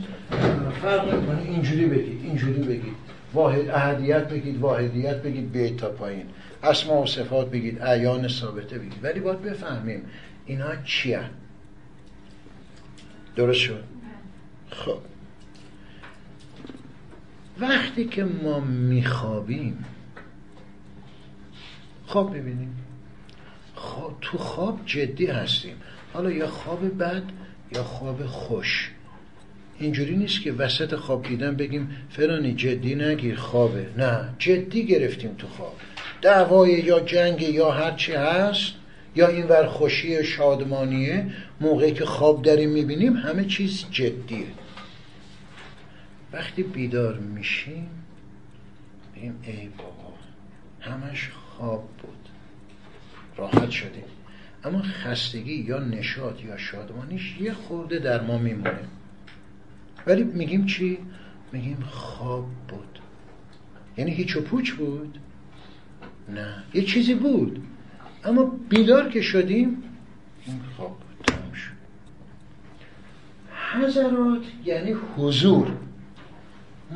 فرق 0.82 1.14
نمی‌کنه 1.14 1.42
اینجوری 1.42 1.86
بگید 1.86 2.22
اینجوری 2.24 2.62
بگید. 2.62 2.96
واحد 3.34 3.70
احدیت 3.70 4.30
بگید 4.30 4.60
واحدیت 4.60 5.22
بگید 5.22 5.52
بیت 5.52 5.78
تا 5.78 5.90
پایین. 5.90 6.26
اسما 6.64 7.02
و 7.02 7.06
صفات 7.06 7.52
بگید 7.52 7.82
اعیان 7.82 8.28
ثابته 8.28 8.78
بگید. 8.78 9.00
ولی 9.04 9.20
باید 9.20 9.42
بفهمیم 9.42 10.02
اینا 10.46 10.76
چی 10.86 11.16
درست 13.36 13.60
شد؟ 13.60 13.84
خب. 14.70 14.98
وقتی 17.60 18.06
که 18.06 18.24
ما 18.24 18.60
میخوابیم 18.60 19.86
خواب 22.06 22.34
می‌بینیم. 22.34 22.76
خواب 23.76 24.18
تو 24.22 24.38
خواب 24.38 24.80
جدی 24.86 25.26
هستیم. 25.26 25.76
حالا 26.14 26.32
یا 26.32 26.48
خواب 26.48 26.98
بد 26.98 27.24
یا 27.76 27.84
خواب 27.84 28.26
خوش. 28.26 28.92
اینجوری 29.80 30.18
نیست 30.18 30.42
که 30.42 30.52
وسط 30.52 30.96
خواب 30.96 31.28
دیدن 31.28 31.56
بگیم 31.56 31.90
فرانی 32.10 32.54
جدی 32.54 32.96
نگیر 32.96 33.36
خوابه. 33.36 33.86
نه 33.98 34.30
جدی 34.40 34.86
گرفتیم 34.86 35.36
تو 35.38 35.48
خواب. 35.48 35.76
دعوای 36.22 36.72
یا 36.72 37.00
جنگ 37.00 37.42
یا 37.42 37.72
هرچی 37.72 38.12
هست 38.12 38.74
یا 39.16 39.28
این 39.28 39.48
ور 39.48 39.68
خوشی 39.68 40.24
شادمانیه 40.24 41.26
موقعی 41.62 41.92
که 41.92 42.06
خواب 42.06 42.42
داریم 42.42 42.70
می‌بینیم 42.70 43.14
همه 43.14 43.46
چیز 43.46 43.86
جدیه. 43.92 44.46
وقتی 46.34 46.64
بیدار 46.64 47.20
میشیم 47.20 47.90
بگیم 49.16 49.40
ای 49.44 49.70
بابا 49.78 50.14
همش 50.80 51.30
خواب 51.30 51.90
بود. 52.02 52.30
راحت 53.38 53.70
شدیم. 53.70 54.04
اما 54.64 54.82
خستگی 54.82 55.54
یا 55.56 55.80
نشاد 55.80 56.42
یا 56.46 56.58
شادمانیش 56.58 57.38
یه 57.40 57.54
خورده 57.54 58.00
در 58.00 58.22
ما 58.24 58.38
میمونه. 58.38 58.80
ولی 60.08 60.24
میگیم 60.24 60.66
چی؟ 60.66 60.98
میگیم 61.52 61.84
خواب 61.90 62.48
بود. 62.68 63.00
یعنی 63.98 64.12
هیچ 64.12 64.38
و 64.38 64.42
پوچ 64.42 64.72
بود؟ 64.72 65.18
نه 66.30 66.64
یه 66.74 66.84
چیزی 66.84 67.16
بود. 67.16 67.64
اما 68.24 68.44
بیدار 68.70 69.10
که 69.10 69.22
شدیم 69.22 69.84
این 70.46 70.60
خواب 70.76 71.00
بود 71.00 71.12
حضرات 73.74 74.42
یعنی 74.66 74.96
حضور. 75.18 75.68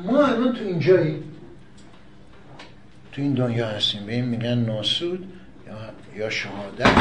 ما 0.03 0.25
الان 0.25 0.53
تو 0.53 0.63
اینجایی 0.63 1.23
تو 3.11 3.21
این 3.21 3.33
دنیا 3.33 3.67
هستیم. 3.67 4.05
به 4.05 4.13
این 4.13 4.25
میگن 4.25 4.57
ناسود 4.57 5.31
یا, 6.17 6.29
شهادت 6.29 6.95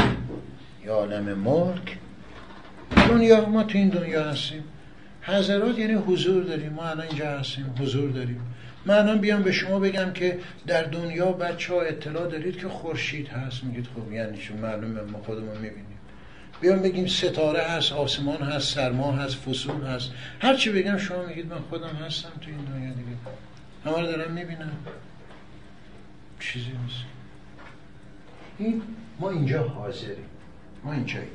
یا 0.84 0.94
عالم 0.94 1.38
ملک. 1.38 1.98
دنیا 3.08 3.48
ما 3.48 3.64
تو 3.64 3.78
این 3.78 3.88
دنیا 3.88 4.24
هستیم. 4.24 4.64
حضرات 5.22 5.78
یعنی 5.78 5.92
حضور 5.92 6.44
داریم. 6.44 6.72
ما 6.72 6.82
الان 6.82 7.06
اینجا 7.06 7.38
هستیم 7.38 7.74
حضور 7.78 8.10
داریم. 8.10 8.40
من 8.86 8.94
الان 8.94 9.18
بیام 9.18 9.42
به 9.42 9.52
شما 9.52 9.78
بگم 9.78 10.12
که 10.12 10.38
در 10.66 10.82
دنیا 10.82 11.32
بچه 11.32 11.74
ها 11.74 11.80
اطلاع 11.80 12.28
دارید 12.28 12.56
که 12.58 12.68
خورشید 12.68 13.28
هست. 13.28 13.64
میگید 13.64 13.86
خب 13.86 14.12
یعنی 14.12 14.40
شما 14.40 14.56
معلومه. 14.56 15.00
ما 15.00 15.18
خودمون 15.18 15.56
می‌بینیم. 15.56 15.93
بیام 16.64 16.82
بگیم 16.82 17.06
ستاره 17.06 17.62
هست 17.62 17.92
آسمان 17.92 18.42
هست 18.42 18.74
سرما 18.74 19.12
هست 19.12 19.34
فصول 19.34 19.86
هست. 19.86 20.10
هر 20.40 20.56
چی 20.56 20.72
بگم 20.72 20.96
شما 20.98 21.22
میگید 21.22 21.46
من 21.46 21.58
خودم 21.58 21.88
هستم 21.88 22.28
تو 22.40 22.50
این 22.50 22.64
دنیا 22.64 22.92
دیگه. 22.92 23.08
همه 23.84 24.00
رو 24.00 24.06
دارم 24.06 24.32
می‌بینم. 24.32 24.72
چیزی 26.40 26.66
نیست. 26.66 27.04
این 28.58 28.82
ما 29.20 29.30
اینجا 29.30 29.68
حاضریم. 29.68 30.26
ما 30.84 30.92
اینجاییم 30.92 31.30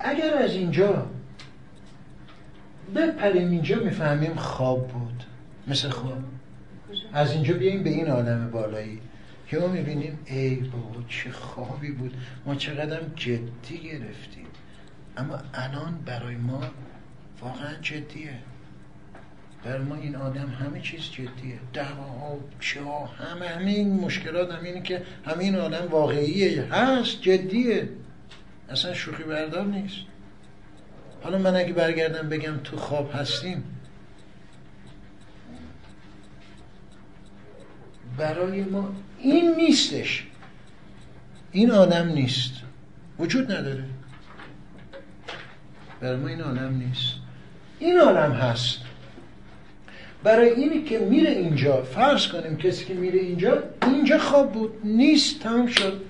اگر 0.00 0.34
از 0.34 0.52
اینجا 0.52 1.06
بپریم 2.94 3.50
اینجا 3.50 3.76
می‌فهمیم 3.76 4.34
خواب 4.34 4.88
بود. 4.88 5.24
مثل 5.66 5.88
خواب. 5.88 6.18
از 7.12 7.32
اینجا 7.32 7.54
بیایم 7.54 7.82
به 7.82 7.90
این 7.90 8.06
عالم 8.06 8.50
بالایی. 8.50 9.00
ما 9.58 9.68
می‌بینیم 9.68 10.18
ای 10.26 10.54
بابا 10.54 11.02
چه 11.08 11.30
خوابی 11.30 11.90
بود. 11.90 12.16
ما 12.46 12.54
چقدر 12.54 13.00
جدی 13.16 13.78
گرفتیم. 13.78 14.46
اما 15.16 15.38
الان 15.54 15.98
برای 16.06 16.36
ما 16.36 16.60
واقعا 17.40 17.74
جدیه. 17.82 18.38
برای 19.64 19.82
ما 19.82 19.94
این 19.94 20.16
آدم 20.16 20.48
همه 20.48 20.80
چیز 20.80 21.00
جدیه. 21.00 21.58
دعواها 21.72 22.38
چه 22.60 22.80
همه 23.18 23.48
همین 23.48 24.00
مشکلات 24.00 24.52
همینه 24.52 24.82
که 24.82 25.02
همین 25.26 25.56
آدم 25.56 25.88
واقعیه. 25.90 26.62
هست 26.62 27.20
جدیه. 27.20 27.88
اصلا 28.70 28.94
شوخی 28.94 29.22
بردار 29.22 29.66
نیست. 29.66 29.96
حالا 31.22 31.38
من 31.38 31.56
اگه 31.56 31.72
برگردم 31.72 32.28
بگم 32.28 32.56
تو 32.64 32.76
خواب 32.76 33.14
هستیم 33.14 33.64
برای 38.18 38.62
ما 38.64 38.94
این 39.22 39.54
نیستش. 39.54 40.26
این 41.52 41.70
آدم 41.70 42.08
نیست. 42.08 42.52
وجود 43.18 43.52
نداره. 43.52 43.84
برای 46.00 46.16
ما 46.16 46.28
این 46.28 46.40
عالم 46.40 46.82
نیست. 46.88 47.14
این 47.78 47.98
عالم 47.98 48.32
هست. 48.32 48.78
برای 50.22 50.50
اینی 50.50 50.82
که 50.82 50.98
میره 50.98 51.30
اینجا 51.30 51.82
فرض 51.82 52.28
کنیم 52.28 52.56
کسی 52.56 52.84
که 52.84 52.94
میره 52.94 53.20
اینجا 53.20 53.62
اینجا 53.82 54.18
خواب 54.18 54.52
بود 54.52 54.72
نیست 54.84 55.40
تمام 55.40 55.66
شد. 55.66 56.02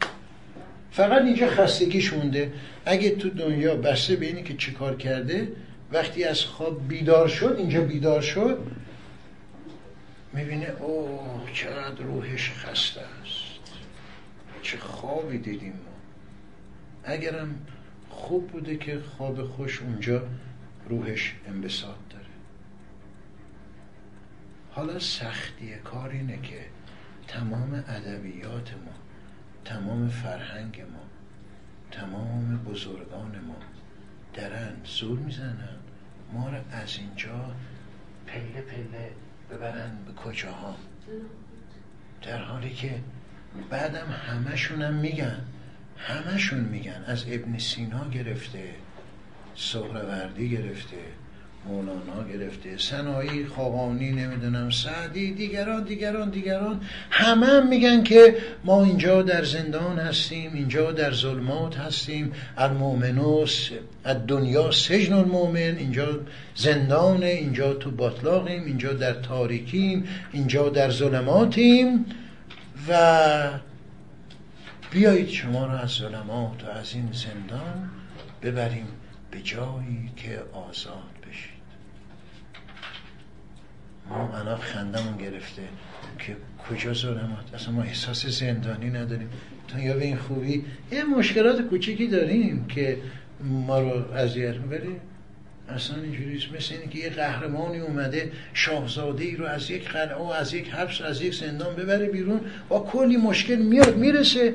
فقط 0.91 1.23
اینجا 1.23 1.47
خستگیش 1.47 2.13
مونده. 2.13 2.53
اگه 2.85 3.11
تو 3.11 3.31
دنیا 3.31 3.75
بسته 3.75 4.17
به 4.17 4.27
اینی 4.27 4.43
که 4.43 4.55
چیکار 4.55 4.97
کرده 4.97 5.49
وقتی 5.93 6.25
از 6.25 6.41
خواب 6.41 6.89
بیدار 6.89 7.29
شد 7.29 7.55
اینجا 7.59 7.81
بیدار 7.81 8.21
شد 8.21 8.59
می‌بینه 10.33 10.67
اوه 10.67 11.53
چقدر 11.53 12.03
روحش 12.03 12.53
خسته 12.53 13.01
است. 13.01 13.53
چه 14.63 14.79
خوابی 14.79 15.39
دیدیم 15.39 15.73
ما. 15.73 15.93
اگرم 17.05 17.67
خوب 18.09 18.49
بوده 18.49 18.77
که 18.77 19.01
خواب 19.01 19.43
خوش 19.43 19.83
اونجا 19.83 20.23
روحش 20.89 21.35
انبساط 21.49 21.97
داره. 22.11 22.25
حالا 24.71 24.99
سختی 24.99 25.75
کار 25.75 26.11
اینه 26.11 26.39
که 26.43 26.67
تمام 27.29 27.85
ادبیات 27.89 28.71
ما 28.73 28.93
تمام 29.65 30.09
فرهنگ 30.09 30.81
ما 30.81 31.03
تمام 31.91 32.57
بزرگان 32.57 33.41
ما 33.49 33.57
درن 34.35 34.77
زور 34.85 35.19
می‌زنن. 35.19 35.79
ما 36.33 36.49
رو 36.49 36.59
از 36.71 36.99
اینجا 36.99 37.55
پله 38.27 38.61
پله 38.61 39.11
ببرن 39.53 39.99
به 40.07 40.13
کجاها. 40.13 40.77
در 42.23 42.43
حالی 42.43 42.71
که 42.71 43.01
بعدم 43.71 44.07
همشونم 44.07 44.95
میگن. 44.95 45.45
همشون 45.97 46.61
میگن. 46.61 47.05
از 47.07 47.25
ابن 47.29 47.59
سینا 47.59 48.09
گرفته 48.09 48.75
سهروردی 49.55 50.51
گرفته. 50.51 50.97
مولانا 51.69 52.29
گرفته. 52.33 52.79
سنایی 52.79 53.47
خوابانی 53.47 54.11
نمی‌دونم 54.11 54.71
سعدی 54.71 55.33
دیگران 55.33 55.85
دیگران 55.85 56.31
دیگران. 56.31 56.81
همه 57.11 57.47
هم 57.47 57.69
میگن 57.69 58.03
که 58.03 58.37
ما 58.65 58.85
اینجا 58.85 59.23
در 59.23 59.45
زندان 59.45 59.99
هستیم 59.99 60.53
اینجا 60.55 60.93
در 60.93 61.13
ظلمات 61.13 61.77
هستیم. 61.77 62.33
المومنوس 62.57 63.71
دنیا 64.29 64.71
سجن 64.71 65.13
المومن 65.13 65.57
اینجا 65.57 66.21
زندانه 66.57 67.27
اینجا 67.27 67.75
تو 67.75 67.91
باطلاقیم 67.91 68.65
اینجا 68.65 68.93
در 68.93 69.13
تاریکیم 69.13 70.09
اینجا 70.33 70.69
در 70.69 70.91
ظلماتیم. 70.91 72.07
و 72.89 73.51
بیایید 74.91 75.29
شما 75.29 75.67
رو 75.67 75.73
از 75.73 75.91
ظلمات 75.91 76.65
و 76.65 76.71
از 76.71 76.95
این 76.95 77.09
زندان 77.13 77.91
ببریم 78.43 78.87
به 79.31 79.41
جایی 79.41 80.11
که 80.17 80.43
آزاد 80.53 81.13
بشید 81.29 81.63
ما 84.13 84.39
الان 84.39 84.57
خندمون 84.57 85.17
گرفته 85.17 85.63
که 86.19 86.37
کجا 86.69 86.93
ظلمات 86.93 87.55
اصلا 87.55 87.73
ما 87.73 87.83
احساس 87.83 88.27
زندانی 88.27 88.91
نداریم. 88.91 89.29
تا 89.69 89.79
یا 89.81 89.95
به 89.95 90.05
این 90.05 90.17
خوبی 90.17 90.65
یه 90.93 91.05
مشکلات 91.05 91.63
کوچیکی 91.63 92.07
داریم 92.07 92.67
که 92.67 92.99
ما 93.41 93.81
رو 93.81 94.13
اذیت 94.15 94.57
می‌بریم 94.57 95.01
اصلا 95.69 96.03
اینجوریست 96.03 96.53
مثل 96.53 96.75
اینه 96.75 96.87
که 96.87 96.99
یه 96.99 97.11
قهرمانی 97.11 97.79
اومده 97.79 98.33
شاهزاده 98.55 99.25
ای 99.25 99.37
رو 99.37 99.45
از 99.45 99.71
یک 99.71 99.89
قلعه 99.89 100.17
و 100.17 100.23
از 100.23 100.55
یک 100.55 100.71
حبس 100.71 101.01
از 101.01 101.23
یک 101.23 101.35
زندان 101.35 101.77
ببره 101.77 102.07
بیرون. 102.09 102.41
با 102.69 102.81
کلی 102.81 103.17
مشکل 103.17 103.57
میاد 103.57 103.97
می‌رسه. 103.97 104.55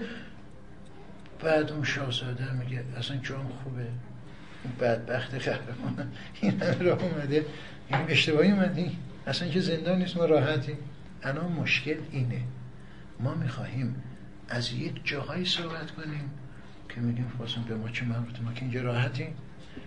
بعد 1.44 1.72
اون 1.72 1.84
شاهزاده 1.84 2.54
میگه 2.54 2.84
اصلا 2.98 3.18
جام 3.18 3.48
خوبه. 3.64 3.82
این 4.64 4.74
بدبخت 4.82 5.36
قهرمان 5.36 6.12
این 6.42 6.62
همه 6.62 6.82
راه 6.84 7.04
اومده. 7.04 7.46
این 7.90 8.00
اشتباهی 8.08 8.52
اومدی 8.52 8.98
اصلا 9.28 9.48
که 9.48 9.60
زندان 9.60 9.98
نیست 9.98 10.18
ما 10.18 10.26
راحتی 10.26 10.74
الان 11.24 11.52
مشکل 11.52 11.96
اینه. 12.12 12.42
ما 13.20 13.36
می‌خواهیم 13.36 13.96
از 14.50 14.74
یک 14.74 14.92
جاهایی 15.04 15.46
صحبت 15.46 15.92
کنیم 15.92 16.32
که 16.90 17.02
میگیم 17.02 17.32
خواستم 17.38 17.66
به 17.70 17.76
ما 17.76 17.90
چه 17.90 18.06
مربوطه. 18.06 18.42
ما 18.42 18.54
که 18.54 18.62
اینجا 18.62 18.82
راحتیم. 18.82 19.34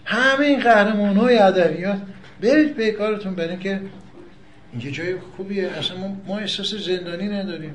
همه 0.04 0.46
این 0.46 0.60
قهرمان 0.60 1.16
های 1.16 1.38
ادبیات 1.38 2.00
برید 2.40 2.76
به 2.76 2.90
کارتون 2.90 3.34
برای 3.34 3.58
که 3.58 3.80
اینجا 4.72 4.90
جای 4.90 5.16
خوبیه. 5.36 5.68
اصلا 5.68 5.96
ما 6.26 6.38
احساس 6.38 6.74
زندانی 6.74 7.28
نداریم. 7.28 7.74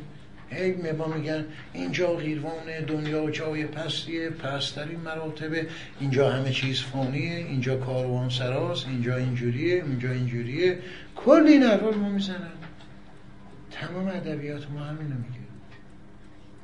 هی 0.49 0.91
ما 0.91 1.07
میگن 1.07 1.45
اینجا 1.73 2.13
غیروان 2.13 2.85
دنیا 2.87 3.31
جای 3.31 3.65
پستیه 3.65 4.29
پسترین 4.29 4.99
مراتبه. 4.99 5.67
اینجا 5.99 6.29
همه 6.29 6.51
چیز 6.51 6.81
فانیه 6.81 7.35
اینجا 7.35 7.77
کاروان 7.77 8.29
سراست 8.29 8.87
اینجا 8.87 9.17
اینجوریه 9.17 9.83
اینجا 9.83 10.11
اینجوریه. 10.11 10.79
کلی 11.15 11.51
این 11.51 11.79
ما 12.01 12.09
می‌زنن. 12.09 12.51
تمام 13.71 14.07
ادبیات 14.07 14.71
ما 14.71 14.79
همینو 14.79 15.15
میگه. 15.15 15.45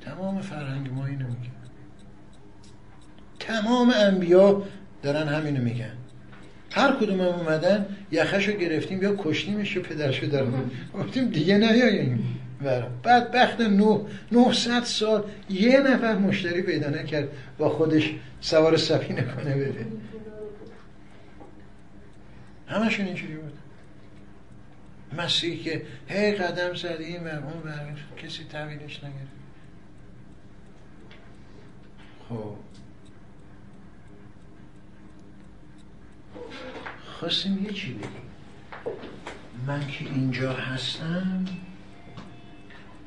تمام 0.01 0.41
فرهنگ 0.41 0.93
ما 0.93 1.05
اینو 1.05 1.27
میگه. 1.27 1.51
تمام 3.39 3.89
انبیا 3.95 4.63
دارن 5.03 5.27
همینو 5.27 5.63
میگن. 5.63 5.93
هر 6.71 6.91
کدوم 6.91 7.21
هم 7.21 7.27
اومدن 7.27 7.85
یخشو 8.11 8.51
گرفتیم 8.51 9.03
یا 9.03 9.15
کشتیمش 9.17 9.77
و 9.77 9.81
پدرشو 9.81 10.25
دارم 10.25 10.71
گفتیم 10.99 11.29
دیگه 11.29 11.57
نیاییم. 11.57 12.37
بعد 13.03 13.31
بخت 13.31 13.61
نه 13.61 13.99
900 14.31 14.83
سال 14.83 15.23
یه 15.49 15.79
نفر 15.79 16.15
مشتری 16.15 16.61
پیدا 16.61 16.89
نکرد 16.89 17.29
با 17.57 17.69
خودش 17.69 18.13
سوار 18.41 18.77
سفینه 18.77 19.21
کنه 19.21 19.55
بده 19.55 19.85
همشون 22.67 23.05
اینجوری 23.05 23.33
بود. 23.33 23.53
مسیح 25.17 25.63
که 25.63 25.85
هی 26.07 26.31
قدم 26.31 26.73
زد 26.73 26.97
این 26.99 27.23
و 27.23 27.27
اون 27.27 27.73
و 27.73 28.15
کسی 28.17 28.43
تحویلش 28.43 29.03
نگرد 29.03 29.27
خب. 32.29 32.55
خواستیم 37.05 37.65
یه 37.65 37.73
چی 37.73 37.93
بگیم؟ 37.93 38.11
من 39.67 39.87
که 39.87 40.05
اینجا 40.05 40.53
هستم 40.53 41.45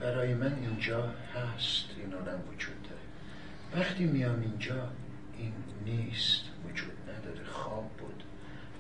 برای 0.01 0.35
من 0.35 0.55
اینجا 0.55 1.03
هست. 1.07 1.85
این 1.99 2.15
آدم 2.15 2.41
وجود 2.53 2.83
داره. 2.83 3.85
وقتی 3.85 4.05
میام 4.05 4.41
اینجا 4.41 4.91
این 5.39 5.53
نیست 5.85 6.43
وجود 6.69 6.93
نداره. 7.03 7.45
خواب 7.45 7.91
بود. 7.99 8.23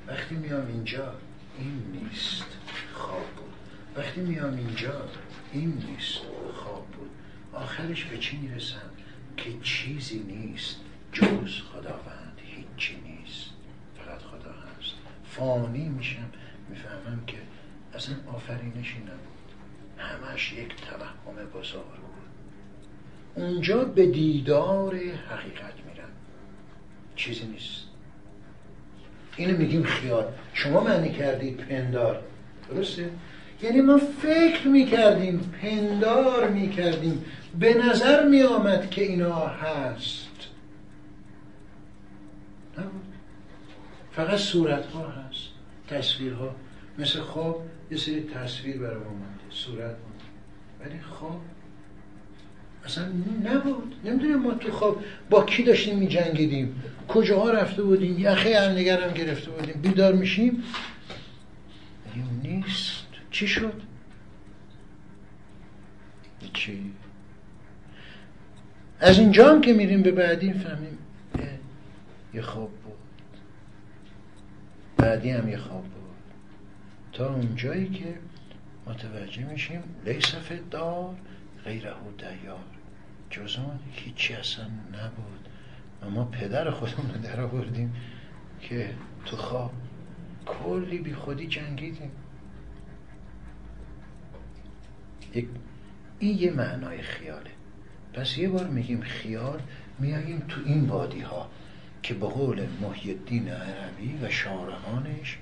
وقتی 0.06 0.34
میام 0.34 0.66
اینجا 0.66 1.14
این 1.58 1.82
نیست 1.92 2.46
خواب 2.92 3.26
بود. 3.36 3.52
وقتی 3.96 4.20
میام 4.20 4.56
اینجا 4.56 5.08
این 5.52 5.82
نیست 5.88 6.20
خواب 6.54 6.86
بود. 6.86 7.10
آخرش 7.52 8.04
به 8.04 8.18
چی 8.18 8.36
می‌رسم؟ 8.36 8.90
که 9.36 9.58
چیزی 9.62 10.18
نیست. 10.18 10.80
جز 11.12 11.60
خداوند 11.60 12.40
هیچی 12.42 12.96
نیست. 13.00 13.50
فقط 13.96 14.18
خدا 14.18 14.52
هست 14.52 14.94
فانی 15.24 15.88
میشم 15.88 16.30
می‌فهمم 16.68 17.26
که 17.26 17.36
اصلا 17.94 18.16
آفرینشی 18.32 18.98
نبود. 18.98 19.34
همش 19.98 20.52
یک 20.52 20.76
توهم 20.76 21.46
بزرگ 21.54 21.82
بود. 21.84 22.24
اونجا 23.34 23.84
به 23.84 24.06
دیدار 24.06 24.94
حقیقت 24.94 25.74
میرن 25.86 26.08
چیزی 27.16 27.46
نیست. 27.46 27.83
اینو 29.36 29.56
میگیم 29.58 29.82
خیال. 29.82 30.24
شما 30.52 30.84
معنی 30.84 31.12
کردید 31.12 31.56
پندار. 31.56 32.22
درسته؟ 32.70 33.10
یعنی 33.62 33.80
ما 33.80 34.00
فکر 34.22 34.68
می‌کردیم 34.68 35.50
پندار 35.62 36.48
می‌کردیم. 36.48 37.24
به 37.58 37.74
نظر 37.74 38.28
میآمد 38.28 38.90
که 38.90 39.02
اینا 39.02 39.46
هست. 39.46 40.28
فقط 44.12 44.38
صورت 44.38 44.86
ها 44.86 45.08
هست. 45.08 45.48
تصویرها. 45.88 46.54
مثل 46.98 47.20
خواب 47.20 47.62
یه 47.90 47.96
سری 47.96 48.20
تصویر 48.20 48.78
برای 48.78 48.94
ما 48.94 49.26
صورت. 49.50 49.96
ولی 50.80 51.00
خواب 51.00 51.40
اصلا 52.84 53.04
نبود. 53.44 53.94
نمی‌دونیم 54.04 54.36
ما 54.36 54.54
تو 54.54 54.72
خواب 54.72 55.04
با 55.30 55.44
کی 55.44 55.62
داشتیم 55.62 55.98
می 55.98 56.08
جنگیدیم 56.08 56.82
کجاها 57.08 57.50
رفته 57.50 57.82
بودیم؟ 57.82 58.18
یخه 58.18 58.60
هم 58.60 58.72
نگرم 58.72 59.12
گرفته 59.14 59.50
بودیم. 59.50 59.80
بیدار 59.82 60.12
میشیم. 60.12 60.62
نیست. 62.42 63.04
چی 63.30 63.48
شد؟ 63.48 63.82
چی؟ 66.52 66.92
از 69.00 69.18
اینجا 69.18 69.50
هم 69.52 69.60
که 69.60 69.72
میریم 69.72 70.02
به 70.02 70.10
بعدی 70.10 70.52
فهمیم. 70.52 70.98
یه 72.34 72.42
خواب 72.42 72.70
بود. 72.70 72.94
بعدی 74.96 75.30
هم 75.30 75.48
یه 75.48 75.56
خواب 75.56 75.82
بود. 75.82 75.92
تا 77.12 77.34
اونجایی 77.34 77.88
که 77.88 78.18
متوجه 78.86 79.44
میشیم 79.44 79.82
لیس 80.04 80.34
دار 80.70 81.14
غیره 81.64 81.92
دیار. 82.18 82.58
جز 83.30 83.56
اون 83.56 83.78
هیچی 83.92 84.34
اصلا 84.34 84.64
نبود. 84.64 85.48
و 86.06 86.10
ما 86.10 86.24
پدر 86.24 86.70
خودمون 86.70 87.14
رو 87.14 87.20
در 87.20 87.40
آوردیم 87.40 87.94
که 88.60 88.94
تو 89.26 89.36
خواب 89.36 89.72
کلی 90.46 90.98
بی 90.98 91.14
خودی 91.14 91.46
جنگیدیم. 91.46 92.10
این 96.18 96.38
یه 96.38 96.50
معنای 96.50 97.02
خیاله. 97.02 97.50
پس 98.12 98.38
یه 98.38 98.48
بار 98.48 98.68
میگیم 98.68 99.00
خیال 99.00 99.60
میاییم 99.98 100.44
تو 100.48 100.60
این 100.64 100.84
وادی 100.84 101.20
ها 101.20 101.50
که 102.02 102.14
به 102.14 102.26
قول 102.26 102.66
محی 102.80 103.10
الدین 103.10 103.48
عربی 103.48 104.18
و 104.22 104.30
شارحانش 104.30 105.38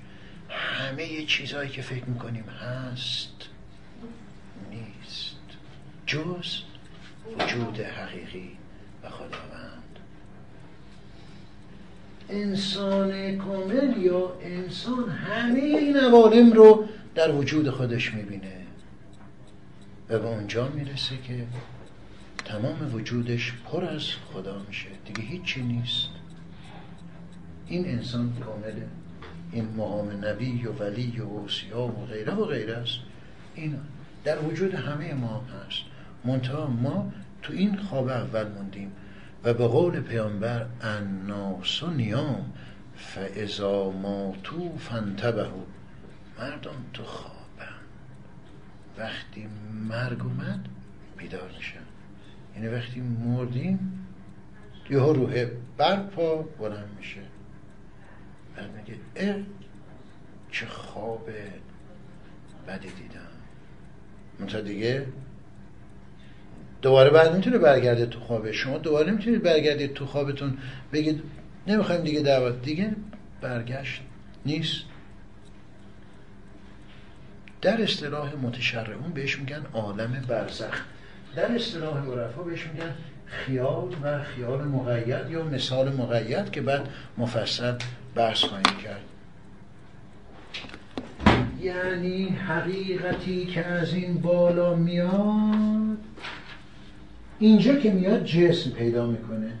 همه 0.49 1.25
چیزهایی 1.25 1.69
که 1.69 1.81
فکر 1.81 2.05
می‌کنیم 2.05 2.43
هست 2.43 3.49
نیست. 4.71 5.39
جز 6.05 6.61
وجود 7.39 7.79
حقیقی 7.79 8.57
و 9.03 9.09
خداوند. 9.09 9.82
انسان 12.33 13.37
کامل 13.37 13.97
یا 13.97 14.33
انسان 14.41 15.09
همه 15.09 15.59
این 15.59 15.97
عوالم 15.97 16.53
رو 16.53 16.85
در 17.15 17.31
وجود 17.31 17.69
خودش 17.69 18.13
می‌بینه. 18.13 18.53
و 20.09 20.19
به 20.19 20.27
اونجا 20.27 20.67
می‌رسه 20.67 21.17
که 21.27 21.45
تمام 22.45 22.95
وجودش 22.95 23.53
پر 23.65 23.85
از 23.85 24.03
خدا 24.33 24.61
میشه. 24.67 24.87
دیگه 25.05 25.21
هیچی 25.21 25.61
نیست. 25.61 26.07
این 27.67 27.85
انسان 27.85 28.33
کامله 28.45 28.87
این 29.51 29.67
مهام 29.77 30.25
نبی 30.25 30.65
و 30.65 30.83
ولی 30.83 31.13
و 31.19 31.23
اوسیا 31.23 31.81
و 31.81 32.05
غیره 32.05 32.33
و 32.33 32.45
غیره 32.45 32.73
است. 32.73 32.99
این 33.55 33.75
در 34.23 34.39
وجود 34.39 34.73
همه 34.73 35.13
ما 35.13 35.43
هست. 35.67 35.81
منتها 36.25 36.67
ما 36.67 37.11
تو 37.41 37.53
این 37.53 37.77
خواب 37.77 38.07
اول 38.07 38.47
موندیم. 38.47 38.91
و 39.43 39.53
به 39.53 39.67
قول 39.67 39.99
پیامبر 39.99 40.65
الناس 40.81 41.83
نیام 41.83 42.53
فاذا 42.95 43.91
ماتو 43.91 44.77
فانتبهوا. 44.77 45.65
مردم 46.39 46.75
تو 46.93 47.03
خوابن. 47.03 47.73
وقتی 48.97 49.47
مرگ 49.89 50.21
اومد 50.21 50.67
بیدار 51.17 51.51
میشن 51.57 51.79
یعنی 52.55 52.67
وقتی 52.67 53.01
مردیم 53.01 54.07
یه 54.89 54.97
روح 54.99 55.45
برپا 55.77 56.41
بلند 56.41 56.89
میشه. 56.97 57.21
بعد 58.55 58.69
میگه 58.71 58.99
اه 59.15 59.35
چه 60.51 60.65
خواب 60.65 61.29
بدی 62.67 62.87
دیدم. 62.87 63.19
منتها 64.39 64.61
دیگه 64.61 65.05
دوباره 66.83 67.09
بعد 67.09 67.35
می‌تونه 67.35 67.57
برگرده 67.57 68.05
تو 68.05 68.19
خوابه. 68.19 68.51
شما 68.51 68.77
دوباره 68.77 69.11
می‌تونید 69.11 69.43
برگردید 69.43 69.93
تو 69.93 70.05
خوابتون 70.05 70.57
بگید 70.93 71.23
نمی‌خوایم 71.67 72.01
دیگه 72.01 72.19
دعوت. 72.19 72.61
دیگه 72.61 72.95
برگشت 73.41 74.01
نیست. 74.45 74.81
در 77.61 77.81
اصطلاح 77.81 78.35
متشرعون 78.35 79.11
بهش 79.13 79.39
میگن 79.39 79.61
عالم 79.73 80.25
برزخ. 80.27 80.81
در 81.35 81.55
اصطلاح 81.55 82.05
عرفا 82.05 82.41
بهش 82.41 82.67
میگن 82.73 82.93
خیال 83.25 83.95
و 84.03 84.23
خیال 84.23 84.63
مقید 84.63 85.31
یا 85.31 85.43
مثال 85.43 85.93
مقید 85.93 86.51
که 86.51 86.61
بعد 86.61 86.89
مفصل 87.17 87.73
بحث 88.15 88.43
خواهیم 88.43 88.77
کرد. 88.83 89.01
یعنی 91.61 92.25
حقیقتی 92.29 93.45
که 93.45 93.65
از 93.65 93.93
این 93.93 94.17
بالا 94.17 94.75
میاد 94.75 95.97
اینجا 97.39 97.75
که 97.75 97.91
میاد 97.91 98.25
جسم 98.25 98.69
پیدا 98.69 99.07
می‌کنه. 99.07 99.51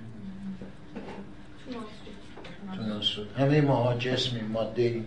همه 3.37 3.61
ما 3.61 3.95
جسمی 3.99 4.41
ماده 4.41 5.01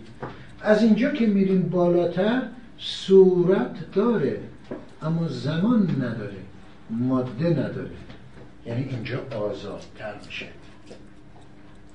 از 0.61 0.83
اینجا 0.83 1.11
که 1.11 1.25
میریم 1.25 1.61
بالاتر 1.61 2.41
صورت 2.77 3.91
داره 3.91 4.39
اما 5.01 5.27
زمان 5.27 5.95
نداره 6.01 6.37
ماده 6.89 7.49
نداره. 7.49 7.89
یعنی 8.65 8.83
اینجا 8.89 9.21
آزادتر 9.37 10.13
میشه. 10.25 10.45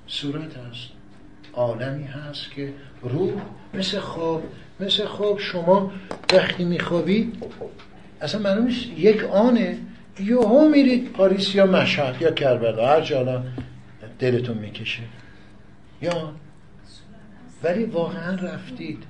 صورت 0.06 0.56
هست. 0.56 0.88
عالمی 1.52 2.04
هست 2.04 2.50
که 2.50 2.72
روح 3.02 3.32
مثل 3.74 3.98
خواب 3.98 4.42
مثل 4.80 5.04
خواب. 5.04 5.38
شما 5.38 5.92
وقتی 6.32 6.64
میخوابید 6.64 7.44
اصلا 8.20 8.40
معلوم 8.40 8.68
یک 8.96 9.24
آنه. 9.24 9.78
یهو 10.20 10.68
میرید 10.68 11.12
پاریس 11.12 11.54
یا 11.54 11.66
مشهد 11.66 12.22
یا 12.22 12.30
کربلا 12.30 12.88
هر 12.88 13.00
جالا 13.00 13.42
دلتون 14.18 14.58
می‌کشه. 14.58 15.02
یا؟ 16.02 16.32
ولی 17.62 17.84
واقعا 17.84 18.34
رفتید. 18.34 19.02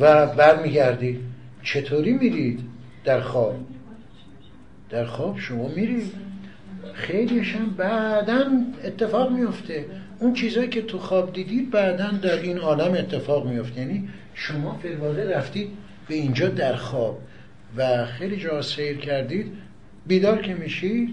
و 0.00 0.26
برمیگردید. 0.26 1.20
چطوری 1.62 2.12
میرید؟ 2.12 2.60
در 3.04 3.20
خواب. 3.20 3.56
در 4.90 5.04
خواب 5.04 5.38
شما 5.38 5.68
میرید. 5.68 6.12
خیلیش 6.94 7.56
هم 7.56 7.70
بعدا 7.70 8.44
اتفاق 8.84 9.30
میفته. 9.32 9.86
اون 10.18 10.34
چیزایی 10.34 10.68
که 10.68 10.82
تو 10.82 10.98
خواب 10.98 11.32
دیدید 11.32 11.70
بعدا 11.70 12.10
در 12.10 12.40
این 12.40 12.58
عالم 12.58 12.92
اتفاق 12.92 13.46
میفته. 13.46 13.80
یعنی 13.80 14.08
شما 14.34 14.78
فیلواقع 14.82 15.38
رفتید 15.38 15.68
به 16.08 16.14
اینجا 16.14 16.48
در 16.48 16.76
خواب. 16.76 17.18
و 17.76 18.06
خیلی 18.06 18.36
جا 18.36 18.62
سیر 18.62 18.96
کردید. 18.96 19.52
بیدار 20.06 20.42
که 20.42 20.54
میشید؟ 20.54 21.10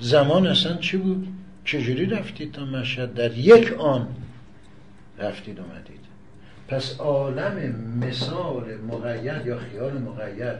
زمان 0.00 0.46
اصلا 0.46 0.76
چی 0.76 0.96
بود؟ 0.96 1.28
چجوری 1.64 2.06
رفتید 2.06 2.52
تا 2.52 2.64
مشهد؟ 2.64 3.14
در 3.14 3.38
یک 3.38 3.72
آن 3.72 4.08
رفتید 5.18 5.60
اومدید. 5.60 6.00
پس 6.68 6.96
عالم 7.00 7.74
مثال 8.00 8.64
مقید 8.76 9.46
یا 9.46 9.58
خیال 9.58 9.92
مقید 9.92 10.56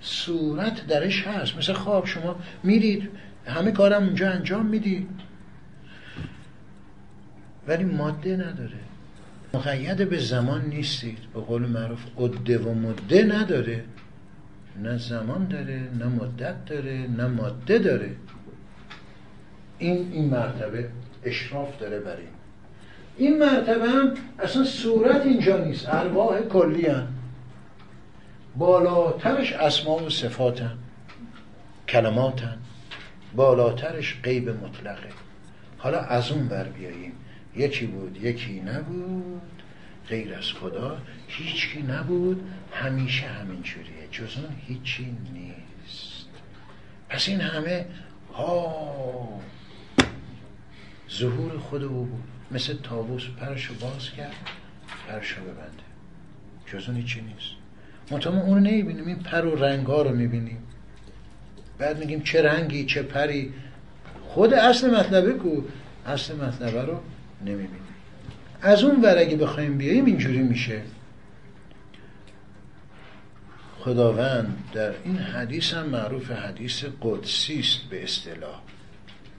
صورت 0.00 0.86
درش 0.86 1.26
هست. 1.26 1.56
مثل 1.56 1.72
خواب 1.72 2.06
شما 2.06 2.36
میرید 2.62 3.08
همه 3.46 3.72
کارم 3.72 4.02
اونجا 4.04 4.30
انجام 4.30 4.66
می‌دید. 4.66 5.08
ولی 7.68 7.84
ماده 7.84 8.36
نداره. 8.36 8.87
مقید 9.58 10.08
به 10.08 10.18
زمان 10.18 10.64
نیستید. 10.64 11.18
به 11.34 11.40
قول 11.40 11.66
معروف 11.66 12.04
عده 12.18 12.58
و 12.58 12.74
مده 12.74 13.22
نداره. 13.22 13.84
نه 14.82 14.98
زمان 14.98 15.48
داره 15.48 15.88
نه 15.98 16.06
مدت 16.06 16.64
داره 16.64 17.06
نه 17.16 17.26
ماده 17.26 17.78
داره. 17.78 18.10
این 19.78 20.12
این 20.12 20.30
مرتبه 20.30 20.88
اشراف 21.24 21.78
داره 21.78 22.00
بر 22.00 22.16
این. 22.16 22.28
این 23.16 23.38
مرتبه 23.38 23.88
هم 23.88 24.14
اصلا 24.38 24.64
صورت 24.64 25.26
اینجا 25.26 25.64
نیست. 25.64 25.88
ارواح 25.88 26.40
کلی 26.40 26.86
هم. 26.86 27.06
بالاترش 28.56 29.52
اسماء 29.52 30.04
و 30.04 30.10
صفاتن 30.10 30.78
کلماتن 31.88 32.58
بالاترش 33.36 34.16
غیب 34.22 34.48
مطلقه. 34.48 35.08
حالا 35.78 35.98
از 35.98 36.30
اون 36.30 36.48
بر 36.48 36.64
بیاییم. 36.64 37.12
یکی 37.58 37.86
بود 37.86 38.24
یکی 38.24 38.60
نبود 38.60 39.62
غیر 40.08 40.34
از 40.34 40.52
خدا 40.52 40.98
هیچی 41.28 41.82
نبود. 41.82 42.42
همیشه 42.72 43.26
همین 43.26 43.62
جوریه 43.62 44.08
جز 44.10 44.36
اون 44.36 44.56
هیچی 44.66 45.16
نیست. 45.32 46.28
پس 47.08 47.28
این 47.28 47.40
همه 47.40 47.86
ها 48.34 49.40
ظهور 51.10 51.58
خود 51.58 51.82
او 51.82 52.04
بود. 52.04 52.22
مثل 52.50 52.74
تابوس 52.82 53.26
پرشو 53.40 53.74
باز 53.74 54.10
کرد 54.10 54.36
پرشو 55.08 55.40
ببنده. 55.40 55.88
جز 56.66 56.88
اون 56.88 56.96
هیچی 56.96 57.20
نیست. 57.20 57.50
منطقه 58.10 58.38
اون 58.38 58.54
رو 58.54 58.60
نمی‌بینیم 58.60 59.06
این 59.06 59.18
پر 59.18 59.44
و 59.44 59.64
رنگ 59.64 59.86
ها 59.86 60.02
رو 60.02 60.16
می‌بینیم. 60.16 60.58
بعد 61.78 61.98
میگیم 61.98 62.22
چه 62.22 62.42
رنگی 62.42 62.84
چه 62.84 63.02
پری. 63.02 63.52
خود 64.28 64.54
اصل 64.54 64.90
مطلبه 64.90 65.32
کو. 65.32 65.62
اصل 66.06 66.36
مطلبه 66.36 66.82
رو 66.82 67.00
نمی‌بینیم 67.40 67.80
از 68.62 68.84
اون 68.84 69.02
ور 69.02 69.18
اگه 69.18 69.36
بخوایم 69.36 69.78
بیاییم 69.78 70.04
اینجوری 70.04 70.42
میشه. 70.42 70.82
خداوند 73.78 74.64
در 74.72 74.94
این 75.04 75.18
حدیث 75.18 75.74
هم 75.74 75.86
معروف 75.86 76.30
حدیث 76.30 76.84
قدسی 77.02 77.60
است 77.60 77.80
به 77.90 78.02
اصطلاح. 78.02 78.60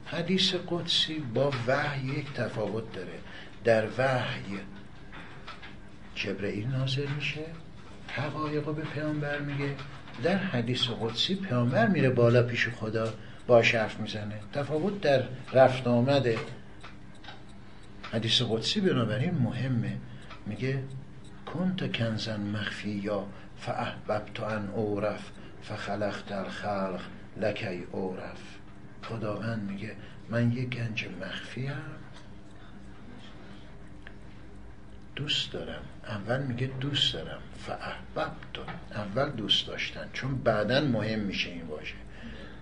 حدیث 0.06 0.54
قدسی 0.70 1.24
با 1.34 1.52
وحی 1.68 2.08
یک 2.08 2.34
تفاوت 2.34 2.94
داره. 2.94 3.20
در 3.64 3.88
وحی 3.98 4.60
جبرئیل 6.16 6.68
نازل 6.68 7.08
میشه 7.16 7.42
حقایق 8.08 8.66
به 8.66 8.82
پیامبر 8.82 9.40
میگه. 9.40 9.76
در 10.24 10.38
حدیث 10.38 10.88
قدسی 11.02 11.36
پیامبر 11.36 11.88
میره 11.88 12.10
بالا 12.10 12.44
پیش 12.44 12.68
خدا 12.68 13.14
با 13.48 13.62
حرف 13.62 14.00
می‌زنه. 14.00 14.36
تفاوت 14.54 15.02
در 15.02 15.24
رفت 15.54 15.88
آمده. 15.88 16.38
حدیث 18.14 18.42
قدسی 18.42 18.82
بنابراین 18.82 19.34
مهمه. 19.34 19.98
میگه 20.46 20.84
کنت 21.46 21.98
کنزن 21.98 22.40
مخفی 22.42 22.90
یا 22.90 23.28
فاحببت 23.58 24.40
ان 24.40 24.70
اورف 24.70 25.32
فخلقت 25.62 26.32
الخلق 26.32 27.02
لکی 27.38 27.84
اورف. 27.92 28.42
خداوند 29.04 29.72
میگه 29.72 29.96
من 30.30 30.52
یه 30.52 30.66
گنج 30.66 31.08
مخفی 31.22 31.68
هم 31.68 31.82
دوست 35.16 35.52
دارم. 35.52 35.82
اول 36.08 36.44
میگه 36.44 36.68
دوست 36.68 37.14
دارم. 37.14 37.40
فاحببت. 37.58 38.32
اول 38.96 39.30
دوست 39.30 39.68
داشتن 39.68 40.10
چون 40.14 40.36
بعدا 40.36 40.82
مهم 40.82 41.20
میشه 41.20 41.50
این 41.50 41.68
باشه 41.68 41.96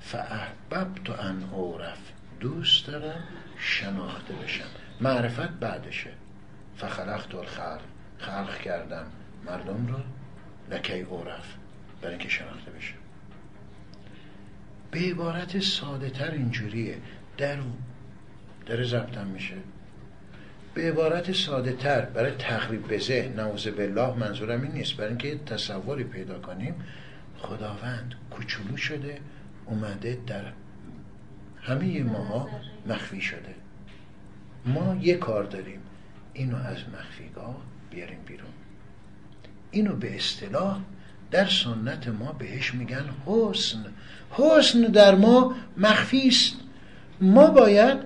فاحببت 0.02 1.20
ان 1.20 1.44
اورف. 1.52 2.00
دوست 2.40 2.88
دارم 2.88 3.24
شناخته 3.60 4.34
بشم. 4.34 4.87
معرفت 5.02 5.50
بعدشه. 5.50 6.10
فخلقت 6.78 7.36
الخلق 7.36 7.82
خلق 8.18 8.58
کردم 8.58 9.06
مردم 9.46 9.88
رو 9.88 10.00
لکی 10.76 11.02
اورف 11.02 11.54
برای 12.02 12.14
اینکه 12.14 12.30
شناخته 12.30 12.72
بشه. 12.72 12.94
به 14.92 15.00
عبارت 15.00 15.60
ساده 15.60 16.10
تر 16.10 16.32
اینجوریه. 16.32 16.98
در 17.38 17.58
داره 18.66 18.84
ضبطم 18.84 19.28
میشه. 19.28 19.56
به 20.74 20.88
عبارت 20.92 21.32
ساده 21.32 21.74
تر 21.74 22.02
برای 22.02 22.32
تقریب 22.32 22.88
به 22.88 22.98
ذهن 22.98 23.34
نعوذ 23.34 23.68
بالله 23.68 24.16
منظورم 24.16 24.62
این 24.62 24.72
نیست. 24.72 24.98
برای 24.98 25.10
اینکه 25.10 25.38
تصوری 25.38 26.04
پیدا 26.04 26.40
کنیم 26.40 26.76
خداوند 27.38 28.16
کوچولو 28.32 28.78
شده 28.78 29.20
اومده 29.66 30.18
در 30.28 30.54
همه 31.62 32.04
ماها 32.04 32.50
مخفی 32.88 33.22
شده. 33.22 33.56
ما 34.68 34.98
یه 35.02 35.16
کار 35.16 35.44
داریم. 35.44 35.80
اینو 36.34 36.56
از 36.56 36.78
مخفیگاه 36.94 37.56
بیاریم 37.92 38.20
بیرون. 38.26 38.50
اینو 39.72 39.96
به 39.96 40.16
اصطلاح 40.16 40.80
در 41.32 41.46
سنت 41.46 42.08
ما 42.08 42.32
بهش 42.32 42.74
میگن 42.74 43.06
حسن. 43.26 43.86
حسن 44.32 44.82
در 44.82 45.16
ما 45.16 45.56
مخفی 45.78 46.28
است. 46.28 46.54
ما 47.22 47.48
باید 47.48 47.98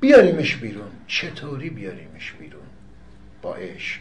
بیاریمش 0.00 0.56
بیرون. 0.56 0.90
چطوری 1.06 1.70
بیاریمش 1.70 2.32
بیرون؟ 2.32 2.66
با 3.42 3.54
عشق. 3.54 4.00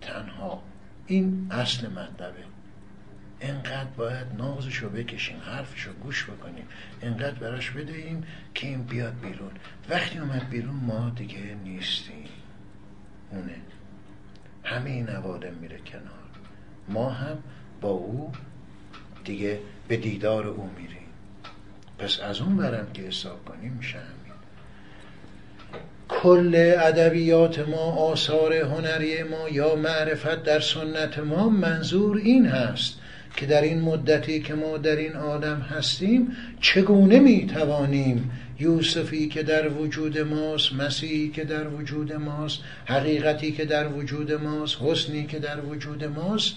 تنها 0.00 0.62
این 1.06 1.46
اصل 1.50 1.86
مطلبه. 1.86 2.49
انقدر 3.40 3.90
باید 3.96 4.26
نازشو 4.38 4.88
بکشیم 4.88 5.40
حرفشو 5.40 5.92
گوش 5.92 6.24
بکنیم 6.24 6.64
انقدر 7.02 7.38
براش 7.38 7.70
بدهیم 7.70 8.24
که 8.54 8.66
این 8.66 8.82
بیاد 8.82 9.20
بیرون. 9.20 9.50
وقتی 9.88 10.18
اومد 10.18 10.48
بیرون 10.50 10.74
ما 10.74 11.10
دیگه 11.10 11.54
نیستیم. 11.64 12.28
اونه. 13.30 13.56
همه 14.64 14.90
این 14.90 15.08
عوادم 15.08 15.54
میره 15.54 15.78
کنار. 15.78 16.04
ما 16.88 17.10
هم 17.10 17.38
با 17.80 17.88
او 17.88 18.32
دیگه 19.24 19.60
به 19.88 19.96
دیدار 19.96 20.46
او 20.46 20.70
میریم. 20.78 21.08
پس 21.98 22.20
از 22.20 22.40
اون 22.40 22.56
برم 22.56 22.92
که 22.92 23.02
حساب 23.02 23.44
کنیم 23.44 23.72
میشه 23.72 23.98
همین. 23.98 24.20
کل 26.08 26.74
ادبیات 26.78 27.58
ما 27.58 27.92
آثار 27.92 28.54
هنری 28.54 29.22
ما 29.22 29.48
یا 29.48 29.74
معرفت 29.74 30.42
در 30.42 30.60
سنت 30.60 31.18
ما 31.18 31.48
منظور 31.48 32.16
این 32.16 32.46
هست. 32.46 32.99
که 33.36 33.46
در 33.46 33.62
این 33.62 33.80
مدتی 33.80 34.40
که 34.40 34.54
ما 34.54 34.78
در 34.78 34.96
این 34.96 35.16
آدم 35.16 35.60
هستیم 35.60 36.36
چگونه 36.60 37.18
می‌توانیم 37.18 38.30
یوسفی 38.60 39.28
که 39.28 39.42
در 39.42 39.68
وجود 39.68 40.18
ماست 40.18 40.72
مسیحی 40.72 41.28
که 41.28 41.44
در 41.44 41.68
وجود 41.68 42.12
ماست 42.12 42.58
حقیقتی 42.86 43.52
که 43.52 43.64
در 43.64 43.88
وجود 43.88 44.32
ماست 44.32 44.76
حسنی 44.82 45.26
که 45.26 45.38
در 45.38 45.60
وجود 45.60 46.04
ماست 46.04 46.56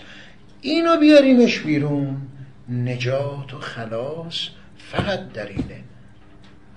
اینو 0.62 1.00
بیاریمش 1.00 1.60
بیرون. 1.60 2.18
نجات 2.70 3.54
و 3.54 3.60
خلاص 3.60 4.48
فقط 4.78 5.32
در 5.32 5.48
اینه. 5.48 5.84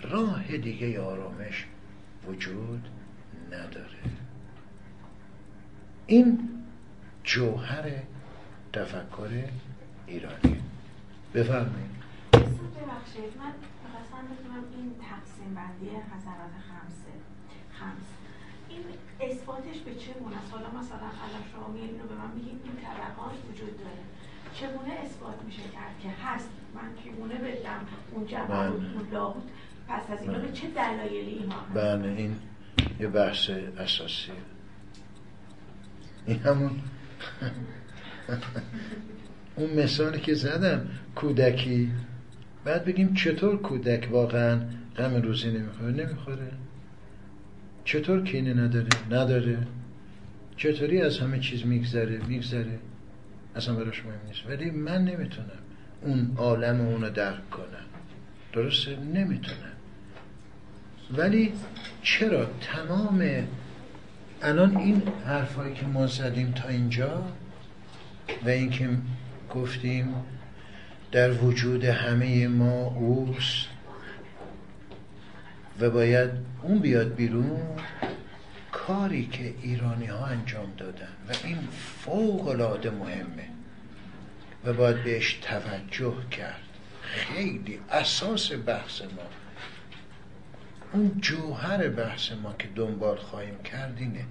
راه 0.03 0.57
دیگه 0.57 1.01
آرامش 1.01 1.67
وجود 2.29 2.81
نداره. 3.53 3.87
این 6.07 6.39
جوهر 7.25 7.85
تفکر 8.73 9.29
ایرانی. 10.07 10.63
بفرمایید. 11.35 11.97
ببخشید 12.33 13.33
من 14.13 14.25
بتونم 14.33 14.65
این 14.77 14.95
تقسیم 15.11 15.55
بندی 15.55 15.89
حضرات 15.89 16.55
خمسه 16.69 17.13
خمس. 17.79 18.09
این 18.69 18.83
اثباتش 19.21 19.79
به 19.79 19.95
چه 19.95 20.13
گونه 20.13 20.37
حالا 20.51 20.69
مثلا 20.81 21.09
الان 21.25 21.45
شما 21.53 21.69
میاد 21.69 21.91
اینو 21.91 22.07
به 22.07 22.15
من 22.15 22.31
میگید 22.35 22.61
این 22.65 22.77
طبقات 22.85 23.35
وجود 23.51 23.79
داره. 23.79 24.03
چگونه 24.55 24.93
اثبات 25.05 25.43
میشه 25.47 25.63
کرد 25.63 25.95
که 26.03 26.09
هست؟ 26.25 26.49
من 26.75 26.89
چگونه 27.05 27.35
بدم 27.35 27.81
اون 28.13 28.25
بله. 28.25 28.59
اون 28.59 29.09
لاهوت 29.13 29.43
پس 29.89 30.11
از 30.11 30.23
اینو 30.23 30.39
به 30.39 30.53
چه 30.53 30.67
دلایلی 30.67 31.31
ایمان 31.31 31.65
بله 31.75 32.09
این 32.09 32.37
یه 33.01 33.09
بحث 33.09 33.51
اساسی 33.79 34.33
این 36.27 36.39
همون 36.39 36.71
اون 39.57 39.71
مثالی 39.71 40.21
که 40.21 40.35
زدم 40.35 40.89
کودکی. 41.15 41.91
بعد 42.65 42.85
بگیم 42.85 43.15
چطور 43.15 43.57
کودک 43.57 44.09
واقعا 44.11 44.61
غم 44.97 45.15
روزی 45.15 45.51
نمی‌خوره؟ 45.51 45.93
نمی‌خوره. 45.93 46.53
چطور 47.85 48.23
کینه 48.23 48.55
نداره؟ 48.55 48.89
نداره. 49.11 49.59
چطوری 50.57 51.03
از 51.03 51.19
همه 51.19 51.39
چیز 51.39 51.67
میگذره؟ 51.67 52.19
میگذره. 52.29 52.79
اصلا 53.57 53.75
براش 53.75 54.05
مهم 54.05 54.15
نیست. 54.29 54.47
ولی 54.49 54.71
من 54.71 55.05
نمی‌تونم 55.05 55.59
اون 56.03 56.33
عالم 56.37 56.81
اونو 56.81 57.11
درک 57.11 57.51
کنم. 57.51 57.87
درسته؟ 58.53 58.97
نمی‌تونم. 59.15 59.73
ولی 61.17 61.53
چرا 62.03 62.47
تمام 62.61 63.23
الان 64.43 64.77
این 64.77 65.03
حرفایی 65.27 65.75
که 65.75 65.87
ما 65.87 66.07
زدیم 66.07 66.53
تا 66.53 66.69
اینجا 66.69 67.25
و 68.45 68.49
اینکه 68.49 68.89
گفتیم 69.57 70.15
در 71.13 71.33
وجود 71.33 71.85
همه 71.85 72.49
ما 72.49 72.85
اوست 72.85 73.69
و 75.81 75.91
باید 75.91 76.31
اون 76.63 76.79
بیاد 76.79 77.15
بیرون 77.15 77.61
کاری 78.73 79.27
که 79.27 79.55
ایرانی 79.63 80.07
ها 80.07 80.27
انجام 80.27 80.73
دادن 80.77 81.13
و 81.29 81.33
این 81.45 81.59
فوق 82.01 82.49
العاده 82.49 82.91
مهمه 82.91 83.49
و 84.65 84.73
باید 84.73 85.05
بهش 85.05 85.35
توجه 85.35 86.15
کرد. 86.31 86.63
خیلی 87.03 87.81
اساس 87.91 88.53
بحث 88.53 89.01
ما 89.01 89.29
اون 90.93 91.21
جوهر 91.21 91.89
بحث 91.89 92.33
ما 92.33 92.55
که 92.59 92.69
دنبال 92.75 93.17
خواهیم 93.17 93.63
کرد 93.63 93.97
اینه 93.99 94.25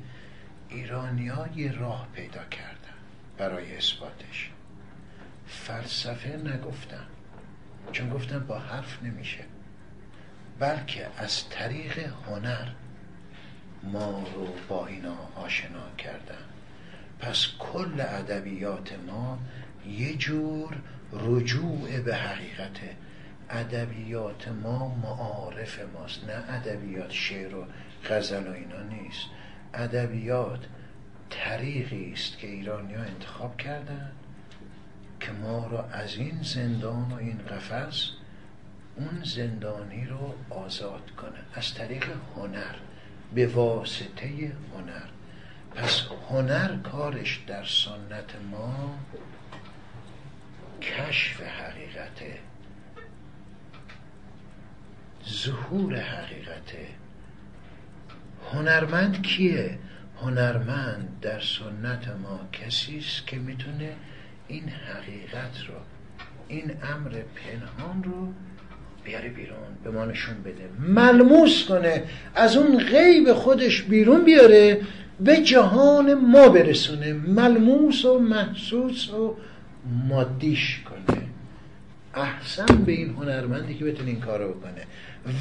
ایرانی 0.69 1.27
ها 1.27 1.47
یه 1.55 1.71
راه 1.71 2.07
پیدا 2.13 2.43
کردن 2.43 2.95
برای 3.37 3.77
اثباتش. 3.77 4.51
فلسفه 5.55 6.37
نگفتم. 6.37 7.05
چون 7.91 8.09
گفتم 8.09 8.39
با 8.39 8.59
حرف 8.59 9.03
نمیشه. 9.03 9.43
بلکه 10.59 11.07
از 11.17 11.49
طریق 11.49 11.99
هنر 12.27 12.67
ما 13.83 14.23
رو 14.35 14.47
با 14.67 14.87
اینا 14.87 15.17
آشنا 15.35 15.95
کردن. 15.97 16.45
پس 17.19 17.47
کل 17.59 18.01
ادبیات 18.01 18.93
ما 19.07 19.39
یه 19.87 20.15
جور 20.15 20.75
رجوع 21.13 21.99
به 21.99 22.15
حقیقت. 22.15 22.79
ادبیات 23.49 24.47
ما 24.47 24.95
معارف 24.95 25.79
ماست. 25.93 26.23
نه 26.23 26.53
ادبیات 26.53 27.11
شعر 27.11 27.55
و 27.55 27.65
غزل 28.09 28.47
و 28.47 28.51
اینا 28.51 28.83
نیست. 28.83 29.27
ادبیات 29.73 30.59
طریقی 31.29 32.13
است 32.13 32.37
که 32.37 32.47
ایرانی 32.47 32.93
ها 32.93 33.03
انتخاب 33.03 33.57
کردن. 33.57 34.11
که 35.25 35.31
ما 35.31 35.67
رو 35.67 35.77
از 35.91 36.15
این 36.15 36.41
زندان 36.41 37.11
و 37.11 37.15
این 37.15 37.37
قفس 37.37 38.09
اون 38.95 39.23
زندانی 39.23 40.05
رو 40.05 40.35
آزاد 40.49 41.11
کنه. 41.17 41.39
از 41.53 41.73
طریق 41.73 42.05
هنر 42.35 42.75
به 43.35 43.47
واسطه 43.47 44.51
هنر. 44.73 45.09
پس 45.75 46.01
هنر 46.29 46.77
کارش 46.77 47.43
در 47.47 47.63
سنت 47.63 48.35
ما 48.51 48.99
کشف 50.81 51.41
حقیقته 51.41 52.39
ظهور 55.29 55.99
حقیقته 55.99 56.87
هنرمند 58.53 59.21
کیه؟ 59.21 59.79
هنرمند 60.21 61.19
در 61.21 61.39
سنت 61.39 62.07
ما 62.07 62.39
کسی 62.51 62.97
است 62.97 63.27
که 63.27 63.37
می‌تونه 63.37 63.95
این 64.47 64.63
حقیقت 64.69 65.57
رو 65.67 65.75
این 66.47 66.71
امر 66.93 67.09
پنهان 67.09 68.03
رو 68.03 68.27
بیاره 69.03 69.29
بیرون 69.29 69.57
به 69.83 69.91
ما 69.91 70.05
نشون 70.05 70.35
بده. 70.43 70.69
ملموس 70.79 71.65
کنه 71.65 72.03
از 72.35 72.57
اون 72.57 72.77
غیب 72.77 73.33
خودش 73.33 73.81
بیرون 73.81 74.25
بیاره 74.25 74.81
به 75.19 75.37
جهان 75.37 76.13
ما 76.13 76.49
برسونه. 76.49 77.13
ملموس 77.13 78.05
و 78.05 78.19
محسوس 78.19 79.09
و 79.09 79.35
مادیش 80.09 80.81
کنه. 80.89 81.21
احسن 82.13 82.65
به 82.65 82.91
این 82.91 83.09
هنرمندی 83.09 83.73
که 83.73 83.85
بتونه 83.85 84.09
این 84.09 84.19
کارو 84.19 84.53
بکنه. 84.53 84.85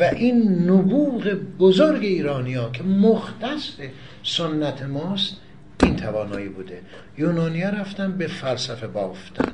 و 0.01 0.03
این 0.03 0.71
نبوغ 0.71 1.23
بزرگ 1.59 2.03
ایرانی 2.05 2.55
ها 2.55 2.71
که 2.71 2.83
مختص 2.83 3.71
سنت 4.23 4.83
ماست 4.83 5.37
این 5.83 5.97
توانایی 5.97 6.49
بوده. 6.49 6.81
یونانیا 7.19 7.69
رفتن 7.69 8.13
به 8.13 8.27
فلسفه 8.27 8.87
بافتن 8.87 9.53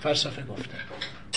فلسفه 0.00 0.42
گفتن. 0.42 0.78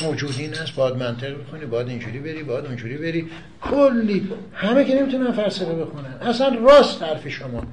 موجودین 0.02 0.54
هست 0.54 0.76
باید 0.76 0.96
منطق 0.96 1.42
بخونی 1.42 1.66
باید 1.66 1.88
اینجوری 1.88 2.20
بری 2.20 2.44
باید 2.44 2.66
اونجوری 2.66 2.98
بری. 2.98 3.30
کلی 3.62 4.30
همه 4.54 4.86
که 4.86 4.96
نمی‌تونن 4.96 5.32
فلسفه 5.32 5.74
بخونن. 5.74 6.14
اصلا 6.22 6.50
راست 6.50 7.04
حرف 7.04 7.28
شما. 7.28 7.64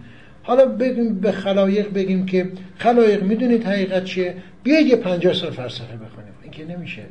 حالا 0.43 0.67
بگیم 0.67 1.21
به 1.21 1.33
خلایق 1.33 1.93
بگیم 1.93 2.27
که 2.27 2.53
خلایق 2.79 3.23
می‌دونید 3.23 3.65
حقیقت 3.65 4.05
چیه؟ 4.05 4.37
بیاید 4.63 4.87
یه 4.87 4.97
پنجاه 4.97 5.35
سال 5.35 5.51
فلسفه 5.51 5.97
بخونیم. 5.97 6.33
این 6.43 6.53
که 6.53 6.65
نمیشه. 6.65 7.03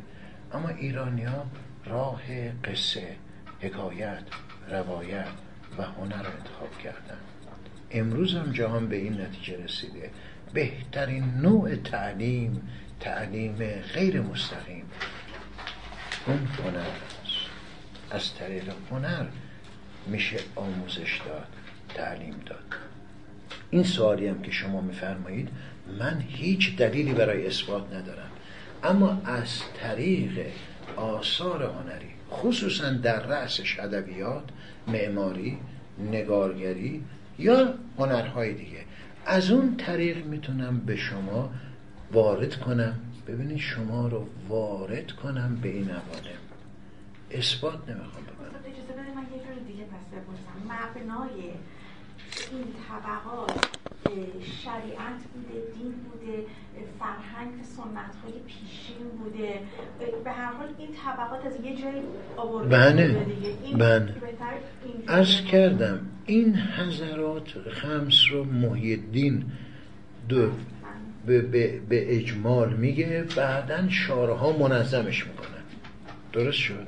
اما 0.54 0.70
ایرانیا 0.70 1.46
راه 1.86 2.22
قصه 2.64 3.04
حکایت 3.60 4.24
روایت 4.72 5.26
و 5.78 5.84
هنر 5.84 6.24
رو 6.24 6.30
انتخاب 6.40 6.78
کردن. 6.84 7.18
امروز 7.94 8.36
هم 8.36 8.52
جهان 8.52 8.88
به 8.88 8.96
این 8.96 9.22
نتیجه 9.22 9.64
رسیده. 9.64 10.10
بهترین 10.54 11.24
نوع 11.24 11.76
تعلیم 11.76 12.70
تعلیم 13.00 13.58
غیر 13.94 14.22
مستقیم. 14.22 14.86
اون 16.28 16.38
هنر 16.38 16.78
است. 16.78 17.52
از 18.12 18.36
طریق 18.36 18.74
هنر 18.92 19.26
میشه 20.08 20.38
آموزش 20.56 21.22
داد 21.26 21.48
تعلیم 21.96 22.36
داد. 22.46 22.76
این 23.70 23.84
سوالی 23.84 24.28
هم 24.28 24.42
که 24.42 24.52
شما 24.52 24.82
میفرمایید 24.82 25.50
من 26.00 26.24
هیچ 26.28 26.76
دلیلی 26.76 27.14
برای 27.14 27.48
اثبات 27.48 27.94
ندارم. 27.94 28.30
اما 28.84 29.22
از 29.26 29.62
طریق 29.82 30.46
آثار 30.96 31.64
هنری 31.64 32.12
خصوصا 32.32 32.92
در 32.92 33.20
رأس 33.20 33.60
ادبیات 33.80 34.44
معماری 34.88 35.58
نگارگری 36.12 37.04
یا 37.40 37.74
هنرهای 37.98 38.54
دیگه. 38.54 38.86
از 39.26 39.52
اون 39.52 39.78
طریق 39.78 40.26
می‌تونم 40.26 40.80
به 40.80 40.96
شما 40.96 41.50
وارد 42.12 42.56
کنم. 42.56 43.00
ببینید 43.28 43.58
شما 43.58 44.08
رو 44.08 44.28
وارد 44.50 45.12
کنم 45.12 45.56
به 45.62 45.70
این 45.70 45.90
عوالم. 45.90 46.42
اثبات 47.32 47.90
نمی‌خوام 47.90 48.24
بکنم. 48.24 48.48
اجازه 48.66 48.94
بده 48.94 49.16
من 49.16 49.22
یه 49.22 49.44
جور 49.44 49.68
دیگه 49.68 49.84
پس 49.84 50.06
بپرسم. 50.12 50.58
مبنای 50.66 51.44
این 52.52 52.64
طبقات 52.90 53.81
شریعت 54.64 55.22
بوده 55.34 55.62
دین 55.74 55.92
بوده 55.92 56.46
فرهنگ 57.00 57.64
سنت 57.64 58.16
های 58.24 58.34
پیشین 58.48 59.08
بوده. 59.18 59.60
به 60.24 60.32
هر 60.32 60.54
حال 60.54 60.68
این 60.78 60.90
طبقات 61.06 61.46
از 61.46 61.66
یه 61.66 61.76
جایی 61.76 62.02
آورده 62.38 62.70
بله 62.70 63.26
بله. 63.78 64.16
از 65.08 65.42
کردم 65.42 66.00
این 66.26 66.56
حضرات 66.56 67.50
خمس 67.70 68.16
رو 68.32 68.44
محی 68.44 68.98
دین 68.98 69.46
دو 70.30 70.50
به, 71.26 71.42
به, 71.42 71.80
به 71.90 72.16
اجمال 72.16 72.74
میگه 72.74 73.26
بعدا 73.36 73.90
شارها 73.90 74.58
منظمش 74.58 75.28
می‌کنن. 75.28 75.48
درست 76.34 76.58
شد؟ 76.58 76.88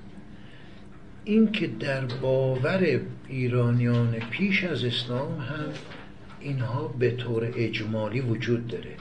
این 1.23 1.51
که 1.51 1.67
در 1.67 2.05
باور 2.05 2.99
ایرانیان 3.27 4.11
پیش 4.11 4.63
از 4.63 4.83
اسلام 4.83 5.39
هم 5.39 5.65
اینها 6.43 6.87
به 6.87 7.11
طور 7.11 7.51
اجمالی 7.55 8.21
وجود 8.21 8.67
داره. 8.67 8.95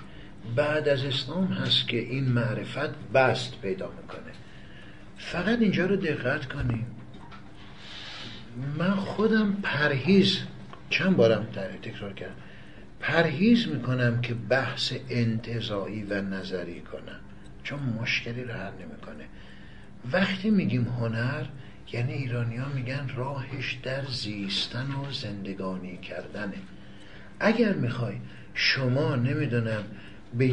بعد 0.57 0.89
از 0.89 1.05
اسلام 1.05 1.47
هست 1.47 1.89
که 1.89 1.99
این 1.99 2.25
معرفت 2.25 3.11
بست 3.15 3.61
پیدا 3.61 3.91
می‌کنه. 4.03 4.33
فقط 5.19 5.59
اینجا 5.59 5.87
رو 5.87 5.97
دقت 5.97 6.47
کنیم. 6.47 6.87
من 8.79 8.91
خودم 8.91 9.57
پرهیز 9.63 10.39
چند 10.91 11.17
بارم 11.17 11.47
تکرار 11.83 12.13
کردم. 12.13 12.35
پرهیز 13.01 13.69
می‌کنم 13.69 14.21
که 14.21 14.35
بحث 14.35 14.93
انتظایی 15.11 16.03
و 16.03 16.23
نظری 16.23 16.81
کنم. 16.81 17.21
چون 17.63 17.79
مشکلی 17.79 18.45
رو 18.45 18.53
حل 18.53 18.73
نمی‌کنه. 18.73 19.25
وقتی 20.13 20.51
میگیم 20.51 20.85
هنر 20.85 21.45
یعنی 21.93 22.13
ایرانی 22.13 22.57
ها 22.57 22.69
میگن 22.69 23.11
راهش 23.17 23.79
در 23.83 24.05
زیستن 24.05 24.87
و 24.87 25.13
زندگانی 25.13 25.97
کردنه. 25.97 26.57
اگر 27.43 27.73
می‌خوای 27.73 28.15
شما 28.55 29.17
نمی‌دونم 29.17 29.83
به 30.39 30.51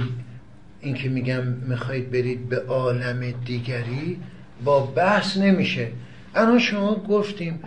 اینکه 0.82 1.10
میگم 1.10 1.44
می‌خواید 1.44 2.12
برید 2.12 2.50
به 2.50 2.60
عالم 2.60 3.32
دیگری 3.46 4.20
با 4.64 4.80
بحث 4.86 5.38
نمیشه. 5.38 5.88
الان 6.36 6.60
شما 6.60 6.96
گفتیم 6.96 7.60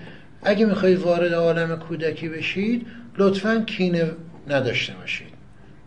اگه 0.42 0.66
می‌خواید 0.66 0.98
وارد 0.98 1.32
عالم 1.34 1.78
کودکی 1.78 2.28
بشید 2.28 2.86
لطفا 3.18 3.60
کینه 3.60 4.10
نداشته 4.48 4.94
باشید. 4.94 5.32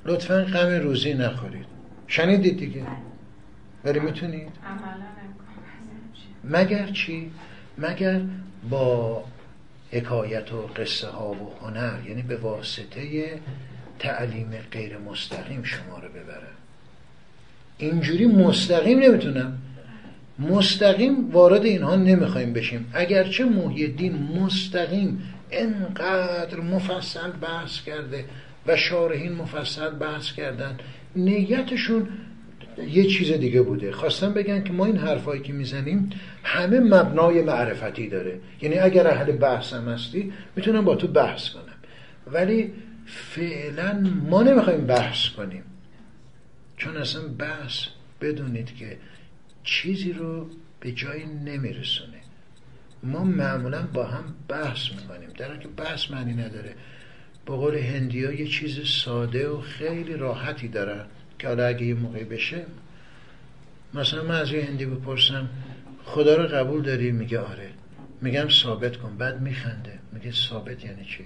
لطفا 0.06 0.42
غم 0.42 0.70
روزی 0.70 1.14
نخورید. 1.14 1.66
شنیدید 2.08 2.58
دیگه؟ 2.58 2.84
ولی 3.84 4.00
می‌تونید؟ 4.00 4.48
مگر 6.44 6.88
چی؟ 6.88 7.32
مگر 7.78 8.22
با 8.70 9.24
حکایت 9.96 10.54
و 10.54 10.62
قصه 10.62 11.08
ها 11.08 11.32
و 11.32 11.54
هنر 11.62 12.08
یعنی 12.08 12.22
به 12.22 12.38
واسطه 12.38 13.34
تعلیم 14.00 14.52
غیر 14.72 14.98
مستقیم 14.98 15.64
شما 15.64 16.00
رو 16.00 16.10
ببرم 16.10 16.56
اینجوری 17.78 18.26
مستقیم 18.26 19.00
نمی‌تونم. 19.00 19.58
مستقیم 20.40 21.32
وارد 21.32 21.66
اینها 21.66 21.96
نمی‌خوایم 21.96 22.54
بشیم. 22.54 22.92
اگرچه 22.94 23.46
محی 23.46 23.88
دین 23.88 24.14
مستقیم 24.40 25.34
انقدر 25.52 26.60
مفصل 26.60 27.32
بحث 27.32 27.82
کرده 27.82 28.26
و 28.68 28.78
شارحین 28.78 29.34
مفصل 29.34 29.90
بحث 29.90 30.32
کردن 30.32 30.78
نیتشون 31.16 32.08
یه 32.78 33.06
چیز 33.06 33.32
دیگه 33.32 33.62
بوده. 33.62 33.92
خواستم 33.92 34.34
بگن 34.34 34.64
که 34.64 34.74
ما 34.74 34.86
این 34.86 34.98
حرفایی 34.98 35.42
که 35.42 35.54
می‌زنیم 35.54 36.10
همه 36.44 36.80
مبنای 36.80 37.42
معرفتی 37.42 38.10
داره. 38.10 38.40
یعنی 38.62 38.78
اگر 38.78 39.08
اهل 39.08 39.32
بحثم 39.32 39.90
هستی 39.90 40.34
می‌تونم 40.56 40.86
با 40.86 40.96
تو 40.96 41.08
بحث 41.08 41.50
کنم. 41.50 41.76
ولی 42.32 42.74
فعلا 43.06 44.10
ما 44.30 44.44
نمی‌خوایم 44.44 44.86
بحث 44.86 45.30
کنیم. 45.30 45.64
چون 46.78 46.98
اصلا 46.98 47.22
بحث 47.28 47.86
بدونید 48.22 48.76
که 48.76 48.98
چیزی 49.64 50.14
رو 50.14 50.50
به 50.80 50.92
جایی 50.92 51.26
نمیرسونه. 51.46 52.18
ما 53.04 53.24
معمولا 53.24 53.82
با 53.94 54.04
هم 54.04 54.24
بحث 54.48 54.92
می‌کنیم. 54.92 55.30
در 55.38 55.58
که 55.58 55.68
بحث 55.68 56.12
معنی 56.12 56.34
نداره. 56.34 56.76
با 57.46 57.58
قول 57.58 57.76
هندی 57.76 58.20
یه 58.20 58.48
چیز 58.48 58.88
ساده 58.88 59.50
و 59.50 59.62
خیلی 59.62 60.14
راحتی 60.14 60.68
دارن 60.68 61.06
که 61.40 61.48
حالا 61.48 61.66
اگه 61.66 61.86
یه 61.86 61.94
موقعی 61.94 62.24
بشه 62.24 62.66
مثلا 63.94 64.24
من 64.24 64.36
از 64.36 64.52
یه 64.52 64.66
هندی 64.66 64.86
بپرسم 64.86 65.50
خدا 66.06 66.36
رو 66.36 66.48
قبول 66.48 66.82
داری؟ 66.82 67.12
میگه 67.12 67.40
آره. 67.40 67.70
میگم 68.22 68.50
ثابت 68.50 68.98
کن. 68.98 69.18
بعد 69.18 69.42
میخنده. 69.42 70.00
میگه 70.14 70.32
ثابت 70.32 70.86
یعنی 70.86 71.06
چی؟ 71.06 71.26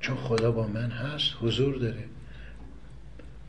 چون 0.00 0.16
خدا 0.16 0.52
با 0.52 0.66
من 0.66 0.90
هست 0.90 1.32
حضور 1.40 1.74
داره. 1.74 2.04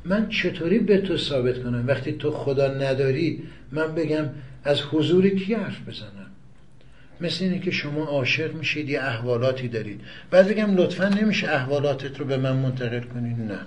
من 0.05 0.29
چطوری 0.29 0.79
به 0.79 0.97
تو 0.97 1.17
ثابت 1.17 1.63
کنم؟ 1.63 1.87
وقتی 1.87 2.11
تو 2.11 2.31
خدا 2.31 2.67
نداری 2.67 3.43
من 3.71 3.95
بگم 3.95 4.29
از 4.63 4.81
حضور 4.81 5.29
کی 5.29 5.53
حرف 5.53 5.87
بزنم؟ 5.87 6.31
مثل 7.21 7.43
اینه 7.43 7.59
که 7.59 7.71
شما 7.71 8.03
عاشق 8.03 8.53
میشید 8.53 8.89
یه 8.89 9.01
احوالاتی 9.01 9.67
دارید. 9.67 10.01
بعد 10.31 10.47
بگم 10.47 10.75
لطفا 10.75 11.07
نمیشه 11.09 11.49
احوالاتت 11.49 12.19
رو 12.19 12.25
به 12.25 12.37
من 12.37 12.55
منتقل 12.55 12.99
کنید 12.99 13.39
نه. 13.39 13.59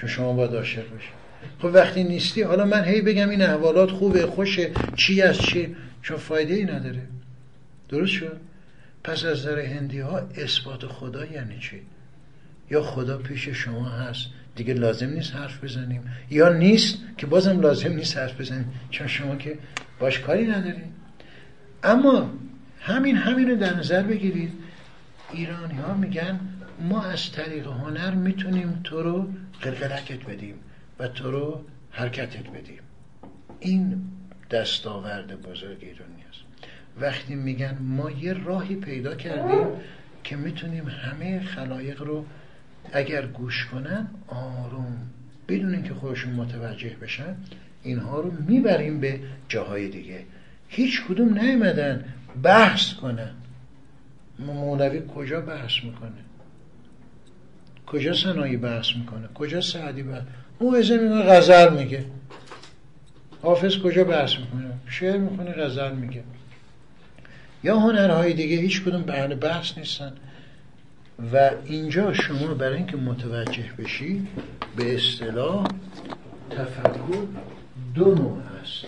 چون 0.00 0.08
شما 0.08 0.32
باید 0.32 0.54
عاشق 0.54 0.82
بشید 0.96 1.23
خب 1.58 1.70
وقتی 1.74 2.04
نیستی 2.04 2.42
حالا 2.42 2.64
من 2.64 2.84
هی 2.84 3.00
بگم 3.00 3.28
این 3.30 3.42
احوالات 3.42 3.90
خوبه 3.90 4.26
خوشه 4.26 4.70
چی 4.96 5.22
از 5.22 5.38
چی؟ 5.38 5.76
چون 6.02 6.16
فایده 6.16 6.54
ای 6.54 6.64
نداره. 6.64 7.02
درست 7.88 8.12
شد؟ 8.12 8.40
پس 9.04 9.24
از 9.24 9.38
نظر 9.38 9.58
هندی 9.58 10.00
ها 10.00 10.18
اثبات 10.18 10.86
خدا 10.86 11.24
یعنی 11.24 11.58
چی؟ 11.58 11.80
یا 12.70 12.82
خدا 12.82 13.18
پیش 13.18 13.48
شما 13.48 13.88
هست. 13.88 14.26
دیگه 14.56 14.74
لازم 14.74 15.10
نیست 15.10 15.34
حرف 15.34 15.64
بزنیم. 15.64 16.02
یا 16.30 16.48
نیست 16.48 16.98
که 17.16 17.26
بازم 17.26 17.60
لازم 17.60 17.92
نیست 17.92 18.16
حرف 18.16 18.40
بزنیم. 18.40 18.72
چون 18.90 19.06
شما 19.06 19.36
که 19.36 19.58
باش 19.98 20.18
کاری 20.18 20.46
نداریم 20.46 20.92
اما 21.82 22.30
همین 22.80 23.16
همین 23.16 23.50
رو 23.50 23.56
در 23.56 23.76
نظر 23.76 24.02
بگیرید. 24.02 24.52
ایرانی 25.32 25.74
ها 25.74 25.94
میگن 25.94 26.40
ما 26.80 27.02
از 27.02 27.32
طریق 27.32 27.66
هنر 27.66 28.14
می‌تونیم 28.14 28.80
تو 28.84 29.02
رو 29.02 29.28
قلقلکت 29.62 30.24
بدیم. 30.24 30.54
و 30.98 31.08
تو 31.08 31.30
رو 31.30 31.64
حرکتت 31.90 32.50
بدیم. 32.50 32.80
این 33.60 34.02
دستاورد 34.50 35.42
بزرگ 35.42 35.78
ایرانی 35.80 36.24
است. 36.30 36.40
وقتی 37.00 37.34
میگن 37.34 37.78
ما 37.80 38.10
یه 38.10 38.32
راهی 38.32 38.76
پیدا 38.76 39.14
کردیم 39.14 39.66
که 40.24 40.36
می‌تونیم 40.36 40.88
همه 40.88 41.40
خلایق 41.40 42.02
رو 42.02 42.24
اگر 42.92 43.26
گوش 43.26 43.66
کنن 43.66 44.08
آروم 44.28 44.96
بدون 45.48 45.74
اینکه 45.74 45.94
خودشون 45.94 46.32
متوجه 46.32 46.96
بشن 47.02 47.36
اینها 47.82 48.20
رو 48.20 48.30
می‌بریم 48.48 49.00
به 49.00 49.20
جاهای 49.48 49.88
دیگه. 49.88 50.24
هیچ 50.68 51.04
کدوم 51.04 51.38
نیومدن 51.38 52.04
بحث 52.42 52.94
کنن. 52.94 53.30
مولوی 54.38 55.02
کجا 55.14 55.40
بحث 55.40 55.84
می‌کنه؟ 55.84 56.24
کجا 57.86 58.14
سنایی 58.14 58.56
بحث 58.56 58.96
می‌کنه؟ 58.96 59.28
کجا 59.34 59.60
سعدی 59.60 60.02
بحث 60.02 60.22
موعظه 60.60 60.98
می‌کنه 60.98 61.22
غزل 61.22 61.78
میگه. 61.78 62.04
حافظ 63.42 63.78
کجا 63.78 64.04
بحث 64.04 64.38
می‌کنه؟ 64.38 64.70
شعر 64.86 65.16
می‌کنه 65.16 65.52
غزل 65.52 65.92
میگه. 65.92 66.24
یا 67.64 67.78
هنرهای 67.78 68.32
دیگه 68.32 68.56
هیچ 68.56 68.82
کدوم 68.82 69.02
بحث 69.02 69.34
بحث 69.34 69.78
نیستن. 69.78 70.12
و 71.32 71.50
اینجا 71.64 72.12
شما 72.12 72.54
برای 72.54 72.76
اینکه 72.76 72.96
متوجه 72.96 73.72
بشی 73.78 74.26
به 74.76 74.94
اصطلاح 74.94 75.66
تفکر 76.50 77.26
دو 77.94 78.14
نوع 78.14 78.38
هست. 78.40 78.84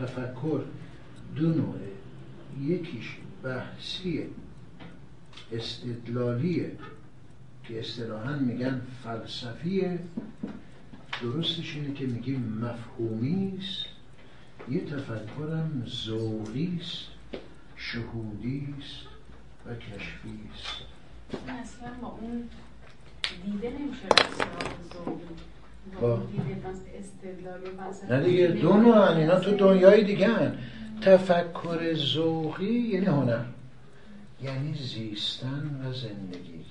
تفکر 0.00 0.60
دو 1.36 1.48
نوعه 1.48 1.92
یکیش 2.62 3.16
بحثی 3.42 4.26
استدلالیه 5.52 6.72
که 7.68 7.80
اصطلاحا 7.80 8.36
میگن 8.36 8.80
فلسفیه. 9.04 9.98
درستش 11.22 11.74
اینه 11.76 11.94
که 11.94 12.06
میگیم 12.06 12.58
مفهومی 12.62 13.58
است 13.58 13.84
یه 14.70 14.80
تفکرم 14.80 15.86
ذوقی 15.86 16.78
است 16.80 17.06
شهودی 17.76 18.74
است 18.78 19.06
و 19.66 19.74
کشفی 19.74 20.40
است 20.54 20.76
اصلا 21.48 21.90
با 22.02 22.18
اون 22.20 22.48
دیده 23.44 23.70
نمیشه 23.70 24.08
با 26.00 26.22
نه 28.08 28.22
دیگه 28.24 28.46
دو 28.46 28.76
نوع 28.76 29.10
اینا 29.16 29.40
تو 29.40 29.56
دنیای 29.56 30.04
دیگه 30.04 30.28
هن. 30.28 30.58
تفکر 31.00 31.94
ذوقی 31.94 32.64
یعنی 32.64 33.06
هنر 33.06 33.44
یعنی 34.42 34.74
زیستن 34.74 35.80
و 35.84 35.92
زندگی. 35.92 36.61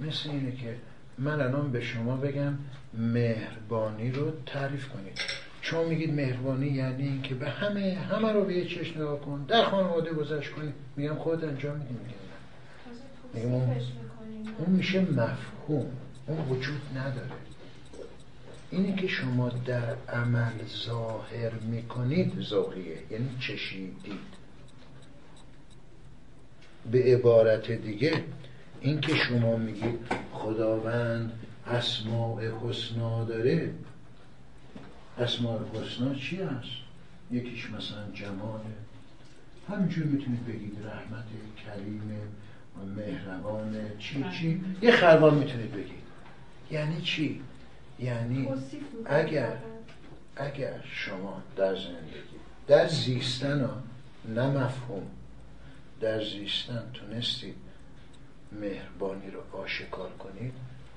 مثل 0.00 0.30
اینه 0.30 0.56
که 0.56 0.76
من 1.18 1.40
الان 1.40 1.72
به 1.72 1.80
شما 1.80 2.16
بگم 2.16 2.58
مهربانی 2.94 4.10
رو 4.10 4.32
تعریف 4.46 4.88
کنید. 4.88 5.20
شما 5.60 5.84
میگید 5.84 6.14
مهربانی 6.14 6.66
یعنی 6.66 7.02
اینکه 7.02 7.34
به 7.34 7.48
همه 7.48 7.98
همه 8.10 8.32
رو 8.32 8.44
به 8.44 8.54
یه 8.54 8.64
چشم 8.64 9.00
نگاه 9.00 9.20
کن 9.20 9.44
در 9.48 9.64
خانواده 9.64 10.12
گذشت 10.12 10.50
کنید. 10.50 10.74
میگم 10.96 11.14
خود 11.14 11.44
انجام 11.44 11.76
میدیم 11.76 11.98
میگم 13.34 13.52
اون, 13.52 13.76
اون 14.58 14.70
میشه 14.70 15.00
مفهوم. 15.00 15.86
اون 16.26 16.48
وجود 16.48 16.80
نداره. 16.96 17.30
اینه 18.70 18.96
که 18.96 19.06
شما 19.06 19.48
در 19.48 19.94
عمل 20.08 20.52
ظاهر 20.86 21.52
می‌کنید 21.52 22.40
ذوقیه 22.40 22.98
یعنی 23.10 23.28
چشیدید. 23.40 24.36
به 26.90 27.02
عبارت 27.02 27.70
دیگه 27.70 28.24
اینکه 28.80 29.14
شما 29.14 29.56
میگید 29.56 29.98
خداوند 30.32 31.32
اسماء 31.66 32.40
حسنا 32.62 33.24
داره 33.24 33.74
اسماء 35.18 35.58
حسنا 35.74 36.14
چی 36.14 36.42
هست؟ 36.42 36.70
یکیش 37.30 37.70
مثلا 37.70 38.10
جماله. 38.14 38.64
همینجور 39.68 40.06
می‌تونید 40.06 40.46
بگید 40.46 40.78
رحمت 40.86 41.24
کریم 41.64 42.02
مهربان 42.96 43.76
چی 43.98 44.24
چی؟ 44.38 44.64
یه 44.82 44.92
خربان 44.92 45.34
می‌تونید 45.34 45.72
بگید. 45.72 46.06
یعنی 46.70 47.02
چی؟ 47.02 47.40
یعنی 47.98 48.48
اگر 49.04 49.56
اگر 50.36 50.80
شما 50.92 51.42
در 51.56 51.74
زندگی 51.74 52.36
در 52.66 52.88
زیستن 52.88 53.60
ها 53.64 53.82
نه 54.34 54.46
مفهوم 54.46 55.02
در 56.00 56.24
زیستن 56.24 56.82
تونستید 56.94 57.54
مهربانی 58.52 59.30
رو 59.30 59.58
آشکار 59.58 60.10
کنید 60.10 60.52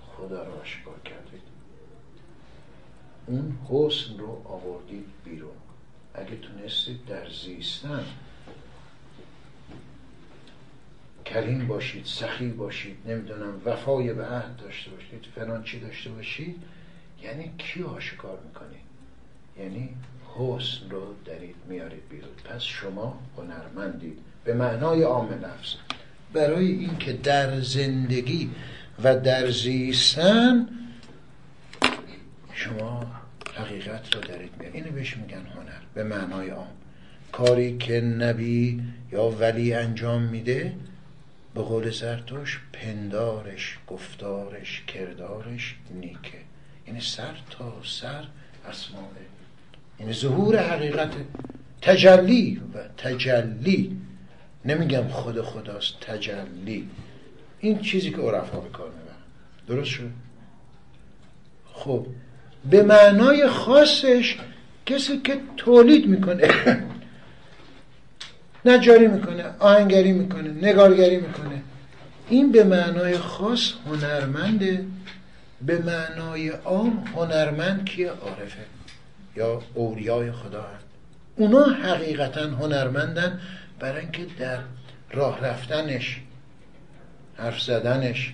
خدا 0.07 0.43
رو 0.43 0.51
آشکار 0.61 0.99
کردید. 1.05 1.41
اون 3.27 3.57
حسن 3.69 4.17
رو 4.17 4.41
آوردید 4.45 5.05
بیرون. 5.25 5.55
اگه 6.13 6.35
تونستید 6.35 7.05
در 7.05 7.29
زیستن 7.29 8.05
کریم 11.25 11.67
باشید 11.67 12.05
سخی 12.05 12.49
باشید 12.49 12.97
نمی‌دونم 13.05 13.61
وفای 13.65 14.13
به 14.13 14.25
عهد 14.25 14.57
داشته 14.57 14.91
باشید 14.91 15.27
فلان 15.35 15.63
چی 15.63 15.79
داشته 15.79 16.09
باشید 16.09 16.63
یعنی 17.21 17.51
کی 17.57 17.83
آشکار 17.83 18.39
می‌کنید؟ 18.47 18.81
یعنی 19.57 19.95
حسن 20.35 20.89
رو 20.89 21.15
دارید 21.25 21.55
میارید 21.67 22.09
بیرون. 22.09 22.31
پس 22.45 22.61
شما 22.61 23.19
هنرمندید. 23.37 24.19
به 24.43 24.53
معنای 24.53 25.03
عام 25.03 25.31
لفظ 25.31 25.75
برای 26.33 26.67
اینکه 26.67 27.13
در 27.13 27.61
زندگی 27.61 28.49
و 29.03 29.19
در 29.19 29.51
زیستن 29.51 30.67
شما 32.53 33.11
حقیقت 33.55 34.15
رو 34.15 34.21
دارید 34.21 34.51
میارید 34.59 34.75
اینو 34.75 34.95
بهش 34.95 35.17
میگن 35.17 35.37
هنر. 35.37 35.79
به 35.93 36.03
معنای 36.03 36.49
عام. 36.49 36.67
کاری 37.31 37.77
که 37.77 38.01
نبی 38.01 38.81
یا 39.11 39.29
ولی 39.29 39.73
انجام 39.73 40.21
میده 40.21 40.73
به 41.55 41.61
قول 41.61 41.91
زرتوش 41.91 42.61
پندارش 42.73 43.77
گفتارش 43.87 44.83
کردارش 44.87 45.75
نیکه. 45.91 46.37
یعنی 46.87 47.01
سر 47.01 47.35
تا 47.49 47.73
سر 47.83 48.23
اسماء. 48.69 49.03
یعنی 49.99 50.13
ظهور 50.13 50.57
حقیقت 50.57 51.11
تجلی 51.81 52.61
و 52.73 52.77
تجلی. 52.97 53.97
نمیگم 54.65 55.07
خود 55.07 55.41
خداست 55.41 55.99
تجلی. 56.01 56.89
این 57.59 57.79
چیزی 57.79 58.11
که 58.11 58.17
عرفا 58.17 58.59
به 58.59 58.69
کار 58.69 58.87
می‌برن 58.87 59.15
درست 59.67 59.89
شد؟ 59.89 60.09
خب. 61.73 62.07
به 62.69 62.83
معنای 62.83 63.47
خاصش 63.47 64.37
کسی 64.85 65.17
که 65.17 65.37
تولید 65.57 66.07
می‌کنه 66.07 66.47
نجاری 68.65 69.07
می‌کنه 69.07 69.45
آهنگری 69.59 70.11
می‌کنه 70.11 70.49
نگارگری 70.49 71.17
می‌کنه. 71.17 71.61
این 72.29 72.51
به 72.51 72.63
معنای 72.63 73.17
خاص 73.17 73.73
هنرمنده. 73.85 74.85
به 75.61 75.79
معنای 75.79 76.49
عام 76.49 77.03
هنرمند 77.15 77.85
کیه؟ 77.85 78.09
عارفه. 78.09 78.59
یا 79.35 79.61
اولیای 79.73 80.31
خدا 80.31 80.61
هست. 80.61 80.85
اونا 81.35 81.63
حقیقتا 81.63 82.41
هنرمندن. 82.41 83.39
برای 83.79 84.01
اینکه 84.01 84.25
در 84.39 84.59
راه 85.11 85.45
رفتنش 85.45 86.19
حرف 87.35 87.61
زدنش 87.61 88.33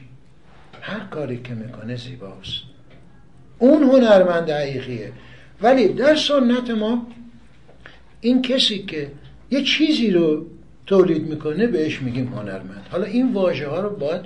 هر 0.81 0.99
کاری 0.99 1.41
که 1.41 1.53
می‌کنه 1.53 1.95
زیباست. 1.95 2.61
اون 3.59 3.83
هنرمند 3.83 4.49
حقیقیه 4.49 5.11
ولی 5.61 5.87
در 5.87 6.15
سنت 6.15 6.69
ما 6.69 7.07
این 8.21 8.41
کسی 8.41 8.79
که 8.79 9.11
یه 9.51 9.63
چیزی 9.63 10.11
رو 10.11 10.45
تولید 10.85 11.27
می‌کنه 11.27 11.67
بهش 11.67 12.01
میگیم 12.01 12.27
هنرمند. 12.27 12.87
حالا 12.91 13.05
این 13.05 13.33
واژه 13.33 13.67
ها 13.67 13.79
رو 13.79 13.89
باید 13.89 14.21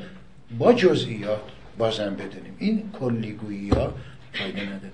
با 0.57 0.73
جزئیات 0.73 1.41
بازم 1.77 2.15
بدونیم. 2.15 2.55
این 2.59 2.89
کلیگویی 2.99 3.69
ها 3.69 3.93
فایده 4.33 4.61
نداره. 4.61 4.91